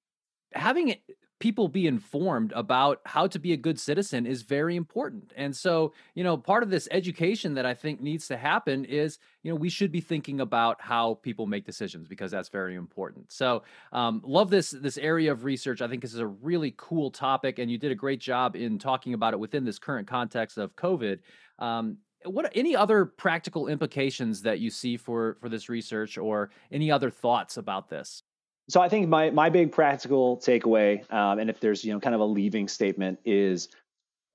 having 0.52 0.94
people 1.38 1.68
be 1.68 1.86
informed 1.86 2.52
about 2.54 3.00
how 3.04 3.26
to 3.26 3.38
be 3.38 3.52
a 3.52 3.56
good 3.56 3.78
citizen 3.78 4.26
is 4.26 4.42
very 4.42 4.74
important. 4.74 5.32
And 5.36 5.54
so, 5.54 5.92
you 6.14 6.24
know, 6.24 6.36
part 6.36 6.62
of 6.62 6.70
this 6.70 6.88
education 6.90 7.54
that 7.54 7.66
I 7.66 7.74
think 7.74 8.00
needs 8.00 8.26
to 8.28 8.36
happen 8.36 8.84
is, 8.86 9.18
you 9.42 9.50
know, 9.50 9.56
we 9.56 9.68
should 9.68 9.92
be 9.92 10.00
thinking 10.00 10.40
about 10.40 10.80
how 10.80 11.14
people 11.22 11.46
make 11.46 11.66
decisions 11.66 12.08
because 12.08 12.30
that's 12.30 12.48
very 12.48 12.74
important. 12.74 13.30
So, 13.30 13.64
um, 13.92 14.22
love 14.24 14.48
this 14.50 14.70
this 14.70 14.96
area 14.96 15.30
of 15.30 15.44
research. 15.44 15.82
I 15.82 15.88
think 15.88 16.00
this 16.00 16.14
is 16.14 16.20
a 16.20 16.26
really 16.26 16.74
cool 16.76 17.10
topic, 17.10 17.58
and 17.58 17.70
you 17.70 17.76
did 17.76 17.92
a 17.92 17.96
great 17.96 18.20
job 18.20 18.56
in 18.56 18.78
talking 18.78 19.12
about 19.12 19.34
it 19.34 19.40
within 19.40 19.64
this 19.64 19.78
current 19.78 20.08
context 20.08 20.56
of 20.56 20.74
COVID. 20.76 21.18
Um, 21.58 21.98
what 22.24 22.50
any 22.54 22.74
other 22.74 23.04
practical 23.04 23.68
implications 23.68 24.42
that 24.42 24.58
you 24.58 24.70
see 24.70 24.96
for 24.96 25.36
for 25.40 25.48
this 25.50 25.68
research, 25.68 26.16
or 26.16 26.50
any 26.72 26.90
other 26.90 27.10
thoughts 27.10 27.58
about 27.58 27.88
this? 27.90 28.22
So 28.68 28.80
I 28.80 28.88
think 28.88 29.08
my 29.08 29.30
my 29.30 29.48
big 29.48 29.72
practical 29.72 30.38
takeaway, 30.38 31.10
um, 31.12 31.38
and 31.38 31.48
if 31.48 31.60
there's 31.60 31.84
you 31.84 31.92
know 31.92 32.00
kind 32.00 32.14
of 32.14 32.20
a 32.20 32.24
leaving 32.24 32.68
statement, 32.68 33.20
is 33.24 33.68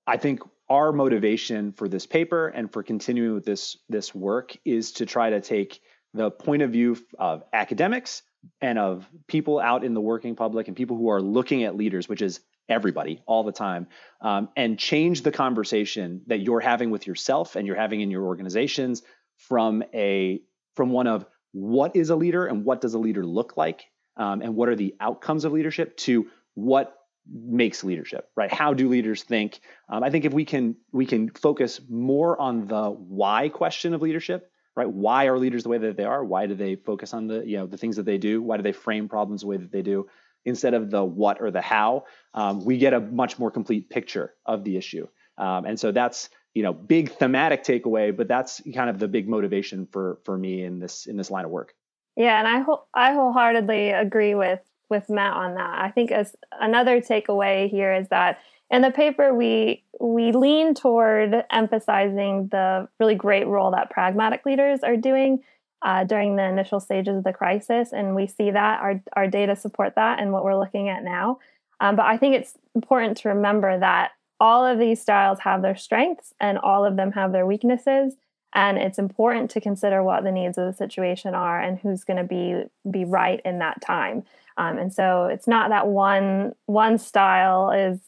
I 0.07 0.17
think 0.17 0.41
our 0.69 0.93
motivation 0.93 1.73
for 1.73 1.89
this 1.89 2.05
paper 2.05 2.47
and 2.47 2.71
for 2.71 2.81
continuing 2.81 3.35
with 3.35 3.45
this 3.45 3.77
this 3.89 4.15
work 4.15 4.55
is 4.63 4.93
to 4.93 5.05
try 5.05 5.29
to 5.31 5.41
take 5.41 5.81
the 6.13 6.31
point 6.31 6.61
of 6.61 6.71
view 6.71 6.97
of 7.19 7.43
academics 7.51 8.23
and 8.61 8.79
of 8.79 9.07
people 9.27 9.59
out 9.59 9.83
in 9.83 9.93
the 9.93 10.01
working 10.01 10.35
public 10.35 10.67
and 10.67 10.77
people 10.77 10.97
who 10.97 11.09
are 11.09 11.21
looking 11.21 11.63
at 11.63 11.75
leaders, 11.75 12.09
which 12.09 12.21
is 12.21 12.39
everybody 12.69 13.21
all 13.25 13.43
the 13.43 13.51
time, 13.51 13.87
um, 14.21 14.49
and 14.55 14.79
change 14.79 15.21
the 15.21 15.31
conversation 15.31 16.21
that 16.27 16.39
you're 16.39 16.61
having 16.61 16.89
with 16.89 17.05
yourself 17.05 17.55
and 17.55 17.67
you're 17.67 17.75
having 17.75 17.99
in 18.01 18.09
your 18.09 18.23
organizations 18.23 19.03
from 19.37 19.83
a 19.93 20.41
from 20.75 20.89
one 20.89 21.07
of 21.07 21.25
what 21.51 21.97
is 21.97 22.09
a 22.09 22.15
leader 22.15 22.45
and 22.45 22.63
what 22.63 22.79
does 22.79 22.93
a 22.93 22.99
leader 22.99 23.25
look 23.25 23.57
like 23.57 23.85
um, 24.21 24.41
and 24.41 24.55
what 24.55 24.69
are 24.69 24.75
the 24.75 24.95
outcomes 24.99 25.45
of 25.45 25.51
leadership 25.51 25.97
to 25.97 26.27
what 26.53 26.95
makes 27.31 27.83
leadership 27.83 28.29
right? 28.35 28.51
How 28.51 28.73
do 28.73 28.89
leaders 28.89 29.23
think? 29.23 29.59
Um, 29.89 30.03
i 30.03 30.09
think 30.09 30.25
if 30.25 30.33
we 30.33 30.45
can 30.45 30.75
we 30.91 31.05
can 31.05 31.29
focus 31.29 31.79
more 31.89 32.39
on 32.39 32.67
the 32.67 32.89
why 32.89 33.49
question 33.49 33.93
of 33.93 34.01
leadership 34.01 34.51
right? 34.75 34.89
Why 34.89 35.25
are 35.25 35.37
leaders 35.37 35.63
the 35.63 35.69
way 35.69 35.79
that 35.79 35.97
they 35.97 36.05
are? 36.05 36.23
Why 36.23 36.47
do 36.47 36.55
they 36.55 36.75
focus 36.75 37.13
on 37.13 37.27
the 37.27 37.45
you 37.45 37.57
know 37.57 37.67
the 37.67 37.77
things 37.77 37.97
that 37.97 38.05
they 38.05 38.17
do? 38.17 38.41
Why 38.41 38.57
do 38.57 38.63
they 38.63 38.71
frame 38.71 39.09
problems 39.09 39.41
the 39.41 39.47
way 39.47 39.57
that 39.57 39.71
they 39.71 39.81
do 39.81 40.07
instead 40.45 40.73
of 40.73 40.89
the 40.89 41.03
what 41.03 41.41
or 41.41 41.51
the 41.51 41.61
how? 41.61 42.05
Um, 42.33 42.63
we 42.63 42.77
get 42.77 42.93
a 42.93 42.99
much 42.99 43.37
more 43.37 43.51
complete 43.51 43.89
picture 43.89 44.33
of 44.45 44.63
the 44.63 44.77
issue. 44.77 45.07
Um, 45.37 45.65
and 45.65 45.79
so 45.79 45.91
that's 45.91 46.29
you 46.53 46.63
know 46.63 46.73
big 46.73 47.11
thematic 47.11 47.63
takeaway 47.63 48.15
but 48.15 48.27
that's 48.27 48.61
kind 48.73 48.89
of 48.89 48.99
the 48.99 49.07
big 49.07 49.27
motivation 49.27 49.87
for 49.87 50.19
for 50.25 50.37
me 50.37 50.63
in 50.63 50.79
this 50.79 51.05
in 51.05 51.15
this 51.15 51.31
line 51.31 51.45
of 51.45 51.51
work 51.51 51.73
yeah 52.21 52.39
and 52.39 52.47
i 52.47 52.59
whole, 52.59 52.87
i 52.93 53.13
wholeheartedly 53.13 53.89
agree 53.89 54.35
with 54.35 54.61
with 54.91 55.09
Matt 55.09 55.33
on 55.33 55.55
that. 55.55 55.79
I 55.79 55.89
think 55.89 56.11
as 56.11 56.35
another 56.59 57.01
takeaway 57.01 57.67
here 57.71 57.95
is 57.95 58.09
that 58.09 58.39
in 58.69 58.83
the 58.83 58.91
paper 58.91 59.33
we 59.33 59.83
we 59.99 60.31
lean 60.33 60.75
toward 60.75 61.45
emphasizing 61.49 62.49
the 62.49 62.87
really 62.99 63.15
great 63.15 63.47
role 63.47 63.71
that 63.71 63.89
pragmatic 63.89 64.45
leaders 64.45 64.81
are 64.83 64.97
doing 64.97 65.41
uh, 65.81 66.03
during 66.03 66.35
the 66.35 66.43
initial 66.43 66.79
stages 66.79 67.17
of 67.17 67.23
the 67.23 67.33
crisis, 67.33 67.91
and 67.91 68.15
we 68.15 68.27
see 68.27 68.51
that 68.51 68.81
our 68.81 69.01
our 69.13 69.27
data 69.27 69.55
support 69.55 69.95
that 69.95 70.19
and 70.19 70.31
what 70.31 70.43
we're 70.43 70.59
looking 70.59 70.89
at 70.89 71.03
now. 71.03 71.39
Um, 71.79 71.95
but 71.95 72.05
I 72.05 72.17
think 72.17 72.35
it's 72.35 72.53
important 72.75 73.17
to 73.17 73.29
remember 73.29 73.79
that 73.79 74.11
all 74.39 74.65
of 74.65 74.77
these 74.77 75.01
styles 75.01 75.39
have 75.39 75.61
their 75.61 75.75
strengths 75.75 76.33
and 76.39 76.57
all 76.57 76.85
of 76.85 76.95
them 76.95 77.11
have 77.13 77.31
their 77.31 77.45
weaknesses 77.45 78.15
and 78.53 78.77
it's 78.77 78.99
important 78.99 79.49
to 79.51 79.61
consider 79.61 80.03
what 80.03 80.23
the 80.23 80.31
needs 80.31 80.57
of 80.57 80.65
the 80.65 80.73
situation 80.73 81.33
are 81.33 81.59
and 81.59 81.79
who's 81.79 82.03
going 82.03 82.17
to 82.17 82.23
be 82.23 82.63
be 82.89 83.05
right 83.05 83.41
in 83.45 83.59
that 83.59 83.81
time 83.81 84.23
um, 84.57 84.77
and 84.77 84.93
so 84.93 85.25
it's 85.25 85.47
not 85.47 85.69
that 85.69 85.87
one 85.87 86.53
one 86.65 86.97
style 86.97 87.71
is 87.71 87.99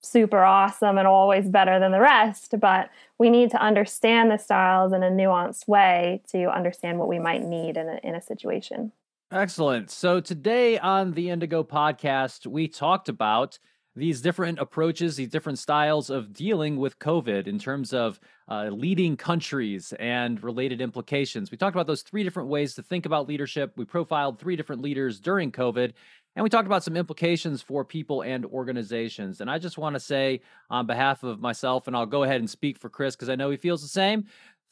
super 0.00 0.42
awesome 0.42 0.98
and 0.98 1.06
always 1.06 1.48
better 1.48 1.78
than 1.78 1.92
the 1.92 2.00
rest, 2.00 2.54
but 2.60 2.90
we 3.18 3.30
need 3.30 3.50
to 3.50 3.60
understand 3.60 4.30
the 4.30 4.38
styles 4.38 4.92
in 4.92 5.02
a 5.02 5.10
nuanced 5.10 5.66
way 5.66 6.22
to 6.28 6.44
understand 6.46 6.98
what 6.98 7.08
we 7.08 7.18
might 7.18 7.42
need 7.42 7.76
in 7.76 7.88
a, 7.88 7.98
in 8.02 8.14
a 8.14 8.22
situation. 8.22 8.92
Excellent. 9.30 9.90
So 9.90 10.20
today 10.20 10.78
on 10.78 11.12
the 11.12 11.30
Indigo 11.30 11.62
podcast, 11.62 12.46
we 12.46 12.68
talked 12.68 13.08
about 13.08 13.58
these 13.98 14.20
different 14.20 14.58
approaches, 14.58 15.16
these 15.16 15.28
different 15.28 15.58
styles 15.58 16.08
of 16.08 16.32
dealing 16.32 16.76
with 16.76 16.98
COVID 16.98 17.46
in 17.46 17.58
terms 17.58 17.92
of 17.92 18.20
uh, 18.48 18.68
leading 18.70 19.16
countries 19.16 19.92
and 19.98 20.42
related 20.42 20.80
implications. 20.80 21.50
We 21.50 21.58
talked 21.58 21.74
about 21.74 21.86
those 21.86 22.02
three 22.02 22.22
different 22.22 22.48
ways 22.48 22.74
to 22.76 22.82
think 22.82 23.06
about 23.06 23.28
leadership. 23.28 23.72
We 23.76 23.84
profiled 23.84 24.38
three 24.38 24.56
different 24.56 24.82
leaders 24.82 25.20
during 25.20 25.50
COVID, 25.50 25.92
and 26.36 26.42
we 26.44 26.48
talked 26.48 26.66
about 26.66 26.84
some 26.84 26.96
implications 26.96 27.60
for 27.60 27.84
people 27.84 28.22
and 28.22 28.46
organizations. 28.46 29.40
And 29.40 29.50
I 29.50 29.58
just 29.58 29.78
want 29.78 29.94
to 29.94 30.00
say, 30.00 30.42
on 30.70 30.86
behalf 30.86 31.24
of 31.24 31.40
myself, 31.40 31.88
and 31.88 31.96
I'll 31.96 32.06
go 32.06 32.22
ahead 32.22 32.40
and 32.40 32.48
speak 32.48 32.78
for 32.78 32.88
Chris 32.88 33.16
because 33.16 33.28
I 33.28 33.34
know 33.34 33.50
he 33.50 33.56
feels 33.56 33.82
the 33.82 33.88
same. 33.88 34.26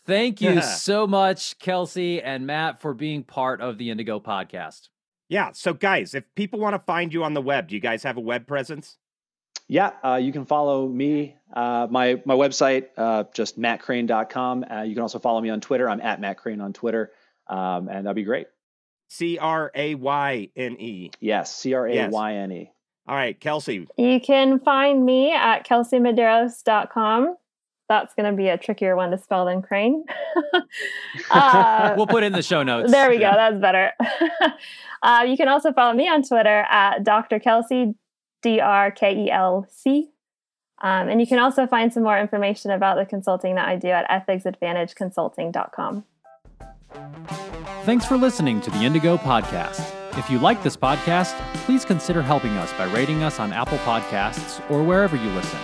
Thank 0.06 0.40
you 0.40 0.62
so 0.62 1.04
much, 1.08 1.58
Kelsey 1.58 2.22
and 2.22 2.46
Matt, 2.46 2.80
for 2.80 2.94
being 2.94 3.24
part 3.24 3.60
of 3.60 3.76
the 3.76 3.90
Indigo 3.90 4.20
podcast. 4.20 4.88
Yeah. 5.28 5.50
So, 5.52 5.74
guys, 5.74 6.14
if 6.14 6.22
people 6.36 6.60
want 6.60 6.74
to 6.74 6.78
find 6.78 7.12
you 7.12 7.24
on 7.24 7.34
the 7.34 7.42
web, 7.42 7.66
do 7.66 7.74
you 7.74 7.80
guys 7.80 8.04
have 8.04 8.16
a 8.16 8.20
web 8.20 8.46
presence? 8.46 8.98
Yeah, 9.68 9.92
uh, 10.04 10.16
you 10.16 10.32
can 10.32 10.44
follow 10.44 10.88
me. 10.88 11.36
Uh, 11.52 11.86
my 11.90 12.20
my 12.24 12.34
website, 12.34 12.86
uh, 12.96 13.24
just 13.34 13.58
mattcrayne.com. 13.58 14.64
Uh, 14.70 14.82
you 14.82 14.94
can 14.94 15.02
also 15.02 15.18
follow 15.18 15.40
me 15.40 15.50
on 15.50 15.60
Twitter. 15.60 15.88
I'm 15.88 16.00
at 16.00 16.20
Matt 16.20 16.38
Crayne 16.38 16.60
on 16.60 16.72
Twitter, 16.72 17.10
um, 17.48 17.88
and 17.88 18.06
that'd 18.06 18.14
be 18.16 18.22
great. 18.22 18.46
C 19.08 19.38
R 19.38 19.70
A 19.74 19.94
Y 19.94 20.48
N 20.56 20.80
E. 20.80 21.10
Yes, 21.20 21.54
C 21.54 21.74
R 21.74 21.88
A 21.88 22.08
Y 22.08 22.34
N 22.34 22.52
E. 22.52 22.72
All 23.08 23.14
right, 23.14 23.38
Kelsey. 23.38 23.86
You 23.96 24.20
can 24.20 24.58
find 24.58 25.04
me 25.04 25.32
at 25.32 25.66
kelseymedeiros.com. 25.66 27.36
That's 27.88 28.14
going 28.14 28.28
to 28.28 28.36
be 28.36 28.48
a 28.48 28.58
trickier 28.58 28.96
one 28.96 29.12
to 29.12 29.18
spell 29.18 29.46
than 29.46 29.62
Crayne. 29.62 30.04
uh, 31.30 31.94
we'll 31.96 32.08
put 32.08 32.24
in 32.24 32.32
the 32.32 32.42
show 32.42 32.64
notes. 32.64 32.90
There 32.90 33.08
we 33.08 33.20
yeah. 33.20 33.30
go. 33.30 33.36
That's 33.36 33.60
better. 33.60 33.92
uh, 35.02 35.24
you 35.26 35.36
can 35.36 35.46
also 35.46 35.72
follow 35.72 35.94
me 35.94 36.08
on 36.08 36.24
Twitter 36.24 36.66
at 36.68 37.04
Dr. 37.04 37.38
Kelsey, 37.38 37.94
D 38.42 38.60
R 38.60 38.90
K 38.90 39.24
E 39.24 39.30
L 39.30 39.66
C. 39.70 40.10
Um, 40.82 41.08
and 41.08 41.20
you 41.20 41.26
can 41.26 41.38
also 41.38 41.66
find 41.66 41.92
some 41.92 42.02
more 42.02 42.18
information 42.18 42.70
about 42.70 42.96
the 42.96 43.06
consulting 43.06 43.54
that 43.54 43.66
I 43.66 43.76
do 43.76 43.88
at 43.88 44.08
ethicsadvantageconsulting.com. 44.10 46.04
Thanks 47.84 48.04
for 48.04 48.16
listening 48.16 48.60
to 48.60 48.70
the 48.70 48.82
Indigo 48.82 49.16
Podcast. 49.16 49.92
If 50.18 50.30
you 50.30 50.38
like 50.38 50.62
this 50.62 50.76
podcast, 50.76 51.36
please 51.64 51.84
consider 51.84 52.22
helping 52.22 52.52
us 52.52 52.72
by 52.74 52.84
rating 52.92 53.22
us 53.22 53.38
on 53.38 53.52
Apple 53.52 53.78
Podcasts 53.78 54.62
or 54.70 54.82
wherever 54.82 55.16
you 55.16 55.28
listen, 55.30 55.58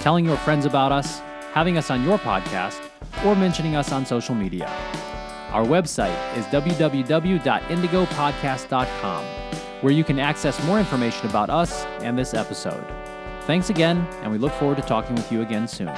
telling 0.00 0.24
your 0.24 0.36
friends 0.38 0.66
about 0.66 0.92
us, 0.92 1.20
having 1.52 1.78
us 1.78 1.90
on 1.90 2.02
your 2.02 2.18
podcast, 2.18 2.80
or 3.24 3.36
mentioning 3.36 3.76
us 3.76 3.92
on 3.92 4.04
social 4.06 4.34
media. 4.34 4.66
Our 5.50 5.64
website 5.64 6.36
is 6.36 6.46
www.indigopodcast.com 6.46 9.41
where 9.82 9.92
you 9.92 10.02
can 10.04 10.18
access 10.18 10.64
more 10.64 10.78
information 10.78 11.28
about 11.28 11.50
us 11.50 11.84
and 12.00 12.18
this 12.18 12.34
episode. 12.34 12.84
Thanks 13.42 13.68
again, 13.68 13.98
and 14.22 14.32
we 14.32 14.38
look 14.38 14.52
forward 14.54 14.76
to 14.78 14.82
talking 14.82 15.14
with 15.14 15.30
you 15.30 15.42
again 15.42 15.68
soon. 15.68 15.92